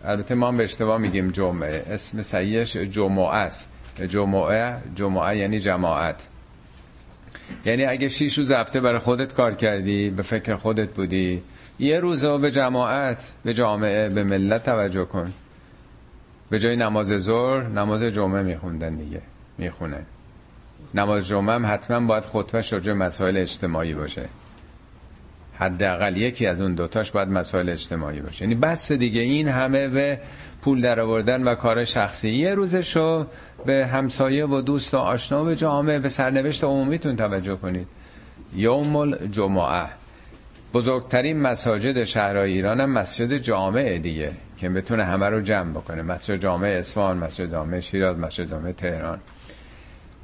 البته 0.05 0.35
ما 0.35 0.51
به 0.51 0.63
اشتباه 0.63 0.97
میگیم 0.97 1.31
جمعه. 1.31 1.85
اسم 1.89 2.21
صحیحش 2.21 2.77
جمعه 2.77 3.35
است. 3.35 3.69
جمعه 4.07 4.77
جمعه 4.95 5.37
یعنی 5.37 5.59
جماعت. 5.59 6.27
یعنی 7.65 7.85
اگه 7.85 8.07
شیش 8.07 8.37
روز 8.37 8.51
هفته 8.51 8.81
برای 8.81 8.99
خودت 8.99 9.33
کار 9.33 9.53
کردی 9.53 10.09
به 10.09 10.23
فکر 10.23 10.55
خودت 10.55 10.89
بودی 10.89 11.41
یه 11.79 11.99
روز 11.99 12.25
به 12.25 12.51
جماعت 12.51 13.31
به 13.43 13.53
جامعه 13.53 14.09
به 14.09 14.23
ملت 14.23 14.63
توجه 14.63 15.05
کن. 15.05 15.33
به 16.49 16.59
جای 16.59 16.75
نماز 16.75 17.07
ظهر 17.07 17.67
نماز 17.67 18.03
جمعه 18.03 18.41
میخوندن 18.41 18.95
دیگه. 18.95 19.21
می‌خونن. 19.59 20.05
نماز 20.93 21.27
جمعه 21.27 21.55
هم 21.55 21.65
حتما 21.65 22.07
باید 22.07 22.25
خطبه 22.25 22.61
شجع 22.61 22.93
مسائل 22.93 23.37
اجتماعی 23.37 23.93
باشه. 23.93 24.29
حداقل 25.59 26.17
یکی 26.17 26.45
از 26.45 26.61
اون 26.61 26.73
دوتاش 26.75 27.11
باید 27.11 27.27
مسائل 27.27 27.69
اجتماعی 27.69 28.21
باشه. 28.21 28.41
یعنی 28.41 28.55
بس 28.55 28.91
دیگه 28.91 29.21
این 29.21 29.47
همه 29.47 29.87
به 29.87 30.19
پول 30.61 30.81
در 30.81 30.99
آوردن 30.99 31.43
و 31.43 31.55
کار 31.55 31.85
شخصی. 31.85 32.29
یه 32.29 32.55
روزشو 32.55 33.25
به 33.65 33.87
همسایه 33.87 34.45
و 34.45 34.61
دوست 34.61 34.93
و 34.93 34.97
آشنا 34.97 35.43
و 35.43 35.53
جامعه 35.53 35.99
به 35.99 36.09
سرنوشت 36.09 36.63
عمومیتون 36.63 37.15
توجه 37.15 37.55
کنید. 37.55 37.87
یوم 38.55 38.95
الجمعه 38.95 39.85
بزرگترین 40.73 41.41
مساجد 41.41 42.03
شهرهای 42.03 42.53
ایران 42.53 42.79
هم 42.81 42.89
مسجد 42.89 43.37
جامعه 43.37 43.99
دیگه 43.99 44.31
که 44.57 44.69
بتونه 44.69 45.03
همه 45.03 45.25
رو 45.29 45.41
جمع 45.41 45.71
بکنه. 45.71 46.01
مسجد 46.01 46.35
جامعه 46.35 46.79
اصفهان 46.79 47.17
مسجد 47.17 47.51
جامعه 47.51 47.81
شیراز 47.81 48.17
مسجد 48.17 48.43
جامعه 48.43 48.73
تهران. 48.73 49.19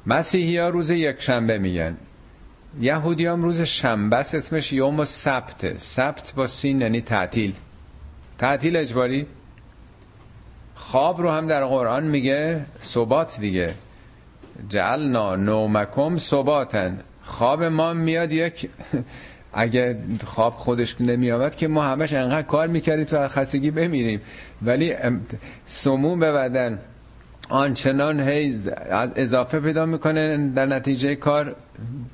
مسیحی 0.06 0.58
ها 0.58 0.68
روز 0.68 0.90
یک 0.90 1.20
شنبه 1.20 1.58
میگن. 1.58 1.96
یهودی 2.80 3.26
هم 3.26 3.42
روز 3.42 3.60
شنبه 3.60 4.16
اسمش 4.16 4.72
یوم 4.72 5.04
سبت. 5.04 5.78
سبت 5.78 6.32
با 6.36 6.46
سین 6.46 6.80
یعنی 6.80 7.00
تعطیل. 7.00 7.54
تعطیل 8.38 8.76
اجباری؟ 8.76 9.26
خواب 10.74 11.22
رو 11.22 11.30
هم 11.30 11.46
در 11.46 11.64
قرآن 11.64 12.04
میگه 12.04 12.66
ثبات 12.82 13.40
دیگه. 13.40 13.74
جعلنا 14.68 15.36
نومکم 15.36 16.18
ثباتن 16.18 16.98
خواب 17.22 17.64
ما 17.64 17.92
میاد 17.92 18.32
یک 18.32 18.68
اگه 19.52 19.98
خواب 20.24 20.52
خودش 20.52 21.00
نمیآمد 21.00 21.56
که 21.56 21.68
ما 21.68 21.84
همش 21.84 22.12
انقدر 22.12 22.42
کار 22.42 22.66
می‌کردیم 22.66 23.04
تا 23.04 23.28
خستگی 23.28 23.70
بمیریم. 23.70 24.20
ولی 24.62 24.94
سموم 25.64 26.20
به 26.20 26.32
بدن. 26.32 26.78
آنچنان 27.48 28.20
هی 28.20 28.60
اضافه 29.16 29.60
پیدا 29.60 29.86
می‌کنه 29.86 30.50
در 30.54 30.66
نتیجه 30.66 31.14
کار 31.14 31.56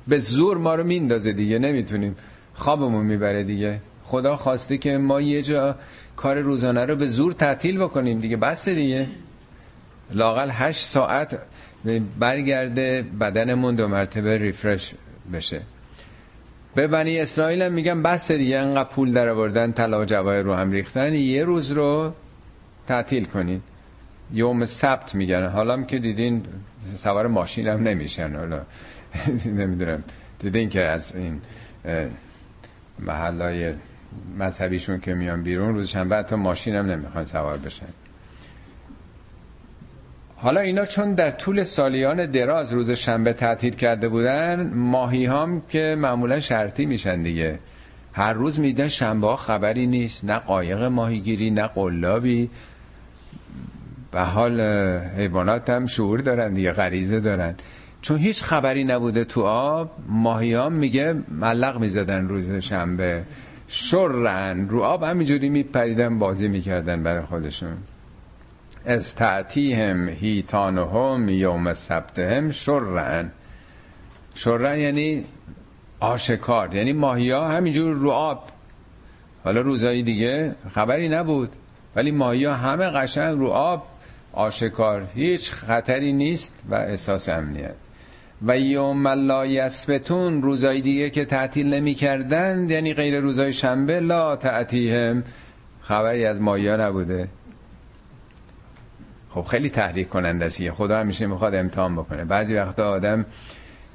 به 0.07 0.17
زور 0.17 0.57
ما 0.57 0.75
رو 0.75 0.83
میندازه 0.83 1.33
دیگه 1.33 1.59
نمی‌تونیم 1.59 2.15
خوابمون 2.53 3.05
می‌بره 3.05 3.43
دیگه. 3.43 3.79
خدا 4.03 4.37
خواسته 4.37 4.77
که 4.77 4.97
ما 4.97 5.21
یه 5.21 5.41
جا 5.41 5.75
کار 6.15 6.39
روزانه 6.39 6.85
رو 6.85 6.95
به 6.95 7.07
زور 7.07 7.33
تعطیل 7.33 7.77
بکنیم 7.77 8.19
دیگه. 8.19 8.37
بس 8.37 8.69
دیگه. 8.69 9.07
لاقل 10.11 10.49
هشت 10.51 10.85
ساعت 10.85 11.39
برگرده 12.19 13.05
بدنمون 13.19 13.75
دو 13.75 13.87
مرتبه 13.87 14.37
ریفرش 14.37 14.93
بشه. 15.33 15.61
به 16.75 16.87
بنی 16.87 17.19
اسرائیل 17.19 17.61
هم 17.61 17.73
میگم 17.73 18.03
بس 18.03 18.31
دیگه 18.31 18.57
انقدر 18.57 18.89
پول 18.89 19.11
در 19.11 19.29
آوردن 19.29 19.71
طلا 19.71 20.01
و 20.01 20.05
جواهر 20.05 20.41
رو 20.41 20.53
هم 20.53 20.71
ریختن 20.71 21.13
یه 21.13 21.43
روز 21.43 21.71
رو 21.71 22.13
تعطیل 22.87 23.25
کنین. 23.25 23.61
یوم 24.31 24.65
سبت 24.65 25.15
میگن. 25.15 25.47
حالا 25.47 25.83
که 25.83 25.99
دیدین 25.99 26.43
سوار 26.95 27.27
ماشین 27.27 27.67
هم 27.67 27.83
نمیشن. 27.83 28.35
حالا 28.35 28.61
نمی‌دونم. 29.59 30.03
دیدین 30.39 30.69
که 30.69 30.81
از 30.81 31.15
این 31.15 31.41
محلای 32.99 33.73
مذهبیشون 34.37 34.99
که 34.99 35.13
میان 35.13 35.43
بیرون 35.43 35.75
روز 35.75 35.87
شنبه 35.87 36.15
حتی 36.15 36.35
ماشین 36.35 36.75
هم 36.75 36.85
نمی‌خوان 36.85 37.25
سوار 37.25 37.57
بشن. 37.57 37.85
حالا 40.35 40.61
اینا 40.61 40.85
چون 40.85 41.13
در 41.13 41.31
طول 41.31 41.63
سالیان 41.63 42.25
دراز 42.25 42.73
روز 42.73 42.91
شنبه 42.91 43.33
تعطیل 43.33 43.75
کرده 43.75 44.09
بودن 44.09 44.71
ماهی 44.73 45.25
هم 45.25 45.61
که 45.69 45.95
معمولا 45.99 46.39
شرطی 46.39 46.85
میشن 46.85 47.21
دیگه. 47.21 47.59
هر 48.13 48.33
روز 48.33 48.59
میدن 48.59 48.87
شنبه 48.87 49.35
خبری 49.35 49.87
نیست. 49.87 50.25
نه 50.25 50.37
قایق 50.37 50.83
ماهیگیری 50.83 51.51
نه 51.51 51.67
قلابی. 51.67 52.49
به 54.13 54.21
حال 54.21 54.61
حیوانات 55.17 55.69
هم 55.69 55.85
شعور 55.85 56.19
دارن 56.19 56.53
دیگه 56.53 56.71
غریزه 56.71 57.19
دارن. 57.19 57.55
چون 58.01 58.17
هیچ 58.17 58.43
خبری 58.43 58.83
نبوده 58.83 59.23
تو 59.23 59.41
آب 59.43 59.91
ماهی 60.07 60.53
هم 60.53 60.73
میگه 60.73 61.15
ملق 61.31 61.79
می‌زدن 61.79 62.27
روز 62.27 62.51
شنبه. 62.51 63.23
شرن 63.67 64.69
رو 64.69 64.83
آب 64.83 65.03
همینجوری 65.03 65.49
میپریدن 65.49 66.19
بازی 66.19 66.47
می‌کردن 66.47 67.03
برای 67.03 67.25
خودشون. 67.25 67.77
از 68.85 69.15
تعتیهم 69.15 70.09
هیتانهم 70.09 71.29
یوم 71.29 71.73
سبتهم 71.73 72.51
شرن. 72.51 73.31
شرن 74.35 74.77
یعنی 74.77 75.25
آشکار 75.99 76.75
یعنی 76.75 76.93
ماهی 76.93 77.31
ها 77.31 77.47
همینجور 77.47 77.95
رو 77.95 78.09
آب. 78.09 78.49
حالا 79.43 79.61
روزایی 79.61 80.03
دیگه 80.03 80.55
خبری 80.69 81.09
نبود 81.09 81.49
ولی 81.95 82.11
ماهی 82.11 82.45
ها 82.45 82.53
همه 82.53 82.85
قشنگ 82.85 83.39
رو 83.39 83.47
آب 83.47 83.92
آشکار 84.33 85.07
هیچ 85.15 85.51
خطری 85.51 86.13
نیست 86.13 86.53
و 86.69 86.75
احساس 86.75 87.29
امنیت. 87.29 87.75
و 88.47 88.59
یوم 88.59 89.07
لا 89.07 89.45
یسبتون 89.45 90.41
روزای 90.41 90.81
دیگه 90.81 91.09
که 91.09 91.25
تعطیل 91.25 91.73
نمی 91.73 91.93
کردن 91.93 92.69
یعنی 92.69 92.93
غیر 92.93 93.19
روزای 93.19 93.53
شنبه 93.53 93.99
لا 93.99 94.35
تعتیهم 94.35 95.23
خبری 95.81 96.25
از 96.25 96.41
مایا 96.41 96.87
نبوده. 96.87 97.27
خب 99.29 99.41
خیلی 99.41 99.69
تحریک 99.69 100.09
کننده 100.09 100.45
است 100.45 100.71
خدا 100.71 100.99
همیشه 100.99 101.25
می‌خواد 101.25 101.55
امتحان 101.55 101.95
بکنه. 101.95 102.25
بعضی 102.25 102.55
وقتا 102.55 102.91
آدم 102.91 103.25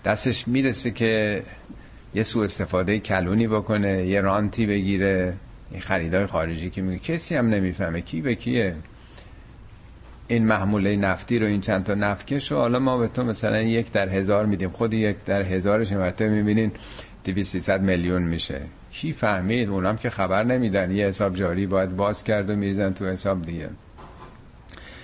دستش 0.05 0.49
می‌رسه 0.49 0.91
که 0.91 1.43
یه 2.15 2.23
سوء 2.23 2.45
استفاده 2.45 2.99
کلونی 2.99 3.49
بکنه 3.49 4.07
یه 4.07 4.21
رانتی 4.21 4.67
بگیره. 4.67 5.35
این 5.71 5.81
خریدای 5.81 6.27
خارجی 6.27 6.71
که 6.71 6.83
میگه 6.83 6.99
کسی 6.99 7.35
هم 7.35 7.49
نمی‌فهمه 7.49 8.01
کی 8.01 8.21
به 8.21 8.35
کیه. 8.35 8.75
این 10.29 10.47
محموله 10.47 10.97
نفتی 10.97 11.39
رو 11.39 11.47
این 11.47 11.61
چند 11.61 11.85
تا 11.85 11.95
نفکش 11.95 12.53
رو 12.53 12.59
حالا 12.59 12.79
ما 12.79 12.99
به 12.99 13.09
تو 13.09 13.25
مثلا 13.25 13.61
یک 13.61 13.93
در 13.93 14.09
هزار 14.09 14.47
میدیم. 14.47 14.71
خود 14.71 14.95
یک 14.95 15.17
در 15.25 15.43
هزارش 15.43 15.93
مرتبه 15.93 16.29
می‌بینین 16.29 16.73
200 17.25 17.71
میلیون 17.71 18.23
میشه. 18.23 18.61
کی 18.91 19.13
فهمید؟ 19.13 19.69
اونام 19.69 19.97
که 19.97 20.11
خبر 20.11 20.45
نمیدن. 20.45 20.91
یه 20.91 21.07
حساب 21.07 21.35
جاری 21.35 21.67
باید 21.67 21.97
باز 21.97 22.25
کرد 22.25 22.51
و 22.51 22.57
میریزن 22.57 22.93
تو 22.93 23.07
حساب 23.07 23.47
دیگه. 23.47 23.69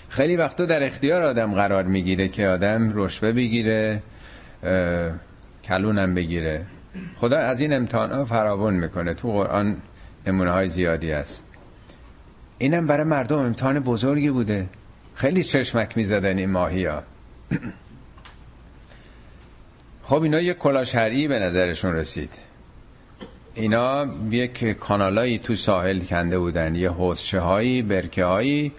خیلی 0.09 0.37
وقتا 0.37 0.65
در 0.65 0.83
اختیار 0.83 1.23
آدم 1.23 1.55
قرار 1.55 1.85
می‌گیره 1.85 2.29
که 2.29 2.49
آدم 2.49 2.91
رشوه 2.95 3.33
بگیره 3.33 4.03
کلونم 5.65 6.15
بگیره. 6.15 6.67
خدا 7.17 7.39
از 7.39 7.61
این 7.61 7.73
امتحان 7.73 8.13
ها 8.13 8.25
فراون 8.25 8.75
می‌کنه. 8.75 9.15
تو 9.15 9.33
قرآن 9.33 9.77
نمونه 10.27 10.51
های 10.51 10.69
زیادی 10.69 11.13
است 11.13 11.43
اینم 12.59 12.87
برای 12.87 13.05
مردم 13.05 13.39
امتحان 13.39 13.81
بزرگی 13.81 14.31
بوده. 14.31 14.67
خیلی 15.15 15.45
چشمک 15.45 15.97
می‌زدن 15.97 16.39
این 16.39 16.51
ماهی 16.51 16.85
ها 16.85 17.03
خب 20.09 20.23
اینا 20.23 20.41
یه 20.41 20.55
کلا 20.55 20.85
شرعی 20.85 21.29
به 21.29 21.39
نظرشون 21.39 21.95
رسید. 21.95 22.31
اینا 23.55 24.07
یک 24.31 24.65
کانالایی 24.65 25.39
تو 25.39 25.57
ساحل 25.57 26.01
کنده 26.01 26.39
بودن 26.39 26.75
یه 26.75 26.91
حوزچه 26.91 27.41
هایی 27.41 27.83
برکه 27.83 28.25
هایی 28.25 28.73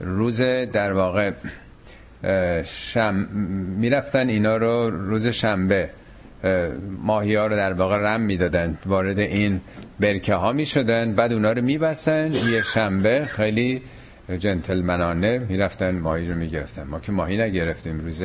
روز 0.00 0.40
در 0.72 0.92
واقع 0.92 1.32
شم 2.64 3.14
می‌رفتن 3.78 4.28
اینا 4.28 4.56
رو 4.56 4.90
روز 4.90 5.26
شنبه 5.26 5.90
ماهی 7.02 7.34
ها 7.34 7.46
رو 7.46 7.56
در 7.56 7.72
واقع 7.72 7.96
رم 7.96 8.20
می‌دادن 8.20 8.78
وارد 8.86 9.18
این 9.18 9.60
برکه 10.00 10.34
ها 10.34 10.52
می 10.52 10.66
شدن 10.66 11.12
بعد 11.12 11.32
اونا 11.32 11.52
رو 11.52 11.62
میبستن. 11.62 12.32
یه 12.32 12.62
شنبه 12.62 13.26
خیلی 13.26 13.82
جنتلمنانه 14.30 15.38
می‌رفتن 15.38 15.98
ماهی 15.98 16.28
رو 16.28 16.34
می‌گرفتن. 16.34 16.82
ما 16.82 17.00
که 17.00 17.12
ماهی 17.12 17.36
نگرفتیم 17.36 18.00
روز 18.00 18.22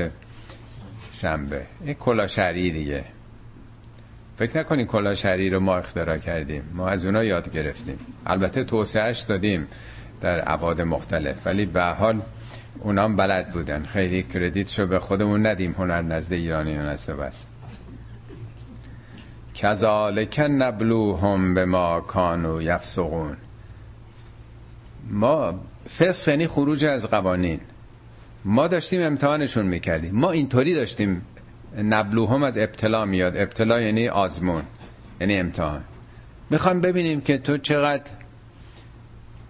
شنبه. 1.13 1.65
این 1.85 1.93
کلا 1.93 2.27
شرعی 2.27 2.71
دیگه. 2.71 3.03
فکر 4.37 4.59
نکنین 4.59 4.85
کلا 4.85 5.15
شرعی 5.15 5.49
رو 5.49 5.59
ما 5.59 5.77
اختراع 5.77 6.17
کردیم. 6.17 6.63
ما 6.73 6.87
از 6.87 7.05
اونا 7.05 7.23
یاد 7.23 7.51
گرفتیم. 7.51 7.99
البته 8.25 8.63
توسعهش 8.63 9.19
دادیم 9.19 9.67
در 10.21 10.39
عباد 10.39 10.81
مختلف. 10.81 11.47
ولی 11.47 11.65
به 11.65 11.83
حال 11.83 12.21
اونام 12.79 13.15
بلد 13.15 13.51
بودن. 13.51 13.83
خیلی 13.83 14.23
کردیت 14.23 14.69
شو 14.69 14.87
به 14.87 14.99
خودمون 14.99 15.45
ندیم. 15.45 15.75
هنر 15.77 16.01
نزد 16.01 16.33
ایرانی 16.33 16.77
نزد 16.77 17.13
بس 17.13 17.45
کذالک 19.53 20.45
نبلوهم 20.49 21.53
به 21.53 21.65
ما 21.65 22.01
کانو 22.01 22.61
یفسقون. 22.61 23.37
ما 25.09 25.59
فسق 25.87 26.29
یعنی 26.29 26.47
خروج 26.47 26.85
از 26.85 27.07
قوانین. 27.07 27.59
ما 28.45 28.67
داشتیم 28.67 29.01
امتحانشون 29.01 29.65
می‌کردیم. 29.65 30.15
ما 30.15 30.31
اینطوری 30.31 30.73
داشتیم 30.73 31.21
نبلوهم 31.83 32.43
از 32.43 32.57
ابتلا 32.57 33.05
میاد. 33.05 33.37
ابتلا 33.37 33.81
یعنی 33.81 34.07
آزمون 34.07 34.63
یعنی 35.21 35.35
امتحان. 35.35 35.83
می‌خوام 36.49 36.81
ببینیم 36.81 37.21
که 37.21 37.37
تو 37.37 37.57
چقدر 37.57 38.11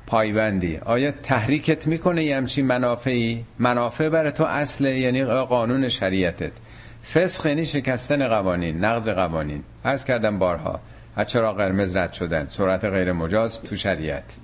پایبندی. 0.08 0.78
آیا 0.78 1.12
تحریکت 1.12 1.88
می‌کنه 1.88 2.24
یه 2.24 2.38
همچین 2.38 2.66
منافعی؟ 2.66 3.46
منافع 3.60 4.10
برای 4.10 4.32
تو 4.32 4.44
اصله 4.44 5.00
یعنی 5.00 5.24
قانون 5.24 5.90
شریعتت. 5.90 6.52
فسخ 7.14 7.46
یعنی 7.46 7.66
شکستن 7.66 8.28
قوانین 8.28 8.86
نقض 8.86 9.10
قوانین. 9.10 9.64
عرض 9.86 10.04
کردم 10.04 10.40
بارها 10.40 10.80
از 11.16 11.28
چرا 11.28 11.54
قرمز 11.54 11.96
رد 11.96 12.14
شدن. 12.14 12.46
سرعت 12.50 12.86
غیر 12.86 13.12
مجاز 13.12 13.62
تو 13.62 13.76
شریعت. 13.76 14.38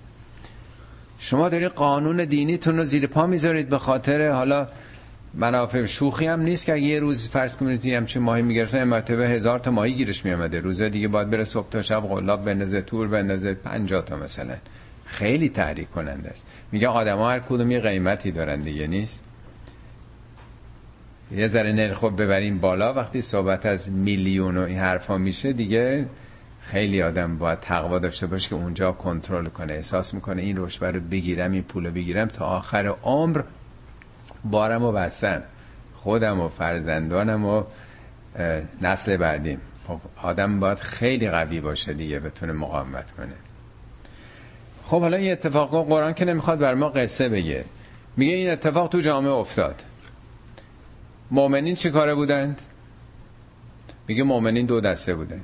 شما 1.19 1.49
داری 1.49 1.67
قانون 1.67 2.25
دینیتون 2.25 2.77
رو 2.77 2.85
زیر 2.85 3.07
پا 3.07 3.27
می‌ذارید 3.27 3.69
به 3.69 3.77
خاطر 3.79 4.29
حالا 4.29 4.67
منافع 5.33 5.85
شوخی 5.85 6.25
هم 6.25 6.41
نیست 6.41 6.65
که 6.65 6.75
یه 6.75 6.99
روز 6.99 7.29
فرض 7.29 7.57
کنید 7.57 7.85
همچین 7.85 8.21
ماهی 8.21 8.41
می‌گرفته 8.41 8.83
مرتبه 8.83 9.27
هزار 9.27 9.59
تا 9.59 9.71
ماهی 9.71 9.93
گیرش 9.93 10.25
میامده 10.25 10.59
روزه 10.59 10.89
دیگه 10.89 11.07
باید 11.07 11.29
بره 11.29 11.43
صبح 11.43 11.69
تا 11.69 11.81
شب 11.81 11.99
قلاب 11.99 12.45
بندازه 12.45 12.81
تور 12.81 13.07
بندازه 13.07 13.53
50 13.53 14.05
تا 14.05 14.15
مثلا. 14.15 14.55
خیلی 15.05 15.49
تحریک 15.49 15.91
کننده 15.91 16.29
است. 16.29 16.47
میگه 16.71 16.87
آدما 16.87 17.29
هر 17.29 17.39
کدوم 17.39 17.71
یه 17.71 17.79
قیمتی 17.79 18.31
دارن 18.31 18.61
دیگه 18.61 18.87
نیست؟ 18.87 19.23
یه 21.31 21.47
ذره 21.47 21.73
نرخ 21.73 22.03
ببریم 22.03 22.59
بالا. 22.59 22.93
وقتی 22.93 23.21
صحبت 23.21 23.65
از 23.65 23.91
میلیون 23.91 24.57
و 24.57 24.61
این 24.61 24.77
حرفا 24.77 25.17
میشه 25.17 25.53
دیگه 25.53 26.05
خیلی 26.67 27.01
آدم 27.01 27.37
باید 27.37 27.59
تقوا 27.59 27.99
داشته 27.99 28.27
باشه 28.27 28.49
که 28.49 28.55
اونجا 28.55 28.91
کنترل 28.91 29.45
کنه 29.45 29.73
احساس 29.73 30.13
می‌کنه 30.13 30.41
این 30.41 30.57
رشوه 30.57 30.87
رو 30.87 30.99
بگیرم 30.99 31.51
این 31.51 31.63
پول 31.63 31.89
بگیرم 31.89 32.27
تا 32.27 32.45
آخر 32.45 32.95
عمر 33.03 33.41
بارم 34.45 34.83
و 34.83 34.91
بستم. 34.91 35.43
خودم 35.95 36.39
و 36.39 36.47
فرزندانم 36.47 37.45
و 37.45 37.63
نسل 38.81 39.17
بعدیم. 39.17 39.61
خب 39.87 39.99
آدم 40.23 40.59
باید 40.59 40.79
خیلی 40.79 41.29
قوی 41.29 41.59
باشه 41.59 41.93
دیگه 41.93 42.19
بتونه 42.19 42.53
مقاومت 42.53 43.11
کنه. 43.11 43.35
خب 44.87 45.01
حالا 45.01 45.17
این 45.17 45.31
اتفاق 45.31 45.87
قرآن 45.87 46.13
که 46.13 46.25
نمی‌خواد 46.25 46.59
بر 46.59 46.73
ما 46.73 46.89
قصه 46.89 47.29
بگه. 47.29 47.65
میگه 48.17 48.33
این 48.33 48.49
اتفاق 48.49 48.89
تو 48.89 48.99
جامعه 48.99 49.31
افتاد. 49.31 49.83
مؤمنین 51.31 51.75
چی 51.75 51.91
کاره 51.91 52.15
بودند؟ 52.15 52.61
میگه 54.07 54.23
مؤمنین 54.23 54.65
دو 54.65 54.81
دسته 54.81 55.15
بودن 55.15 55.41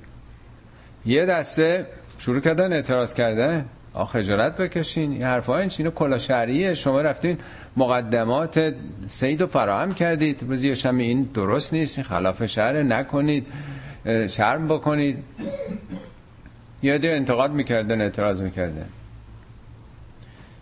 یه 1.06 1.26
دسته 1.26 1.88
شروع 2.18 2.40
کردن 2.40 2.74
اعتراض 2.74 3.14
کردن. 3.14 3.66
آخه 3.94 4.22
خجالت 4.22 4.56
بکشین. 4.56 5.12
این 5.12 5.24
حرفا 5.24 5.58
این 5.58 5.70
چینو 5.70 5.92
کلا 5.92 6.18
شرعیه. 6.18 6.74
شما 6.74 7.02
رفتین 7.02 7.38
مقدمات 7.78 8.74
سید 9.08 9.42
رو 9.42 9.48
فراهم 9.48 9.94
کردید. 9.94 10.44
روزی 10.48 10.76
این 10.86 11.24
درست 11.34 11.74
نیست. 11.74 11.98
این 11.98 12.06
خلاف 12.06 12.46
شهر 12.46 12.84
نکنید. 12.84 13.48
شرم 14.28 14.68
بکنید. 14.68 15.18
یه 16.84 17.00
انتقاد 17.04 17.52
می‌کردن 17.52 18.02
اعتراض 18.02 18.42
می‌کردن. 18.42 18.90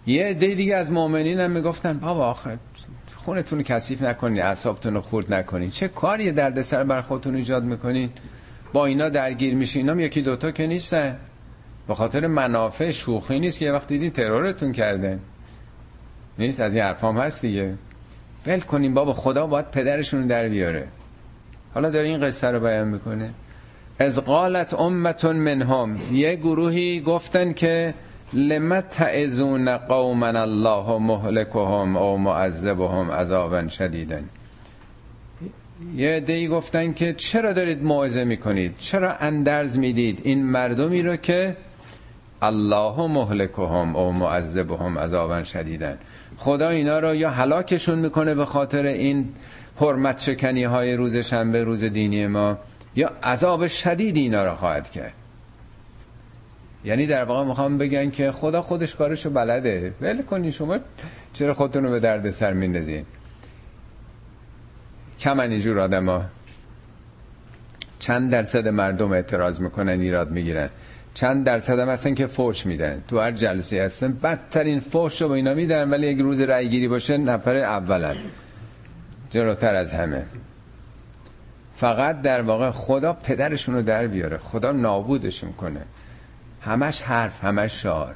یه 0.08 0.26
عده 0.26 0.48
دیگه 0.48 0.76
از 0.76 0.92
مؤمنین 0.92 1.40
هم 1.40 1.52
می‌گفتن 1.52 2.00
بابا 2.00 2.28
آخر 2.28 2.58
خونتون 3.16 3.64
کثیف 3.64 4.02
نکنید 4.02 4.40
اعصابتون 4.40 4.94
رو 4.94 5.02
خورد 5.02 5.34
نکنید 5.34 5.72
چه 5.72 5.88
کاری 5.88 6.32
دردسر 6.32 6.84
بر 6.84 7.02
خودتون 7.02 7.36
ایجاد 7.36 7.64
می‌کنین؟ 7.64 8.10
با 8.74 8.86
اینا 8.86 9.10
درگیر 9.10 9.56
میشین. 9.56 9.90
اینا 9.90 10.02
یکی 10.02 10.22
دوتا 10.22 10.52
که 10.52 10.68
نیستن. 10.68 11.18
به 11.88 11.96
خاطر 11.96 12.28
منافع 12.28 12.92
شوخی 12.92 13.40
نیست 13.40 13.60
که 13.60 13.66
یه 13.66 13.72
وقت 13.72 13.88
دیدین 13.88 14.10
ترورتون 14.10 14.72
کردن 14.72 15.20
نیست؟ 16.40 16.60
از 16.60 16.74
این 16.74 16.84
حرفام 16.84 17.18
هست 17.18 17.42
دیگه. 17.42 17.76
ول 18.48 18.60
کنیم 18.60 18.94
بابا 18.94 19.14
خدا 19.14 19.48
باید 19.48 19.72
پدرشون 19.72 20.28
در 20.28 20.50
بیاره. 20.50 20.88
حالا 21.74 21.90
داره 21.90 22.08
این 22.08 22.22
قصه 22.22 22.48
رو 22.48 22.60
بیان 22.60 22.88
می‌کنه. 22.88 23.30
از 24.00 24.20
قالت 24.20 24.74
امتون 24.74 25.36
منهم. 25.36 25.98
یه 26.12 26.36
گروهی 26.36 27.02
گفتن 27.02 27.54
که 27.54 27.94
لمت 28.34 28.90
تعزون 28.90 29.78
قوما 29.78 30.28
الله 30.28 30.98
مهلكهم 30.98 31.98
او 31.98 32.18
معذبهم 32.18 33.12
عذابا 33.12 33.68
شدیدن 33.68 34.24
یه 35.96 36.20
دی 36.20 36.48
گفتن 36.48 36.94
که 36.94 37.14
چرا 37.14 37.54
دارید 37.54 37.84
موعظه 37.84 38.24
می‌کنید؟ 38.24 38.76
چرا 38.78 39.16
اندرز 39.16 39.78
می‌دید 39.78 40.22
این 40.24 40.46
مردمی 40.46 41.02
رو 41.02 41.16
که 41.16 41.56
الله 42.42 43.08
مهلکهم 43.08 43.96
او 43.96 44.12
معذبهم 44.12 45.00
عذابا 45.00 45.44
شدیدن 45.44 45.98
خدا 46.38 46.70
اینا 46.70 47.00
رو 47.00 47.16
یا 47.16 47.30
هلاکشون 47.30 48.00
می‌کنه 48.00 48.36
به 48.36 48.46
خاطر 48.46 48.86
این 48.86 49.30
حرمت 49.80 50.22
شکنی 50.22 50.64
های 50.64 50.96
روز 50.96 51.16
شنبه 51.16 51.64
روز 51.64 51.84
دینی 51.84 52.28
ما 52.28 52.58
یا 52.96 53.12
عذاب 53.24 53.68
شدید 53.68 54.16
اینا 54.16 54.44
رو 54.44 54.56
خواهد 54.56 54.92
کرد. 54.92 55.14
یعنی 56.86 57.08
در 57.08 57.24
واقع 57.24 57.44
می‌خوام 57.44 57.78
بگن 57.78 58.10
که 58.10 58.32
خدا 58.32 58.62
خودش 58.62 58.96
کارشو 58.96 59.30
بلده. 59.30 59.94
ول 60.02 60.22
کنی 60.22 60.52
شما 60.52 60.78
چرا 61.34 61.54
خودتون 61.54 61.84
رو 61.84 61.92
به 61.92 62.00
درد 62.00 62.32
سر 62.32 62.54
میندازین؟ 62.54 63.06
کمن 65.20 65.52
اینجور 65.52 65.80
آدم 65.80 66.10
ها 66.10 66.26
چند 68.00 68.32
درصد 68.32 68.68
مردم 68.68 69.12
اعتراض 69.12 69.60
می‌کنن 69.60 70.02
ایراد 70.02 70.32
می‌گیرن. 70.32 70.70
چند 71.14 71.46
درصد 71.46 71.80
هم 71.80 71.90
هستن 71.90 72.16
که 72.16 72.28
فوش 72.28 72.66
میدن. 72.66 73.04
تو 73.08 73.20
هر 73.20 73.32
جلسه 73.32 73.84
هستن 73.84 74.14
بدترین 74.14 74.80
فوش 74.80 75.22
رو 75.22 75.28
به 75.28 75.34
اینا 75.34 75.54
میدن 75.54 75.90
ولی 75.90 76.10
اگه 76.10 76.24
روز 76.24 76.42
رای 76.42 76.70
گیری 76.70 76.88
باشه 76.88 77.18
نفر 77.18 77.56
اولن. 77.56 78.16
جلوتر 79.30 79.76
از 79.76 79.94
همه. 79.94 80.26
فقط 81.76 82.22
در 82.22 82.42
واقع 82.42 82.72
خدا 82.72 83.14
پدرشون 83.14 83.76
رو 83.76 83.82
در 83.82 84.08
بیاره. 84.08 84.38
خدا 84.38 84.72
نابودشون 84.72 85.52
کنه. 85.52 85.82
همش 86.62 87.02
حرف 87.02 87.44
همش 87.44 87.82
شعار. 87.82 88.16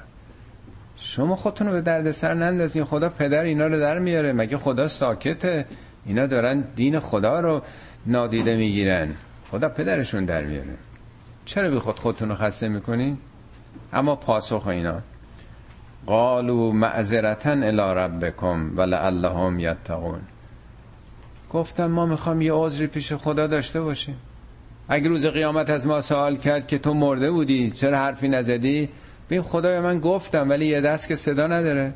شما 0.98 1.36
خودتون 1.36 1.68
رو 1.68 1.74
به 1.74 1.82
درد 1.82 2.12
سر 2.12 2.34
نندازین. 2.34 2.84
خدا 2.84 3.10
پدر 3.10 3.44
اینا 3.44 3.68
رو 3.68 3.80
در 3.80 4.00
میاره. 4.00 4.34
مگه 4.34 4.58
خدا 4.58 4.88
ساکته؟ 4.88 5.66
اینا 6.06 6.26
دارن 6.26 6.64
دین 6.76 7.00
خدا 7.00 7.40
رو 7.40 7.62
نادیده 8.06 8.56
می‌گیرن. 8.56 9.16
خدا 9.52 9.70
پدرشون 9.70 10.26
در 10.26 10.44
میاره. 10.44 10.74
چرا 11.46 11.70
بی 11.70 11.80
خود 11.80 12.00
خودتون 12.00 12.30
رو 12.30 12.36
خسته 12.36 12.68
می‌کنین 12.68 13.18
اما 13.94 14.16
پاسخ 14.16 14.68
اینا. 14.68 15.00
قالو 16.06 16.72
معذرتا 16.72 17.52
الى 17.52 17.82
ربکم 17.82 18.78
ولعلهم 18.78 19.60
یتقون. 19.60 20.20
گفتم 21.52 21.86
ما 21.86 22.06
می‌خوام 22.06 22.42
یه 22.42 22.54
عذری 22.54 22.88
پیش 22.88 23.14
خدا 23.14 23.48
داشته 23.48 23.82
باشیم. 23.82 24.16
اگه 24.90 25.08
روز 25.08 25.26
قیامت 25.26 25.70
از 25.70 25.88
ما 25.88 26.02
سوال 26.02 26.36
کرد 26.36 26.68
که 26.68 26.78
تو 26.78 26.94
مرده 26.94 27.32
بودی 27.32 27.72
چرا 27.72 27.98
حرفی 27.98 28.28
نزدی؟ 28.28 28.90
خدا، 29.30 29.42
خدای 29.42 29.80
من 29.80 30.00
گفتم 30.00 30.50
ولی 30.50 30.66
یه 30.66 30.82
دست 30.82 31.08
که 31.08 31.16
صدا 31.16 31.48
نداره. 31.48 31.94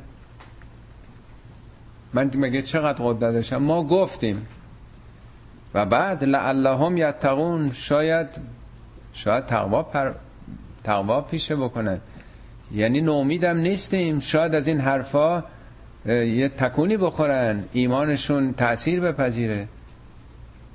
من 2.14 2.30
مگه 2.34 2.62
چقدر 2.62 3.04
قدرت 3.04 3.32
داشتم 3.32 3.56
ما 3.56 3.84
گفتیم. 3.84 4.46
و 5.74 5.86
بعد 5.86 6.24
لعلهم 6.24 6.96
یتقون 6.96 7.72
شاید 7.72 8.26
شاید 9.12 9.46
تقوا 9.46 9.82
پر 9.82 10.12
تقوا 10.84 11.20
پیشه 11.20 11.56
بکنن 11.56 12.00
یعنی 12.74 13.00
نومیدم 13.00 13.56
نیستیم. 13.56 14.20
شاید 14.20 14.54
از 14.54 14.68
این 14.68 14.80
حرفا 14.80 15.44
یه 16.06 16.48
تکونی 16.48 16.96
بخورن. 16.96 17.64
ایمانشون 17.72 18.52
تأثیر 18.52 19.00
بپذیره. 19.00 19.68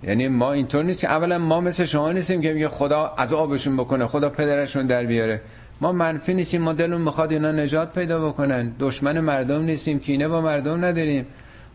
یعنی 0.03 0.27
ما 0.27 0.51
اینطور 0.51 0.83
نیست 0.83 0.99
که 0.99 1.07
اولا 1.07 1.37
ما 1.37 1.61
مثل 1.61 1.85
شما 1.85 2.11
نیستیم 2.11 2.41
که 2.41 2.53
میگه 2.53 2.69
خدا 2.69 3.05
عذابشون 3.17 3.77
بکنه 3.77 4.07
خدا 4.07 4.29
پدرشون 4.29 4.87
در 4.87 5.03
بیاره. 5.03 5.41
ما 5.83 5.91
منفی 5.91 6.33
نیستیم 6.33 6.61
ما 6.61 6.73
دلون 6.73 7.01
می‌خواد 7.01 7.31
اینا 7.31 7.51
نجات 7.51 7.93
پیدا 7.93 8.29
بکنن. 8.29 8.71
دشمن 8.79 9.19
مردم 9.19 9.61
نیستیم 9.61 9.99
کینه 9.99 10.27
با 10.27 10.41
مردم 10.41 10.85
نداریم. 10.85 11.25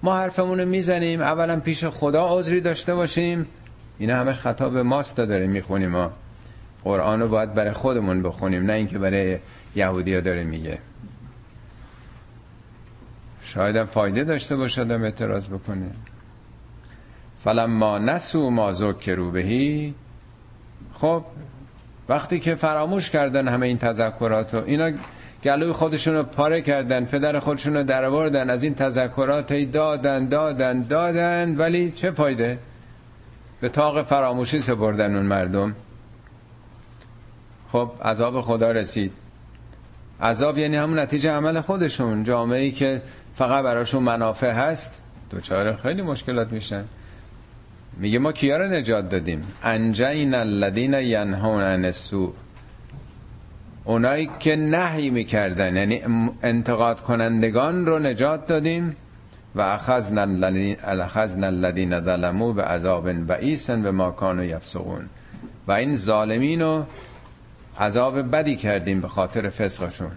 ما 0.02 0.16
حرفمون 0.16 0.61
رو 0.61 0.68
می‌زنیم 0.68 1.20
اولا 1.20 1.61
پیش 1.61 1.84
خدا 1.84 2.38
عذری 2.38 2.61
داشته 2.61 2.94
باشیم. 2.94 3.46
اینا 3.98 4.16
همش 4.16 4.38
خطاب 4.38 4.72
به 4.72 4.82
ماست 4.82 5.16
داریم 5.16 5.50
می‌خونیم 5.50 5.90
ما. 5.90 6.12
قرآن 6.84 7.20
رو 7.20 7.28
باید 7.28 7.54
برای 7.54 7.72
خودمون 7.72 8.22
بخونیم 8.22 8.62
نه 8.62 8.72
اینکه 8.72 8.98
برای 8.98 9.38
یهودی 9.76 10.14
ها 10.14 10.20
داره 10.20 10.44
میگه. 10.44 10.78
شاید 13.42 13.84
فایده 13.84 14.24
داشته 14.24 14.56
باشد 14.56 14.90
هم 14.90 15.02
اعتراض 15.02 15.46
بکنه. 15.46 15.90
فلما 17.44 17.98
نسو 17.98 18.50
ما 18.50 18.72
ذکروا 18.72 19.30
بهی. 19.30 19.94
خب 20.94 21.24
وقتی 22.09 22.40
که 22.40 22.54
فراموش 22.54 23.11
کردن 23.11 23.48
همه 23.48 23.66
این 23.66 23.78
تذکرات 23.78 24.54
رو 24.54 24.62
اینا 24.66 24.90
گلوی 25.44 25.72
خودشون 25.72 26.14
رو 26.14 26.22
پاره 26.22 26.62
کردن 26.62 27.04
پدر 27.04 27.38
خودشون 27.38 27.74
رو 27.74 27.82
در 27.82 28.50
از 28.50 28.62
این 28.62 28.74
تذکرات 28.74 29.52
دادن 29.52 30.28
دادن 30.28 30.82
دادن 30.82 31.56
ولی 31.56 31.90
چه 31.90 32.11
فایده؟ 32.11 32.59
به 33.61 33.68
تاق 33.68 34.02
فراموشی 34.02 34.61
سپردن 34.61 35.16
اون 35.16 35.26
مردم. 35.26 35.74
خب 37.72 37.90
عذاب 38.04 38.40
خدا 38.40 38.70
رسید. 38.70 39.12
عذاب 40.20 40.59
یعنی 40.59 40.76
همون 40.76 40.98
نتیجه 40.98 41.30
عمل 41.30 41.61
خودشون. 41.61 42.24
جامعه 42.24 42.61
ای 42.61 42.72
که 42.72 43.02
فقط 43.34 43.64
براشون 43.64 44.02
منافع 44.02 44.50
هست 44.50 45.02
دوچاره 45.30 45.76
خیلی 45.76 46.02
مشکلات 46.02 46.52
میشن. 46.52 46.84
میگه 47.97 48.18
ما 48.18 48.32
کیا 48.32 48.57
رو 48.57 48.68
نجات 48.68 49.09
دادیم؟ 49.09 49.43
انجین 49.62 50.34
الذین 50.34 50.95
ینهون 50.95 51.62
عن 51.62 51.84
السوء. 51.84 52.32
اونایی 53.84 54.30
که 54.41 54.57
نهی 54.57 55.11
می‌کردن 55.11 55.76
یعنی 55.76 56.03
انتقاد 56.43 57.01
کنندگان 57.01 57.86
رو 57.86 57.99
نجات 57.99 58.47
دادیم 58.47 58.97
و 59.55 59.61
اخذنا 59.61 61.47
الذین 61.47 62.01
ظلموا 62.01 62.53
به 62.53 62.62
عذاب 62.62 63.12
بعیسن 63.12 63.82
به 63.82 63.91
ما 63.91 64.11
کانوا 64.11 64.45
یفسقون. 64.45 65.09
و 65.68 65.72
این 65.72 65.97
ظالمین 65.97 66.62
رو 66.62 66.86
عذاب 67.80 68.30
بدی 68.30 68.57
کردیم 68.57 69.01
به 69.01 69.09
خاطر 69.09 69.49
فسقشون. 69.49 70.11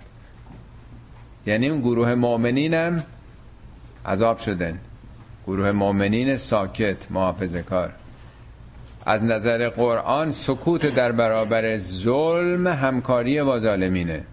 یعنی 1.46 1.70
اون 1.70 1.82
گروه 1.82 2.16
مؤمنینم 2.16 3.04
عذاب 4.06 4.38
شدن. 4.38 4.80
گروه 5.52 5.72
مؤمنین 5.72 6.38
ساکت 6.38 7.12
محافظه 7.12 7.62
کار. 7.62 7.92
از 9.06 9.24
نظر 9.24 9.70
قرآن 9.70 10.32
سکوت 10.32 10.96
در 10.96 11.12
برابر 11.12 11.78
ظلم 11.78 12.68
همکاری 12.68 13.44
با 13.44 13.60
ظالمینه. 13.60 14.24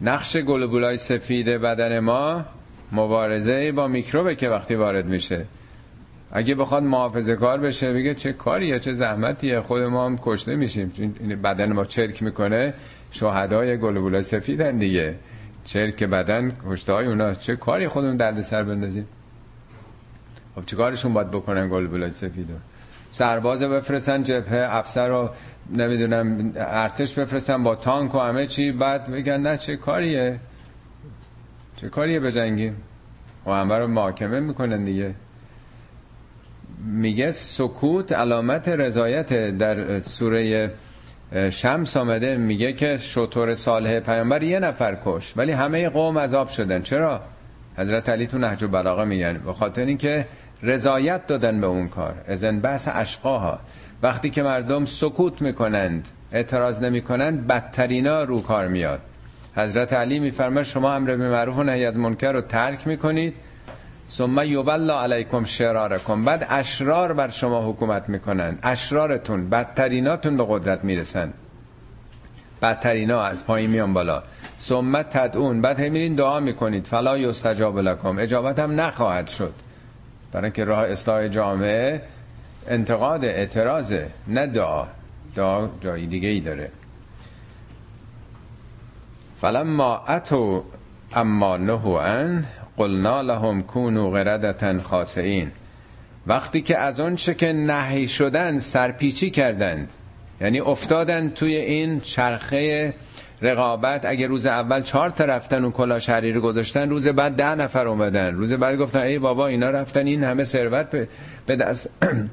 نقش 0.00 0.36
گلبولای 0.36 0.96
سفید 0.96 1.48
بدن 1.48 1.98
ما 1.98 2.44
مبارزه 2.92 3.72
با 3.72 3.88
میکروبه 3.88 4.34
که 4.34 4.48
وقتی 4.48 4.74
وارد 4.74 5.06
میشه. 5.06 5.44
اگه 6.32 6.54
بخواد 6.54 6.82
محافظه 6.82 7.36
کار 7.36 7.60
بشه 7.60 7.92
بگه 7.92 8.14
چه 8.14 8.32
کاریه 8.32 8.78
چه 8.78 8.92
زحمتیه 8.92 9.60
خود 9.60 9.82
ما 9.82 10.06
هم 10.06 10.18
کشته 10.22 10.56
میشیم. 10.56 10.88
بدن 11.44 11.72
ما 11.72 11.84
چرک 11.84 12.22
می‌کنه 12.22 12.74
شهدای 13.10 13.78
گلبولای 13.78 14.22
سفیدن 14.22 14.76
دیگه. 14.76 15.14
چرک 15.64 16.04
بدن 16.04 16.52
کشته 16.68 16.92
های 16.92 17.06
اونا 17.06 17.34
چه 17.34 17.56
کاری 17.56 17.88
خودمون 17.88 18.16
درد 18.16 18.40
سر 18.40 18.62
بندازیم؟ 18.62 19.08
خب 20.54 20.66
چه 20.66 20.76
کارشون 20.76 21.12
باید 21.12 21.30
بکنن 21.30 21.68
گل 21.68 21.86
بلاد 21.86 22.12
سفیدو 22.12 22.54
سرباز 23.10 23.62
بفرستن 23.62 24.22
جبهه 24.22 24.76
افسر 24.76 25.08
رو 25.08 25.30
نمی‌دونم 25.70 26.52
ارتش 26.56 27.18
بفرستن 27.18 27.62
با 27.62 27.74
تانک 27.74 28.14
و 28.14 28.18
همه 28.18 28.46
چی. 28.46 28.72
بعد 28.72 29.10
بگن 29.10 29.40
نه 29.40 29.56
چه 29.56 29.76
کاریه؟ 29.76 30.40
چه 31.76 31.88
کاریه 31.88 32.20
بجنگیم 32.20 32.76
و 33.46 33.50
همه 33.50 33.78
رو 33.78 33.86
محاکمه 33.86 34.40
می‌کنن 34.40 34.84
دیگه. 34.84 35.14
میگه 36.84 37.32
سکوت 37.32 38.12
علامت 38.12 38.68
رضایت 38.68 39.58
در 39.58 40.00
سوره 40.00 40.70
شمس 41.50 41.96
آمده 41.96 42.36
میگه 42.36 42.72
که 42.72 42.96
شطور 42.96 43.54
صالح 43.54 44.00
پیامبر 44.00 44.42
یه 44.42 44.58
نفر 44.58 44.96
کش 45.04 45.32
ولی 45.36 45.52
همه 45.52 45.88
قوم 45.88 46.18
عذاب 46.18 46.48
شدن. 46.48 46.82
چرا؟ 46.82 47.20
حضرت 47.76 48.08
علی 48.08 48.26
تو 48.26 48.38
نهج 48.38 48.64
البلاغه 48.64 49.04
میگن. 49.04 49.38
به 49.38 49.52
خاطر 49.52 49.84
اینکه 49.84 50.26
رضایت 50.62 51.26
دادن 51.26 51.60
به 51.60 51.66
اون 51.66 51.88
کار. 51.88 52.14
ازن 52.28 52.60
بحث 52.60 52.88
اشقاها. 52.92 53.58
وقتی 54.02 54.30
که 54.30 54.42
مردم 54.42 54.84
سکوت 54.84 55.42
می‌کنند 55.42 56.08
اعتراض 56.32 56.82
نمی‌کنند 56.82 57.46
بدترینا 57.46 58.22
رو 58.22 58.42
کار 58.42 58.68
میاد. 58.68 59.00
حضرت 59.56 59.92
علی 59.92 60.18
میفرماید 60.18 60.66
شما 60.66 60.94
امر 60.94 61.16
به 61.16 61.30
معروف 61.30 61.56
و 61.56 61.62
نهی 61.62 61.84
از 61.84 61.96
منکر 61.96 62.32
رو 62.32 62.40
ترک 62.40 62.86
می‌کنید. 62.86 63.34
ثم 64.12 64.42
یبلا 64.44 65.02
علیکم 65.02 65.44
شرارکم. 65.44 66.24
بعد 66.24 66.46
اشرار 66.50 67.12
بر 67.12 67.30
شما 67.30 67.70
حکومت 67.70 68.08
می‌کنن. 68.08 68.58
اشرارتون 68.62 69.50
بدتریناتون 69.50 70.36
به 70.36 70.46
قدرت 70.48 70.84
می‌رسن. 70.84 71.32
بدترینا 72.62 73.22
از 73.22 73.46
پایین 73.46 73.70
میان 73.70 73.94
بالا. 73.94 74.22
ثم 74.58 75.02
تدعون. 75.02 75.60
بعد 75.60 75.80
میرین 75.80 76.14
دعا 76.14 76.40
می‌کنید. 76.40 76.86
فلا 76.86 77.18
یستجاب 77.18 77.78
لکم. 77.78 78.18
اجابت 78.18 78.58
هم 78.58 78.80
نخواهد 78.80 79.28
شد. 79.28 79.54
برای 80.32 80.50
که 80.50 80.64
راه 80.64 80.84
اصلاح 80.84 81.28
جامعه 81.28 82.02
انتقاد 82.68 83.24
اعتراض 83.24 83.94
نه 84.28 84.46
دعا. 84.46 84.86
دعا 85.36 85.68
جای 85.80 86.06
دیگه 86.06 86.28
ای 86.28 86.40
داره. 86.40 86.70
فلما 89.40 90.04
اتو 90.08 90.64
اما 91.14 91.56
نهو 91.56 91.88
ان 91.90 92.44
قلنا 92.76 93.20
لهم 93.20 93.62
کونو 93.62 94.10
غردتا 94.10 94.78
خاسئین. 94.78 95.50
وقتی 96.26 96.60
که 96.60 96.78
از 96.78 97.00
اون 97.00 97.16
چه 97.16 97.34
که 97.34 97.52
نهی 97.52 98.08
شدن 98.08 98.58
سرپیچی 98.58 99.30
کردند 99.30 99.88
یعنی 100.40 100.60
افتادن 100.60 101.30
توی 101.30 101.56
این 101.56 102.00
چرخه 102.00 102.94
رقابت 103.42 104.04
اگه 104.04 104.26
روز 104.26 104.46
اول 104.46 104.82
چهار 104.82 105.10
تا 105.10 105.24
رفتن 105.24 105.64
و 105.64 105.70
کلا 105.70 105.98
شهری 105.98 106.32
رو 106.32 106.40
گذاشتن 106.40 106.90
روز 106.90 107.08
بعد 107.08 107.32
ده 107.32 107.54
نفر 107.54 107.88
اومدن. 107.88 108.34
روز 108.34 108.52
بعد 108.52 108.78
گفتن 108.78 109.00
ای 109.00 109.18
بابا 109.18 109.46
اینا 109.46 109.70
رفتن 109.70 110.06
این 110.06 110.24
همه 110.24 110.44
ثروت 110.44 111.08
به 111.46 111.56
دست 111.56 111.90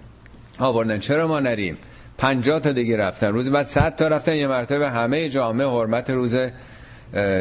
آوردن. 0.60 1.00
چرا 1.00 1.28
ما 1.28 1.40
نریم؟ 1.40 1.78
پنجاه 2.18 2.60
تا 2.60 2.72
دیگه 2.72 2.98
رفتن. 2.98 3.28
روز 3.28 3.50
بعد 3.52 3.66
صد 3.66 3.96
تا 3.96 4.08
رفتن. 4.08 4.36
یه 4.36 4.48
مرتبه 4.48 4.90
همه 4.90 5.30
جامعه 5.30 5.68
حرمت 5.68 6.10
روز 6.10 6.36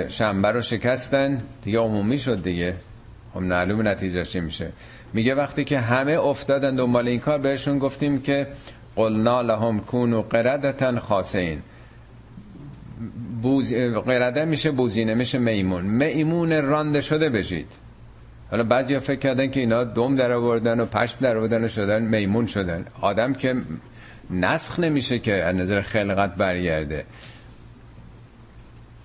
شنبه 0.08 0.48
رو 0.52 0.62
شکستن. 0.62 1.42
دیگه 1.64 1.78
عمومی 1.78 2.18
شد 2.18 2.42
دیگه. 2.42 2.74
خب 3.34 3.40
معلوم 3.40 3.88
نتیجهش 3.88 4.30
چی 4.30 4.40
میشه. 4.40 4.72
میگه 5.12 5.34
وقتی 5.34 5.64
که 5.64 5.80
همه 5.80 6.12
افتادن 6.12 6.76
دنبال 6.76 7.08
این 7.08 7.20
کار 7.20 7.38
بهشون 7.38 7.78
گفتیم 7.78 8.22
که 8.22 8.46
قلنا 8.96 9.42
لهم 9.42 9.80
کونو 9.80 10.22
قردتن 10.22 10.98
خاصین 10.98 11.62
بوز... 13.42 13.74
قرده 13.74 14.44
میشه 14.44 14.70
بوزینه 14.70 15.14
میشه 15.14 15.38
میمون. 15.38 15.84
میمون 15.84 16.62
رانده 16.62 17.00
شده 17.00 17.28
بشید. 17.28 17.66
حالا 18.50 18.64
بعضی 18.64 18.98
فکر 18.98 19.18
کردن 19.18 19.50
که 19.50 19.60
اینا 19.60 19.84
دوم 19.84 20.16
در 20.16 20.32
آوردن 20.32 20.80
و 20.80 20.86
پشم 20.86 21.16
در 21.20 21.36
آوردن 21.36 21.64
و 21.64 21.68
شدن 21.68 22.02
میمون 22.02 22.46
شدن. 22.46 22.84
آدم 23.00 23.32
که 23.32 23.54
نسخ 24.30 24.80
نمیشه 24.80 25.18
که 25.18 25.44
از 25.44 25.56
نظر 25.56 25.80
خلقت 25.80 26.34
برگرده. 26.34 27.04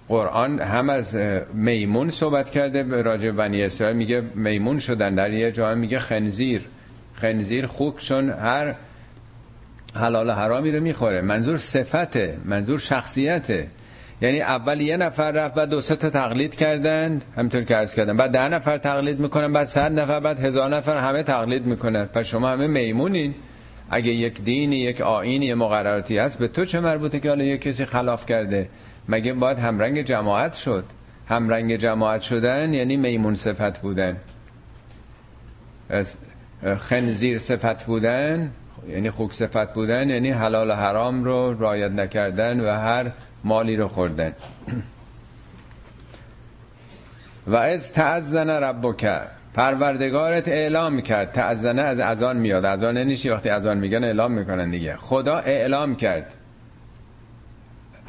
قرآن 0.10 0.60
هم 0.60 0.90
از 0.90 1.18
میمون 1.54 2.10
صحبت 2.10 2.50
کرده 2.50 2.84
به 2.84 3.02
راجع 3.02 3.32
بنی 3.32 3.64
اسرائیل. 3.64 3.98
میگه 3.98 4.24
میمون 4.36 4.80
شدن. 4.80 5.16
در 5.16 5.32
یه 5.32 5.52
جا 5.52 5.76
میگه 5.76 6.00
خنزیر. 6.00 6.62
خنزیر 7.14 7.68
خوک 7.68 7.98
چون 7.98 8.30
هر 8.30 8.76
حلال 9.96 10.30
حرامی 10.30 10.72
رو 10.72 10.80
می‌خوره. 10.84 11.22
منظور 11.22 11.58
صفته. 11.58 12.38
منظور 12.46 12.80
شخصیته. 12.80 13.68
یعنی 14.22 14.42
اول 14.42 14.82
یه 14.82 14.98
نفر 14.98 15.32
رفت 15.32 15.54
بعد 15.54 15.70
دو 15.70 15.82
تا 15.82 16.10
تقلید 16.10 16.56
کردن 16.56 17.22
همطور 17.38 17.64
که 17.64 17.76
عرض 17.76 17.96
کردن 17.96 18.18
بعد 18.18 18.32
ده 18.32 18.48
نفر 18.50 18.78
تقلید 18.78 19.20
می‌کنن 19.20 19.54
بعد 19.54 19.68
صد 19.68 20.00
نفر 20.00 20.20
بعد 20.20 20.40
هزار 20.40 20.70
نفر 20.76 20.98
همه 20.98 21.24
تقلید 21.24 21.66
می‌کنن. 21.66 22.06
پس 22.06 22.26
شما 22.26 22.50
همه 22.50 22.68
میمونین. 22.68 23.36
اگه 23.90 24.12
یک 24.12 24.44
دینی 24.44 24.76
یک 24.76 25.02
آینی 25.02 25.46
یه 25.46 25.56
مقرراتی 25.56 26.18
هست 26.18 26.40
به 26.40 26.48
تو 26.48 26.66
چه 26.66 26.80
مربوطه 26.80 27.20
که 27.20 27.30
حالا 27.30 27.44
یک 27.44 27.62
کسی 27.62 27.86
خلاف 27.86 28.26
کرده؟ 28.26 28.70
مگه 29.10 29.34
باید 29.34 29.60
همرنگ 29.60 30.02
جماعت 30.02 30.54
شد؟ 30.54 30.86
همرنگ 31.30 31.76
جماعت 31.76 32.22
شدن 32.22 32.74
یعنی 32.74 32.98
میمون 32.98 33.36
صفت 33.36 33.82
بودن. 33.82 34.18
خنزیر 36.78 37.40
صفت 37.40 37.86
بودن 37.86 38.52
یعنی 38.90 39.10
خوک 39.10 39.34
صفت 39.34 39.74
بودن 39.74 40.10
یعنی 40.10 40.30
حلال 40.30 40.70
و 40.70 40.74
حرام 40.74 41.24
رو 41.24 41.60
رایت 41.60 41.92
نکردن 41.92 42.60
و 42.60 42.70
هر 42.70 43.12
مالی 43.44 43.76
رو 43.76 43.88
خوردن. 43.88 44.34
و 47.48 47.56
از 47.56 47.92
تعزن 47.92 48.50
ربک 48.50 49.22
پروردگارت 49.54 50.48
اعلام 50.48 51.02
کرد. 51.02 51.32
تعزنه 51.32 51.82
از 51.82 52.00
اذان 52.00 52.38
میاد. 52.38 52.66
اذان 52.66 52.98
نیشی 52.98 53.30
وقتی 53.30 53.50
اذان 53.50 53.78
میگن 53.78 54.04
اعلام 54.04 54.32
می‌کنن 54.32 54.70
دیگه. 54.70 54.96
خدا 54.96 55.38
اعلام 55.38 55.96
کرد. 55.96 56.34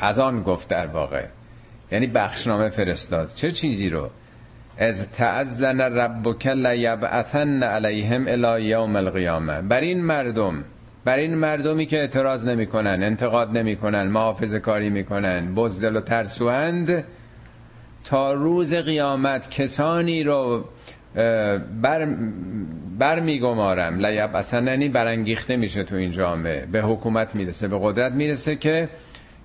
اذان 0.04 0.42
گفت 0.42 0.68
در 0.68 0.86
واقع. 0.86 1.24
یعنی 1.92 2.06
بخشنامه 2.06 2.68
فرستاد. 2.68 3.32
چه 3.34 3.50
چیزی 3.50 3.88
رو؟ 3.88 4.10
از 4.78 5.10
تعزن 5.10 5.80
ربک 5.80 6.46
لیبعثن 6.46 7.62
علیهم 7.62 8.24
الی 8.28 8.64
یوم 8.64 8.96
القیامه. 8.96 9.60
بر 9.62 9.80
این 9.80 10.02
مردم 10.04 10.64
بر 11.04 11.18
این 11.18 11.34
مردمی 11.34 11.86
که 11.86 11.98
اعتراض 11.98 12.46
نمی‌کنن 12.46 13.02
انتقاد 13.02 13.58
نمی‌کنن 13.58 14.02
محافظه 14.02 14.58
کاری 14.60 14.90
می‌کنن 14.90 15.54
بزدل 15.54 15.96
و 15.96 16.00
ترسوند 16.00 17.04
تا 18.04 18.32
روز 18.32 18.74
قیامت 18.74 19.50
کسانی 19.50 20.22
رو 20.22 20.64
بر, 21.82 22.08
بر 22.98 23.20
میگمارم 23.20 24.06
لیب 24.06 24.36
اصلا 24.36 24.70
یعنی 24.70 24.88
برانگیخته 24.88 25.56
میشه 25.56 25.84
تو 25.84 25.96
این 25.96 26.10
جامعه. 26.10 26.66
به 26.72 26.80
حکومت 26.82 27.34
می‌رسه 27.34 27.68
به 27.68 27.78
قدرت 27.82 28.12
می‌رسه 28.12 28.56
که 28.56 28.88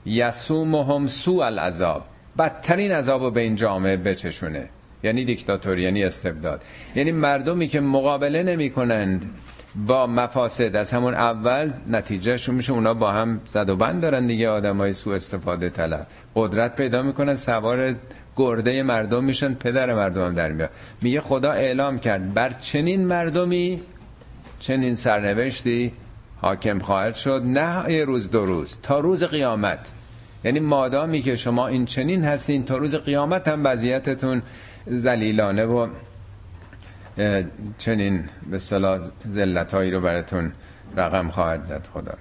یسومهم 0.09 1.07
سو 1.07 1.31
العذاب. 1.31 2.05
بدترین 2.37 2.91
عذاب 2.91 3.23
رو 3.23 3.31
به 3.31 3.41
این 3.41 3.55
جامعه 3.55 3.97
بچشونه. 3.97 4.69
یعنی 5.03 5.25
دیکتاتوری 5.25 5.83
یعنی 5.83 6.03
استبداد. 6.03 6.61
یعنی 6.95 7.11
مردمی 7.11 7.67
که 7.67 7.79
مقابله 7.79 8.43
نمی 8.43 8.69
کنند 8.69 9.29
با 9.75 10.07
مفاسد. 10.07 10.75
از 10.75 10.91
همون 10.91 11.13
اول 11.13 11.71
نتیجهشون 11.89 12.55
میشه 12.55 12.73
اونا 12.73 12.93
با 12.93 13.11
هم 13.11 13.41
زد 13.53 13.69
و 13.69 13.75
بند 13.75 14.01
دارن 14.01 14.27
دیگه 14.27 14.49
آدم 14.49 14.77
های 14.77 14.93
سو 14.93 15.09
استفاده 15.09 15.69
طلب. 15.69 16.07
قدرت 16.35 16.75
پیدا 16.75 17.01
می‌کنن 17.01 17.35
سوار 17.35 17.95
گرده 18.35 18.83
مردم 18.83 19.23
میشن 19.23 19.53
پدر 19.53 19.93
مردم 19.93 20.25
هم 20.25 20.35
در 20.35 20.51
میاد. 20.51 20.69
میگه 21.01 21.21
خدا 21.21 21.51
اعلام 21.51 21.99
کرد 21.99 22.33
بر 22.33 22.49
چنین 22.49 23.05
مردمی 23.05 23.81
چنین 24.59 24.95
سرنوشتی 24.95 25.91
حاکم 26.41 26.79
خواهد 26.79 27.15
شد. 27.15 27.41
نه 27.45 27.93
یه 27.93 28.05
روز 28.05 28.31
دو 28.31 28.45
روز. 28.45 28.77
تا 28.83 28.99
روز 28.99 29.23
قیامت. 29.23 29.79
یعنی 30.43 30.59
مادامی 30.59 31.21
که 31.21 31.35
شما 31.35 31.67
این 31.67 31.85
چنین 31.85 32.23
هستین 32.23 32.65
تا 32.65 32.77
روز 32.77 32.95
قیامت 32.95 33.47
هم 33.47 33.65
وضعیتتون 33.65 34.41
زلیلانه 34.87 35.65
و 35.65 35.87
چنین 37.77 38.25
به 38.51 38.59
صلاح 38.59 38.99
زلتهایی 39.25 39.91
رو 39.91 40.01
براتون 40.01 40.51
رقم 40.97 41.29
خواهد 41.29 41.63
زد 41.63 41.87
خدا. 41.93 42.13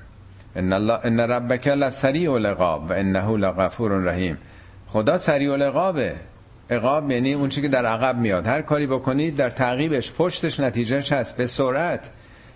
ان 0.57 0.73
الله 0.73 1.01
ان 1.05 1.21
ربک 1.21 1.69
لسریع 1.69 2.33
العقاب 2.33 2.91
و 2.91 2.93
انه 2.93 3.37
لغفور 3.37 3.93
رحیم. 3.93 4.39
خدا 4.89 5.19
سریع 5.19 5.53
العقابه. 5.53 6.15
عقاب 6.71 7.11
یعنی 7.11 7.35
اون 7.35 7.49
چی 7.49 7.63
که 7.63 7.69
در 7.69 7.87
عقب 7.87 8.19
میاد. 8.19 8.47
هر 8.47 8.63
کاری 8.63 8.87
بکنید 8.87 9.37
در 9.37 9.51
تعقیبش 9.51 10.13
پشتش 10.13 10.61
نتیجهش 10.61 11.13
هست. 11.13 11.37
به 11.37 11.47
سرعت. 11.47 12.11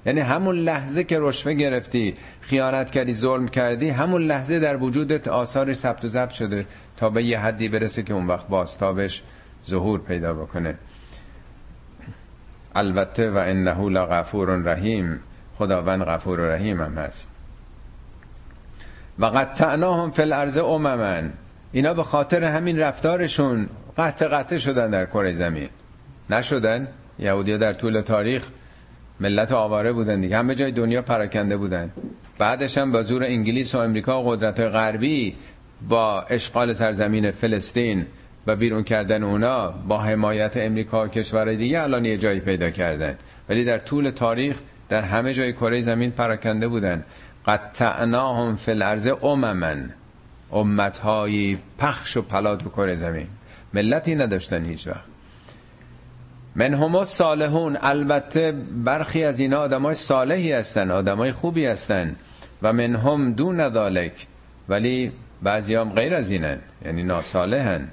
یعنی 0.07 0.21
همون 0.21 0.57
لحظه 0.57 1.05
که 1.05 1.19
رشوه 1.21 1.53
گرفتی 1.53 2.17
خیانت 2.41 2.91
کردی 2.91 3.15
ظلم 3.15 3.49
کردی 3.49 3.89
همون 3.89 4.23
لحظه 4.23 4.59
در 4.59 4.77
وجودت 4.77 5.29
آثارش 5.29 5.77
ثبت 5.77 6.05
و 6.05 6.09
ضبط 6.09 6.31
شده 6.31 6.67
تا 6.97 7.11
به 7.11 7.23
یه 7.23 7.41
حدی 7.41 7.69
برسه 7.69 8.03
که 8.03 8.15
اون 8.15 8.27
وقت 8.27 8.49
باستابش 8.49 9.23
ظهور 9.67 10.01
پیدا 10.01 10.35
بکنه. 10.35 10.75
البته 12.75 13.31
و 13.31 13.37
انه 13.37 13.89
لغفور 13.89 14.49
رحیم 14.49 15.21
خداوند 15.59 16.03
غفور 16.03 16.41
و 16.41 16.51
رحیم 16.51 16.81
هم 16.81 16.93
هست. 16.93 17.31
و 19.19 19.25
قطعناهم 19.27 20.11
فی 20.11 20.23
الارض 20.23 20.59
امما. 20.59 21.29
اینا 21.73 21.95
به 21.95 22.05
خاطر 22.05 22.45
همین 22.45 22.79
رفتارشون 22.79 23.69
قطع 23.99 24.29
قطع 24.29 24.59
شدن 24.59 24.91
در 24.91 25.07
کره 25.07 25.33
زمین. 25.33 25.69
نشدن؟ 26.31 26.89
یهودیا 27.19 27.57
در 27.57 27.73
طول 27.73 28.01
تاریخ 28.01 28.49
ملت 29.23 29.53
آواره 29.53 29.93
بودن 29.93 30.21
دیگه. 30.21 30.39
همه 30.39 30.55
جای 30.55 30.73
دنیا 30.73 31.03
پراکنده 31.03 31.57
بودن. 31.57 31.91
بعدش 32.39 32.79
هم 32.79 32.93
با 32.93 33.03
زور 33.03 33.25
انگلیس 33.25 33.75
و 33.75 33.79
امریکا 33.79 34.23
و 34.23 34.31
قدرت 34.31 34.61
غربی 34.61 35.35
با 35.89 36.23
اشغال 36.23 36.73
سرزمین 36.73 37.31
فلسطین 37.31 38.07
و 38.47 38.57
بیرون 38.57 38.83
کردن 38.83 39.23
اونا 39.23 39.71
با 39.71 39.99
حمایت 39.99 40.57
امریکا 40.57 41.05
و 41.05 41.09
کشورهای 41.09 41.57
دیگه 41.57 41.83
الان 41.83 42.05
یه 42.05 42.19
جایی 42.19 42.41
پیدا 42.41 42.71
کردن. 42.71 43.19
ولی 43.49 43.65
در 43.65 43.79
طول 43.79 44.11
تاریخ 44.11 44.61
در 44.89 45.03
همه 45.03 45.35
جای 45.35 45.53
کره 45.53 45.81
زمین 45.81 46.11
پراکنده 46.11 46.69
بودن. 46.69 47.05
قطعناهم 47.47 48.57
فی 48.57 48.71
الارض 48.71 49.09
امما. 49.23 49.75
امتهایی 50.53 51.59
پخش 51.79 52.17
و 52.17 52.23
پلات 52.23 52.67
و 52.67 52.69
کره 52.69 52.95
زمین. 52.95 53.27
ملتی 53.75 54.15
نداشتن 54.15 54.65
هیچ 54.65 54.87
وقت. 54.87 55.12
من 56.57 56.75
هم 56.75 57.05
صالحون. 57.05 57.79
البته 57.83 58.53
برخی 58.85 59.25
از 59.25 59.41
اینا 59.41 59.61
آدمای 59.61 59.95
صالحی 59.95 60.53
هستن 60.53 60.91
آدمای 60.91 61.33
خوبی 61.33 61.67
هستن 61.67 62.17
و 62.63 62.73
من 62.73 62.97
هم 62.97 63.33
دون 63.33 63.71
ذالک 63.71 64.27
ولی 64.69 65.13
بعضی 65.43 65.75
هم 65.75 65.93
غیر 65.93 66.15
از 66.15 66.31
اینن 66.31 66.59
یعنی 66.85 67.03
ناصالحن. 67.03 67.89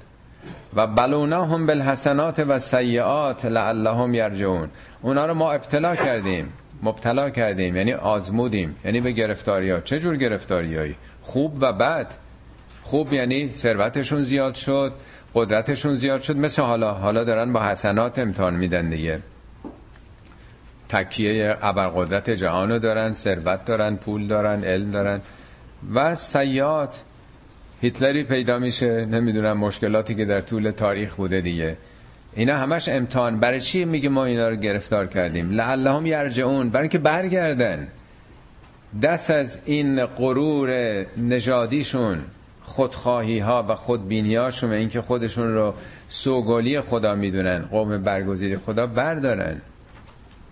و 0.74 0.86
بلونا 0.86 1.44
هم 1.44 1.66
بالحسنات 1.66 2.38
و 2.48 2.58
سیعات 2.58 3.44
لعلهم 3.44 4.14
یرجعون. 4.14 4.68
اونا 5.02 5.26
رو 5.26 5.34
ما 5.34 5.52
ابتلا 5.52 5.96
کردیم 5.96 6.52
مبتلا 6.82 7.30
کردیم 7.30 7.76
یعنی 7.76 7.92
آزمودیم 7.92 8.76
یعنی 8.84 9.00
به 9.00 9.12
گرفتاری 9.12 9.70
ها 9.70 9.80
چه 9.80 10.00
جور 10.00 10.16
گرفتاری 10.16 10.76
هایی 10.76 10.96
خوب 11.22 11.56
و 11.60 11.72
بد. 11.72 12.06
خوب 12.82 13.12
یعنی 13.12 13.50
ثروتشون 13.54 14.22
زیاد 14.22 14.54
شد 14.54 14.92
قدرتشون 15.34 15.94
زیاد 15.94 16.22
شد. 16.22 16.36
مثل 16.36 16.62
حالا 16.62 16.92
حالا 16.92 17.24
دارن 17.24 17.52
با 17.52 17.62
حسنات 17.62 18.18
امتحان 18.18 18.54
میدن 18.54 18.90
دیگه. 18.90 19.18
تکیه 20.88 21.56
ابرقدرت 21.62 22.30
جهانو 22.30 22.78
دارن 22.78 23.12
ثروت 23.12 23.64
دارن 23.64 23.96
پول 23.96 24.26
دارن 24.26 24.64
علم 24.64 24.90
دارن. 24.90 25.20
و 25.94 26.14
سیات 26.14 27.02
هیتلری 27.80 28.24
پیدا 28.24 28.58
میشه. 28.58 29.06
نمی‌دونم 29.06 29.58
مشکلاتی 29.58 30.14
که 30.14 30.24
در 30.24 30.40
طول 30.40 30.70
تاریخ 30.70 31.14
بوده 31.14 31.40
دیگه. 31.40 31.76
اینا 32.34 32.56
همش 32.56 32.88
امتحان. 32.88 33.40
برای 33.40 33.60
چی 33.60 33.84
میگه 33.84 34.08
ما 34.08 34.24
اینا 34.24 34.48
رو 34.48 34.56
گرفتار 34.56 35.06
کردیم؟ 35.06 35.50
لعلهم 35.50 36.06
یرجعون. 36.06 36.70
برای 36.70 36.82
اینکه 36.82 36.98
برگردن. 36.98 37.88
دست 39.02 39.30
از 39.30 39.58
این 39.64 40.06
غرور 40.06 40.70
نژادیشون. 41.16 42.18
خودخواهی 42.70 43.38
ها 43.38 43.66
و 43.68 43.74
خودبینی 43.74 44.34
هاشون 44.34 44.72
اینکه 44.72 45.02
خودشون 45.02 45.54
رو 45.54 45.74
سوگالی 46.08 46.80
خدا 46.80 47.14
می‌دونن 47.14 47.58
قوم 47.58 48.02
برگزیده 48.02 48.58
خدا 48.58 48.86
بردارن. 48.86 49.60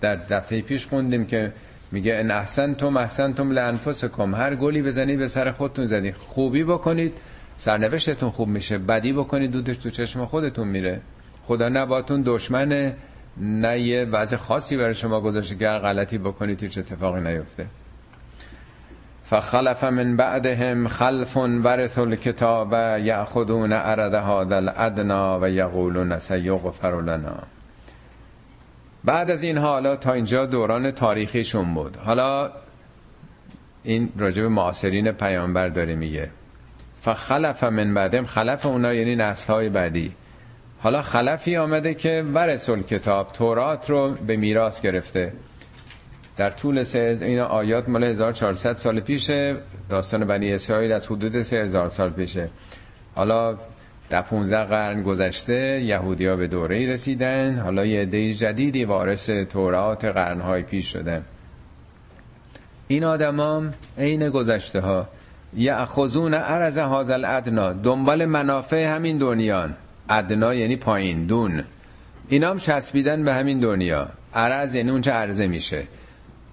در 0.01 0.16
دفعه 0.16 0.62
پیش 0.62 0.87
خوندیم 0.87 1.27
که 1.27 1.53
میگه 1.93 2.14
ان 2.14 2.31
احسنتم 2.31 2.97
احسنتم 2.97 3.53
لانفسکم. 3.53 4.35
هر 4.35 4.55
گلی 4.55 4.83
بزنید 4.83 5.19
به 5.19 5.29
سر 5.29 5.51
خودتون 5.53 5.87
زدید 5.87 6.14
خوبی 6.14 6.64
بکنید 6.64 7.12
سرنوشتتون 7.57 8.31
خوب 8.31 8.49
میشه. 8.49 8.79
بدی 8.79 9.12
بکنید 9.12 9.51
دودش 9.51 9.77
تو 9.77 9.91
چشم 9.91 10.25
خودتون 10.27 10.69
میره. 10.69 11.01
خدا 11.45 11.69
نباتون 11.69 12.23
دشمن 12.27 12.93
نه 13.41 13.81
یه 13.81 14.05
وضع 14.05 14.37
خاصی 14.37 14.77
برای 14.77 14.95
شما 14.95 15.21
گذاشته 15.21 15.57
که 15.57 15.66
غلطی 15.66 16.19
بکنید 16.19 16.62
هیچ 16.62 16.79
اتفاقی 16.79 17.21
نیفته. 17.21 17.66
فخلف 19.31 19.85
من 19.85 20.16
بعدهم 20.16 20.89
خلف 20.89 21.37
ورث 21.37 21.99
الكتاب 21.99 22.72
یأخذون 22.99 23.72
عرض 23.72 24.14
هذا 24.14 24.57
الادنا 24.57 25.41
و 25.41 25.49
یقولون 25.49 26.18
سیغفر 26.18 27.01
لنا. 27.01 27.43
بعد 29.05 29.31
از 29.31 29.43
این 29.43 29.59
حالا 29.59 29.97
تا 29.97 30.12
اینجا 30.12 30.47
دوران 30.47 30.91
تاریخیشون 30.91 31.74
بود. 31.74 31.97
حالا 31.97 32.51
این 33.83 34.12
راجب 34.16 34.45
معاصرین 34.45 35.12
پیامبر 35.12 35.68
داره 35.68 35.95
میگه. 35.95 36.31
فخلف 37.03 37.64
من 37.64 37.95
بعدهم 37.95 38.26
خلف 38.26 38.66
اونا 38.66 38.95
یعنی 38.95 39.16
نسل 39.16 39.68
بعدی. 39.68 40.12
حالا 40.81 41.03
خلفی 41.03 41.57
آمده 41.57 41.95
که 41.95 42.24
ورث 42.35 42.70
کتاب 42.70 43.33
تورات 43.33 43.91
رو 43.91 44.11
به 44.11 44.37
میراث 44.37 44.81
گرفته. 44.81 45.33
در 46.39 46.51
طول 46.51 46.82
سه 46.82 47.18
این 47.20 47.39
آیات 47.39 47.89
مال 47.89 48.05
1400 48.05 48.76
سال 48.76 49.01
پیشه. 49.01 49.57
داستان 49.91 50.24
بنی 50.24 50.53
اسرائیل 50.53 50.93
از 50.93 51.07
حدود 51.07 51.43
3000 51.43 51.89
سال 51.89 52.11
پیشه. 52.11 52.49
حالا 53.14 53.59
در 54.11 54.22
15 54.22 54.64
قرن 54.64 55.03
گذشته 55.03 55.80
یهودیا 55.80 56.36
به 56.36 56.47
دوره 56.47 56.93
رسیدن. 56.93 57.59
حالا 57.59 57.86
یه 57.86 58.01
عده 58.01 58.34
جدیدی 58.34 58.84
وارث 58.84 59.30
تورات 59.30 60.05
قرنهای 60.05 60.62
پیش 60.62 60.93
شدن 60.93 61.24
این 62.89 63.05
آدمام 63.05 63.74
عین 63.99 64.30
گذشته 64.30 64.80
ها 64.80 65.09
یأخذون 65.57 66.34
عرض 66.34 66.78
هذا 66.78 67.14
الادنا. 67.14 67.72
دنبال 67.72 68.24
منافع 68.24 68.97
همین 68.97 69.18
دنیان. 69.18 69.74
ادنا 70.11 70.55
یعنی 70.55 70.76
پایین 70.76 71.26
دون. 71.26 71.64
اینا 72.28 72.51
هم 72.51 72.59
چسبیدن 72.59 73.24
به 73.24 73.34
همین 73.34 73.61
دنیا. 73.61 74.09
عرض 74.34 74.74
یعنی 74.74 74.91
اونچه 74.91 75.11
عرضه 75.11 75.47
میشه. 75.47 75.86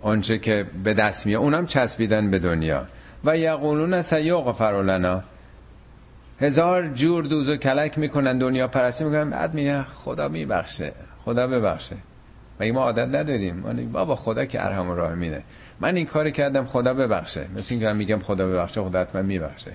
اونچه 0.01 0.39
که 0.39 0.65
به 0.83 0.93
دست 0.93 1.25
میاد 1.25 1.41
اونم 1.41 1.65
چسبیدن 1.65 2.31
به 2.31 2.39
دنیا. 2.39 2.85
و 3.25 3.37
یقولون 3.37 4.01
سیغفر 4.01 4.81
لنا 4.81 5.23
هزار 6.41 6.87
جور 6.87 7.23
دوز 7.23 7.49
و 7.49 7.55
کلک 7.55 7.97
می‌کنن 7.97 8.37
دنیا 8.37 8.67
پرستی 8.67 9.03
می‌کنن 9.03 9.29
بعد 9.29 9.53
میگه 9.53 9.83
خدا 9.83 10.27
میبخشه 10.27 10.91
خدا 11.25 11.47
ببخشه. 11.47 11.95
مگه 12.59 12.71
ما 12.71 12.83
عادت 12.83 13.15
نداریم؟ 13.15 13.89
بابا 13.91 14.15
خدا 14.15 14.45
که 14.45 14.65
ارحم 14.65 14.89
و 14.89 14.95
راحمینه 14.95 15.43
من 15.79 15.95
این 15.95 16.05
کار 16.05 16.29
کردم 16.29 16.65
خدا 16.65 16.93
ببخشه. 16.93 17.47
مثل 17.55 17.67
اینکه 17.69 17.85
من 17.85 17.97
میگم 17.97 18.19
خدا 18.19 18.47
ببخشه 18.47 18.81
خدا 18.81 19.01
حتما 19.01 19.21
میبخشه. 19.21 19.71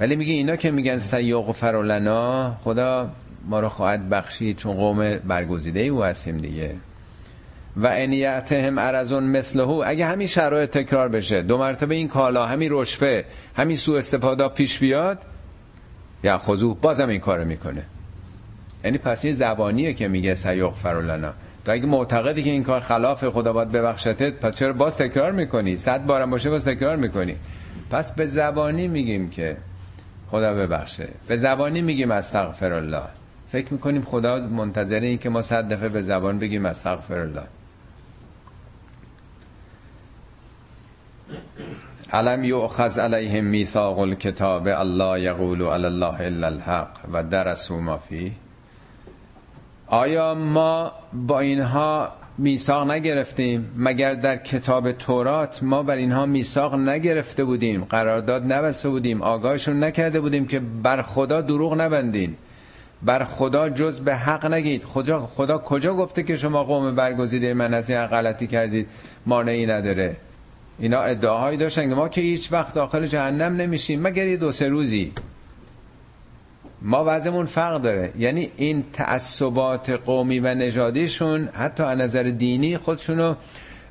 ولی 0.00 0.16
میگه 0.16 0.32
اینا 0.32 0.56
که 0.56 0.70
میگن 0.70 0.98
سیاق 0.98 1.48
و 1.48 1.52
فرولنا 1.52 2.54
خدا 2.64 3.10
ما 3.48 3.60
رو 3.60 3.68
خواهد 3.68 4.08
بخشید 4.08 4.56
چون 4.56 4.76
قوم 4.76 5.18
برگزیده 5.18 5.80
او 5.80 6.04
هستیم 6.04 6.38
دیگه. 6.38 6.74
و 7.78 7.86
انیتهم 7.92 8.78
ارزون 8.78 9.24
مثله 9.24 9.68
اگه 9.68 10.06
همین 10.06 10.26
شرایط 10.26 10.70
تکرار 10.70 11.08
بشه 11.08 11.42
دو 11.42 11.58
مرتبه 11.58 11.94
این 11.94 12.08
کالا 12.08 12.46
همین 12.46 12.68
رشفه 12.72 13.24
همین 13.56 13.76
سوء 13.76 13.98
استفاده 13.98 14.48
پیش 14.48 14.78
بیاد 14.78 15.18
یا 16.24 16.38
خضوع 16.38 16.76
بازم 16.82 17.08
این 17.08 17.20
کارو 17.20 17.44
می‌کنه. 17.44 17.82
یعنی 18.84 18.98
پس 18.98 19.24
این 19.24 19.34
زبانیه 19.34 19.94
که 19.94 20.08
میگه 20.08 20.34
سیاق 20.34 20.74
فرولنا. 20.74 21.32
تو 21.64 21.72
اگه 21.72 21.86
معتقدی 21.86 22.42
که 22.42 22.50
این 22.50 22.64
کار 22.64 22.80
خلاف 22.80 23.28
خدا 23.28 23.52
باید 23.52 23.72
ببخشتت 23.72 24.32
پس 24.32 24.56
چرا 24.56 24.72
باز 24.72 24.96
تکرار 24.96 25.32
می‌کنی؟ 25.32 25.76
صد 25.76 26.06
بارم 26.06 26.30
باشه 26.30 26.50
باز 26.50 26.64
تکرار 26.64 26.96
می‌کنی. 26.96 27.36
پس 27.90 28.12
به 28.12 28.26
زبانی 28.26 28.88
میگیم 28.88 29.30
که 29.30 29.56
خدا 30.30 30.54
ببخشه. 30.54 31.08
به 31.28 31.36
زبانی 31.36 31.82
میگیم 31.82 32.10
استغفر 32.10 32.72
الله 32.72 33.02
فکر 33.52 33.72
می‌کنیم 33.72 34.02
خدا 34.02 34.40
منتظر 34.40 35.00
این 35.00 35.18
که 35.18 35.28
ما 35.28 35.42
صد 35.42 35.68
دفعه 35.68 35.88
به 35.88 36.02
زبان 36.02 36.38
بگیم 36.38 36.66
استغفر 36.66 37.18
الله 37.18 37.42
علم 42.12 42.44
یؤخذ 42.44 42.98
علیهم 42.98 43.44
میثاق 43.44 43.98
الکتاب 43.98 44.68
الله 44.68 45.20
یقول 45.20 45.62
علی 45.62 45.84
الله 45.84 46.20
الا 46.20 46.46
الحق 46.46 46.90
و 47.12 47.22
درسوا 47.22 47.80
ما 47.80 47.98
فی 47.98 48.32
آیا 49.86 50.34
ما 50.34 50.92
با 51.12 51.40
اینها 51.40 52.12
میثاق 52.38 52.90
نگرفتیم؟ 52.90 53.72
مگر 53.76 54.14
در 54.14 54.36
کتاب 54.36 54.92
تورات 54.92 55.62
ما 55.62 55.82
بر 55.82 55.96
اینها 55.96 56.26
میثاق 56.26 56.74
نگرفته 56.74 57.44
بودیم 57.44 57.84
قرارداد 57.84 58.52
نبسته 58.52 58.88
بودیم 58.88 59.22
آگاهشون 59.22 59.84
نکرده 59.84 60.20
بودیم 60.20 60.46
که 60.46 60.60
بر 60.60 61.02
خدا 61.02 61.40
دروغ 61.40 61.80
نبندین؟ 61.80 62.36
بر 63.02 63.24
خدا 63.24 63.68
جز 63.68 64.00
به 64.00 64.16
حق 64.16 64.46
نگید. 64.46 64.84
خدا, 64.84 65.26
خدا 65.26 65.58
کجا 65.58 65.94
گفته 65.94 66.22
که 66.22 66.36
شما 66.36 66.64
قوم 66.64 66.94
برگزیده 66.94 67.54
من 67.54 67.74
از 67.74 67.90
این 67.90 68.06
غلطی 68.06 68.46
کردید؟ 68.46 68.88
مانعی 69.26 69.66
نداره. 69.66 70.16
اینا 70.78 71.00
ادعاهایی 71.00 71.56
داشتن 71.58 71.88
که 71.88 71.94
ما 71.94 72.08
که 72.08 72.20
هیچ 72.20 72.52
وقت 72.52 72.74
داخل 72.74 73.06
جهنم 73.06 73.56
نمیشیم 73.56 74.02
مگر 74.02 74.26
یه 74.26 74.36
دو 74.36 74.52
سه 74.52 74.68
روزی. 74.68 75.12
ما 76.82 77.04
وضعمون 77.06 77.46
فرق 77.46 77.82
داره. 77.82 78.12
یعنی 78.18 78.50
این 78.56 78.84
تعصبات 78.92 79.90
قومی 79.90 80.40
و 80.40 80.54
نژادیشون 80.54 81.48
حتی 81.52 81.82
از 81.82 81.98
نظر 81.98 82.22
دینی 82.22 82.78
خودشونو 82.78 83.34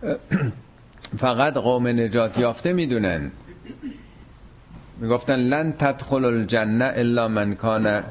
فقط 1.23 1.53
قوم 1.53 1.87
نجات 1.87 2.37
یافته 2.37 2.73
می‌دونن. 2.73 3.31
می‌گفتن 4.97 5.39
لن 5.39 5.73
تدخل 5.79 6.25
الجنه 6.25 6.91
الا 6.95 7.27
من 7.27 7.55
کان 7.55 8.03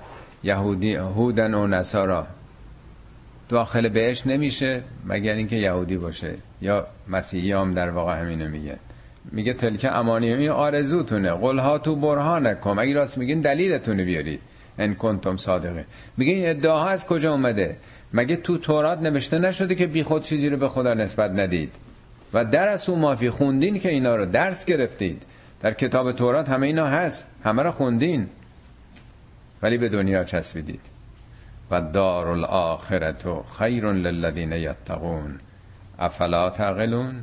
یهودی 0.44 0.94
هودن 0.94 1.54
و 1.54 1.66
نصارا. 1.66 2.26
داخل 3.48 3.88
بهش 3.88 4.26
نمیشه 4.26 4.82
مگر 5.06 5.34
اینکه 5.34 5.56
یهودی 5.56 5.96
باشه 5.96 6.34
یا 6.62 6.86
مسیحی 7.08 7.52
هم 7.52 7.70
در 7.70 7.90
واقع 7.90 8.20
همینو 8.20 8.48
میگه. 8.48 8.76
میگه 9.32 9.52
تلکه 9.52 9.96
امانی 9.96 10.48
آرزوتونه. 10.48 11.30
قل 11.30 11.58
ها 11.58 11.78
تو 11.78 11.96
برهانکم. 11.96 12.78
اگه 12.78 12.94
راست 12.94 13.18
میگین 13.18 13.40
دلیلتونه 13.40 14.04
بیارید 14.04 14.40
ان 14.78 14.94
کنتم 14.94 15.36
صادقه 15.36 15.84
میگه 16.16 16.32
این 16.32 16.48
ادعاها 16.48 16.88
از 16.88 17.06
کجا 17.06 17.32
اومده؟ 17.32 17.76
مگه 18.12 18.36
تو 18.36 18.58
تورات 18.58 18.98
نوشته 18.98 19.38
نشده 19.38 19.74
که 19.74 19.86
بی 19.86 20.02
خود 20.02 20.22
چیزی 20.22 20.48
رو 20.48 20.56
به 20.56 20.68
خدا 20.68 20.94
نسبت 20.94 21.30
ندید؟ 21.30 21.72
و 22.32 22.44
در 22.44 22.68
از 22.68 22.88
اون 22.88 22.98
مافی 22.98 23.30
خوندین 23.30 23.78
که 23.78 23.88
اینا 23.88 24.16
رو 24.16 24.26
درس 24.26 24.64
گرفتید. 24.64 25.22
در 25.62 25.74
کتاب 25.74 26.12
تورات 26.12 26.48
همه 26.48 26.66
اینا 26.66 26.86
هست. 26.86 27.26
همه 27.44 27.62
رو 27.62 27.72
خوندین. 27.72 28.26
ولی 29.62 29.78
به 29.78 29.88
دنیا 29.88 30.24
چسبیدید. 30.24 30.95
و 31.70 31.80
دار 31.80 32.28
الاخرت 32.28 33.24
خیر 33.58 33.92
للذین 33.92 34.52
یتقون. 34.52 35.40
افلا 35.98 36.50
تعقلون؟ 36.50 37.14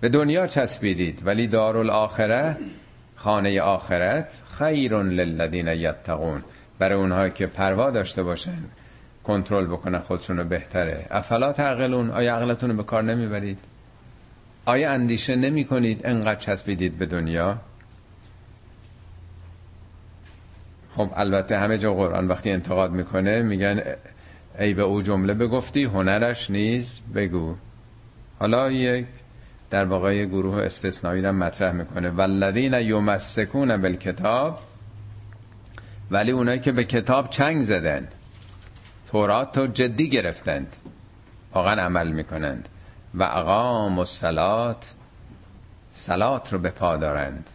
به 0.00 0.08
دنیا 0.08 0.46
چسبیدید 0.46 1.22
ولی 1.26 1.46
دار 1.46 1.76
الاخره 1.76 2.56
خانه 3.16 3.60
آخرت 3.60 4.32
خیر 4.58 5.02
للذین 5.02 5.68
یتقون. 5.68 6.42
برای 6.78 6.98
اونها 6.98 7.28
که 7.28 7.46
پروا 7.46 7.90
داشته 7.90 8.22
باشن 8.22 8.58
کنترل 9.24 9.66
بکنن 9.66 9.98
خودشونو 9.98 10.44
بهتره. 10.44 11.06
افلا 11.10 11.52
تعقلون؟ 11.52 12.10
آیا 12.10 12.36
عقلتون 12.36 12.70
رو 12.70 12.76
به 12.76 12.82
کار 12.82 13.02
نمی‌برید؟ 13.02 13.58
آیا 14.66 14.92
اندیشه 14.92 15.36
نمی 15.36 15.64
کنید 15.64 16.00
انقدر 16.04 16.34
چسبیدید 16.34 16.98
به 16.98 17.06
دنیا؟ 17.06 17.58
خب 20.96 21.10
البته 21.16 21.58
همه 21.58 21.78
جا 21.78 21.94
قرآن 21.94 22.28
وقتی 22.28 22.50
انتقاد 22.50 22.90
می‌کنه 22.90 23.42
میگن 23.42 23.82
ای 24.58 24.74
به 24.74 24.82
او 24.82 25.02
جمله 25.02 25.34
بگفتی 25.34 25.84
هنرش 25.84 26.50
نیز 26.50 27.00
بگو. 27.14 27.54
حالا 28.38 28.70
یک 28.70 29.06
در 29.70 29.84
واقع 29.84 30.24
گروه 30.24 30.62
استثنایی 30.62 31.22
را 31.22 31.32
مطرح 31.32 31.72
می‌کنه. 31.72 32.10
والذین 32.10 32.74
یمسکون 32.74 33.76
بالکتاب 33.76 34.58
ولی 36.10 36.30
اونایی 36.30 36.60
که 36.60 36.72
به 36.72 36.84
کتاب 36.84 37.30
چنگ 37.30 37.62
زدن 37.62 38.08
تورات 39.10 39.58
رو 39.58 39.66
جدی 39.66 40.08
گرفتند 40.08 40.76
واقعا 41.54 41.82
عمل 41.82 42.08
می‌کنند 42.08 42.68
و 43.14 43.22
اقام 43.22 43.98
و 43.98 44.04
سلات 44.04 44.94
سلات 45.92 46.52
رو 46.52 46.58
به 46.58 46.70
پا 46.70 46.96
دارند 46.96 47.50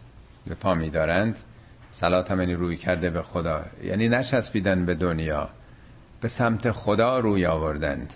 به 0.48 0.56
پا 0.56 0.74
میدارند. 0.74 1.38
سلات 1.96 2.32
هم 2.32 2.40
یعنی 2.40 2.54
روی 2.54 2.78
کرده 2.78 3.10
به 3.10 3.22
خدا. 3.22 3.66
یعنی 3.84 4.10
نشسبیدن 4.10 4.86
به 4.86 4.96
دنیا 4.96 5.50
به 6.22 6.28
سمت 6.28 6.72
خدا 6.72 7.20
روی 7.20 7.46
آوردند 7.46 8.14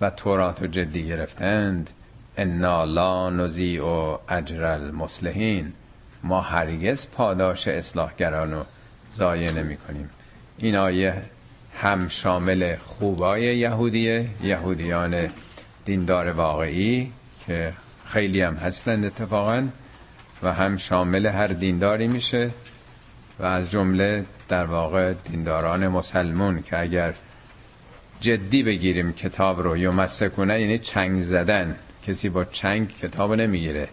و 0.00 0.10
تورات 0.10 0.62
رو 0.62 0.66
جدی 0.66 1.06
گرفتند. 1.06 1.90
انا 2.36 2.84
لا 2.84 3.30
نزی 3.30 3.78
و 3.78 4.18
اجر 4.28 4.64
المصلحین. 4.64 5.72
ما 6.22 6.40
هرگز 6.40 7.08
پاداش 7.10 7.68
اصلاحگران 7.68 8.52
رو 8.52 8.64
ضایع 9.14 9.50
نمی 9.50 9.76
کنیم. 9.76 10.10
این 10.58 10.76
آیه 10.76 11.22
هم 11.80 12.08
شامل 12.08 12.76
خوبای 12.76 13.56
یهودیه 13.56 14.28
یهودیان 14.42 15.30
دیندار 15.84 16.28
واقعی 16.28 17.12
که 17.46 17.72
خیلی 18.06 18.40
هم 18.40 18.54
هستند 18.54 19.04
اتفاقا 19.04 19.68
و 20.42 20.52
هم 20.52 20.76
شامل 20.76 21.26
هر 21.26 21.46
دینداری 21.46 22.08
میشه. 22.08 22.50
و 23.40 23.44
از 23.44 23.70
جمله 23.70 24.24
در 24.48 24.64
واقع 24.64 25.12
دینداران 25.12 25.88
مسلمون 25.88 26.62
که 26.62 26.80
اگر 26.80 27.14
جدی 28.20 28.62
بگیریم 28.62 29.12
کتاب 29.12 29.62
رو 29.62 29.76
یا 29.76 29.90
مسکونه 29.90 30.60
یعنی 30.60 30.78
چنگ 30.78 31.22
زدن. 31.22 31.76
کسی 32.06 32.28
با 32.28 32.44
چنگ 32.44 32.96
کتاب 32.96 33.34
نمی‌گیره. 33.34 33.88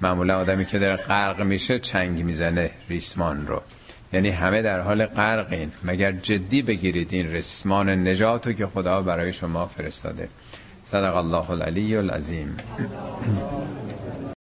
معمولا 0.00 0.38
آدمی 0.38 0.64
که 0.64 0.78
در 0.78 0.96
غرق 0.96 1.40
میشه 1.42 1.78
چنگ 1.78 2.24
می‌زنه 2.24 2.70
ریسمان 2.88 3.46
رو. 3.46 3.62
یعنی 4.12 4.28
همه 4.28 4.62
در 4.62 4.80
حال 4.80 5.06
غرقین 5.06 5.72
مگر 5.84 6.12
جدی 6.12 6.62
بگیرید 6.62 7.08
این 7.10 7.32
ریسمان 7.32 8.08
نجاتو 8.08 8.52
که 8.52 8.66
خدا 8.66 9.02
برای 9.02 9.32
شما 9.32 9.66
فرستاده. 9.66 10.28
صدق 10.84 11.16
الله 11.16 11.50
العلی 11.50 11.96
العظیم. 11.96 12.56